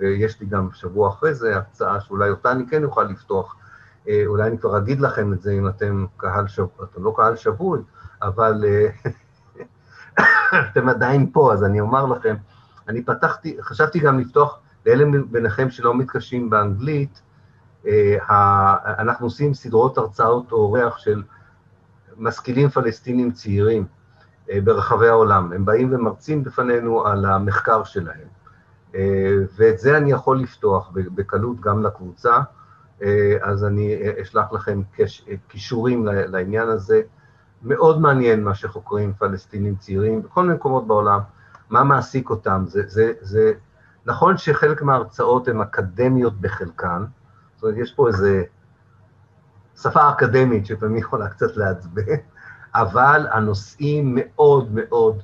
ויש 0.00 0.40
לי 0.40 0.46
גם 0.46 0.68
שבוע 0.72 1.08
אחרי 1.08 1.34
זה 1.34 1.56
הצעה 1.56 2.00
שאולי 2.00 2.30
אותה 2.30 2.52
אני 2.52 2.64
כן 2.70 2.84
אוכל 2.84 3.02
לפתוח, 3.02 3.56
אולי 4.26 4.48
אני 4.48 4.58
כבר 4.58 4.78
אגיד 4.78 5.00
לכם 5.00 5.32
את 5.32 5.42
זה 5.42 5.52
אם 5.52 5.68
אתם 5.68 6.06
קהל 6.16 6.48
שבוי, 6.48 6.86
אתם 6.92 7.04
לא 7.04 7.12
קהל 7.16 7.36
שבוי, 7.36 7.80
אבל 8.22 8.64
אתם 10.70 10.88
עדיין 10.88 11.30
פה, 11.32 11.52
אז 11.52 11.64
אני 11.64 11.80
אומר 11.80 12.06
לכם, 12.06 12.36
אני 12.88 13.02
פתחתי, 13.04 13.56
חשבתי 13.60 13.98
גם 13.98 14.18
לפתוח, 14.18 14.58
לאלה 14.86 15.04
ביניכם 15.30 15.70
שלא 15.70 15.94
מתקשים 15.94 16.50
באנגלית, 16.50 17.22
אה, 17.86 18.16
אנחנו 18.98 19.26
עושים 19.26 19.54
סדרות 19.54 19.98
הרצאות 19.98 20.52
או 20.52 20.56
אורח 20.56 20.98
של 20.98 21.22
משכילים 22.16 22.68
פלסטינים 22.68 23.32
צעירים. 23.32 23.82
אה, 23.82 23.97
ברחבי 24.64 25.08
העולם. 25.08 25.52
הם 25.52 25.64
באים 25.64 25.94
ומרצים 25.94 26.44
בפנינו 26.44 27.06
על 27.06 27.24
המחקר 27.24 27.84
שלהם. 27.84 28.28
אה, 28.94 29.34
ואת 29.56 29.78
זה 29.78 29.96
אני 29.96 30.12
יכול 30.12 30.40
לפתוח 30.40 30.90
בקלות 30.94 31.60
גם 31.60 31.82
לקבוצה, 31.82 32.38
אז 33.42 33.64
אני 33.64 33.96
אשלח 34.22 34.52
לכם 34.52 34.82
קישורים 35.48 36.06
לעניין 36.06 36.68
הזה. 36.68 37.02
מאוד 37.62 38.00
מעניין 38.00 38.44
מה 38.44 38.54
שחוקרים 38.54 39.12
פלסטינים 39.18 39.76
צעירים 39.76 40.22
בכל 40.22 40.42
מיני 40.42 40.54
מקומות 40.54 40.86
בעולם, 40.86 41.20
מה 41.70 41.84
מעסיק 41.84 42.30
אותם. 42.30 42.64
זה, 42.66 42.82
זה, 42.86 43.12
זה 43.20 43.52
נכון 44.06 44.36
שחלק 44.36 44.82
מההרצאות 44.82 45.48
הן 45.48 45.60
אקדמיות 45.60 46.40
בחלקן, 46.40 47.04
זאת 47.54 47.62
אומרת, 47.62 47.76
יש 47.78 47.92
פה 47.94 48.08
איזו 48.08 48.28
שפה 49.82 50.10
אקדמית 50.10 50.66
שפעמים 50.66 50.96
יכולה 50.96 51.28
קצת 51.28 51.56
לעצבן, 51.56 52.02
אבל 52.80 53.26
הנושאים 53.30 54.12
מאוד 54.14 54.72
מאוד 54.72 55.22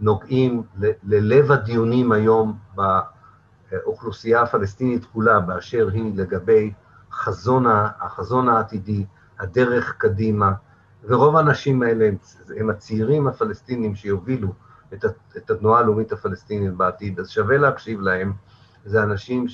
נוגעים 0.00 0.62
ללב 1.02 1.52
הדיונים 1.52 2.12
היום 2.12 2.58
באוכלוסייה 2.74 4.42
הפלסטינית 4.42 5.04
כולה, 5.04 5.40
באשר 5.40 5.88
היא 5.92 6.12
לגבי 6.14 6.72
חזון, 7.12 7.64
החזון 8.00 8.48
העתידי, 8.48 9.04
הדרך 9.38 9.94
קדימה, 9.98 10.52
ורוב 11.04 11.36
האנשים 11.36 11.82
האלה 11.82 12.08
הם, 12.08 12.16
הם 12.56 12.70
הצעירים 12.70 13.26
הפלסטינים 13.26 13.94
שיובילו 13.94 14.48
את, 14.94 15.04
את 15.36 15.50
התנועה 15.50 15.80
הלאומית 15.80 16.12
הפלסטינית 16.12 16.74
בעתיד, 16.74 17.20
אז 17.20 17.28
שווה 17.30 17.58
להקשיב 17.58 18.00
להם. 18.00 18.32
זה 18.84 19.02
אנשים 19.02 19.46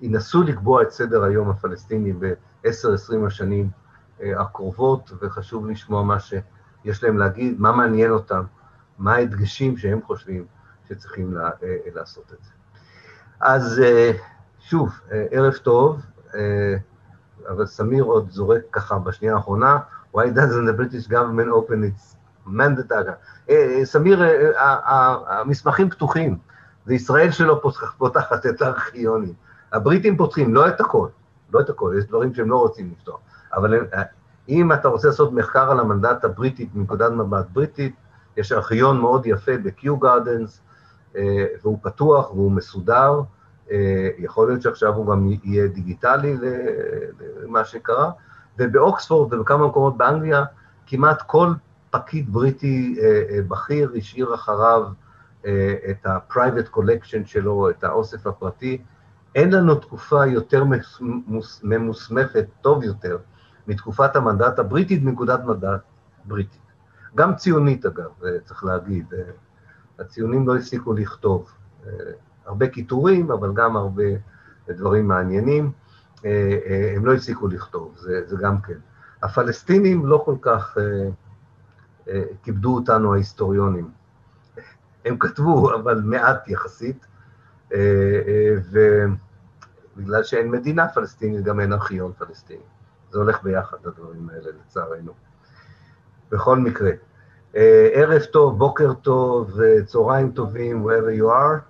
שינסו 0.00 0.42
לקבוע 0.42 0.82
את 0.82 0.90
סדר 0.90 1.24
היום 1.24 1.50
הפלסטיני 1.50 2.12
ב-10-20 2.12 3.26
השנים 3.26 3.64
אה, 3.64 3.83
הקרובות, 4.20 5.10
וחשוב 5.20 5.66
לשמוע 5.66 6.02
מה 6.02 6.16
שיש 6.20 7.04
להם 7.04 7.18
להגיד, 7.18 7.60
מה 7.60 7.72
מעניין 7.72 8.10
אותם, 8.10 8.42
מה 8.98 9.14
ההדגשים 9.14 9.76
שהם 9.76 10.00
חושבים 10.06 10.44
שצריכים 10.88 11.34
לה, 11.34 11.50
אה, 11.62 11.76
לעשות 11.94 12.32
את 12.32 12.44
זה. 12.44 12.50
אז 13.40 13.80
אה, 13.84 14.12
שוב, 14.60 15.00
ערב 15.30 15.52
טוב. 15.52 16.00
אבל 17.48 17.66
סמיר 17.66 18.04
עוד 18.04 18.30
זורק 18.30 18.62
ככה 18.72 18.98
בשנייה 18.98 19.34
האחרונה, 19.34 19.78
why 20.14 20.18
doesn't 20.34 20.66
the 20.66 20.72
British 20.72 21.06
government 21.06 21.48
open 21.48 21.82
its 21.82 22.16
mandate? 22.46 22.92
אה, 23.50 23.54
אה, 23.54 23.84
סמיר, 23.84 24.22
אה, 24.22 25.16
המסמכים 25.26 25.90
פתוחים, 25.90 26.38
זה 26.86 26.94
ישראל 26.94 27.30
שלא 27.30 27.60
פותחת 27.98 28.46
את 28.46 28.62
הארכיונים. 28.62 29.32
הבריטים 29.72 30.16
פותחים, 30.16 30.54
לא 30.54 30.68
את 30.68 30.80
הכל, 30.80 31.08
לא 31.52 31.60
את 31.60 31.70
הכל, 31.70 31.94
יש 31.98 32.04
דברים 32.04 32.34
שהם 32.34 32.50
לא 32.50 32.56
רוצים 32.56 32.90
לפתוח. 32.92 33.18
אבל 33.56 33.86
אם 34.48 34.72
אתה 34.72 34.88
רוצה 34.88 35.08
לעשות 35.08 35.32
מחקר 35.32 35.70
על 35.70 35.80
המנדט 35.80 36.24
הבריטי 36.24 36.68
מנקודת 36.74 37.12
מבט 37.12 37.46
בריטית, 37.52 37.94
יש 38.36 38.52
ארכיון 38.52 39.00
מאוד 39.00 39.26
יפה 39.26 39.52
ב-Q 39.62 39.84
Gardens, 39.84 40.60
והוא 41.62 41.78
פתוח 41.82 42.30
והוא 42.30 42.52
מסודר, 42.52 43.20
אה, 43.70 44.08
יכול 44.18 44.48
להיות 44.48 44.62
שעכשיו 44.62 44.94
הוא 44.94 45.06
גם 45.06 45.30
יהיה 45.44 45.66
דיגיטלי 45.66 46.36
למה 47.42 47.64
שקרה, 47.64 48.10
ובאוקספורד 48.58 49.32
ובכמה 49.32 49.66
מקומות 49.66 49.96
באנגליה, 49.96 50.44
כמעט 50.86 51.22
כל 51.22 51.52
פקיד 51.90 52.32
בריטי 52.32 52.96
אה, 53.02 53.22
אה, 53.30 53.42
בכיר 53.48 53.92
השאיר 53.96 54.34
אחריו 54.34 54.82
את 55.90 56.06
ה-private 56.06 56.76
collection 56.76 57.26
שלו, 57.26 57.70
את 57.70 57.84
האוסף 57.84 58.26
הפרטי. 58.26 58.82
אין 59.34 59.52
לנו 59.52 59.74
תקופה 59.74 60.26
יותר 60.26 60.64
ממוסמכת, 61.62 62.46
טוב 62.60 62.82
יותר, 62.82 63.18
מתקופת 63.68 64.16
המנדט 64.16 64.58
הבריטית 64.58 65.02
מנקודת 65.02 65.44
מנדט 65.44 65.80
בריטית. 66.24 66.60
גם 67.14 67.36
ציונית, 67.36 67.86
אגב, 67.86 68.10
צריך 68.44 68.64
להגיד. 68.64 69.06
הציונים 69.98 70.48
לא 70.48 70.56
הפסיקו 70.56 70.92
לכתוב. 70.92 71.52
הרבה 72.46 72.68
קיטורים, 72.68 73.30
אבל 73.30 73.52
גם 73.54 73.76
הרבה 73.76 74.04
ודברים 74.68 75.08
מעניינים, 75.08 75.72
הם 76.96 77.06
לא 77.06 77.14
הפסיקו 77.14 77.48
לכתוב, 77.48 77.94
זה, 77.96 78.26
זה 78.26 78.36
גם 78.36 78.60
כן. 78.60 78.78
הפלסטינים 79.22 80.06
לא 80.06 80.22
כל 80.24 80.36
כך 80.40 80.76
כיבדו 82.42 82.74
אותנו 82.74 83.14
ההיסטוריונים. 83.14 83.90
הם 85.04 85.18
כתבו, 85.18 85.74
אבל 85.74 86.00
מעט 86.04 86.48
יחסית, 86.48 87.06
ובגלל 89.96 90.22
שאין 90.22 90.50
מדינה 90.50 90.88
פלסטינית, 90.88 91.44
גם 91.44 91.60
אין 91.60 91.72
ארכיון 91.72 92.12
פלסטיני. 92.18 92.62
זה 93.14 93.20
הולך 93.20 93.42
ביחד, 93.42 93.86
הדברים 93.86 94.30
האלה, 94.30 94.50
לצערנו. 94.50 95.12
בכל 96.30 96.58
מקרה, 96.58 96.90
ערב 97.92 98.22
טוב, 98.32 98.58
בוקר 98.58 98.94
טוב, 98.94 99.60
צהריים 99.84 100.32
טובים, 100.32 100.86
wherever 100.86 101.20
you 101.20 101.24
are, 101.24 101.60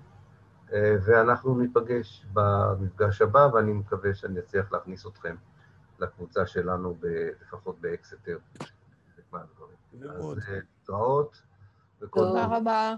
ואנחנו 1.04 1.58
ניפגש 1.58 2.26
במפגש 2.32 3.22
הבא, 3.22 3.48
ואני 3.52 3.72
מקווה 3.72 4.14
שאני 4.14 4.38
אצליח 4.38 4.72
להכניס 4.72 5.06
אתכם 5.06 5.36
לקבוצה 5.98 6.46
שלנו, 6.46 6.96
לפחות 7.42 7.80
באקסטר. 7.80 8.38
אז 9.32 10.48
להתראות. 10.48 11.42
תודה 11.98 12.46
רבה. 12.56 12.94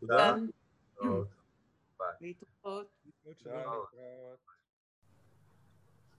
תודה. 0.00 0.34
להתראות. 2.20 2.86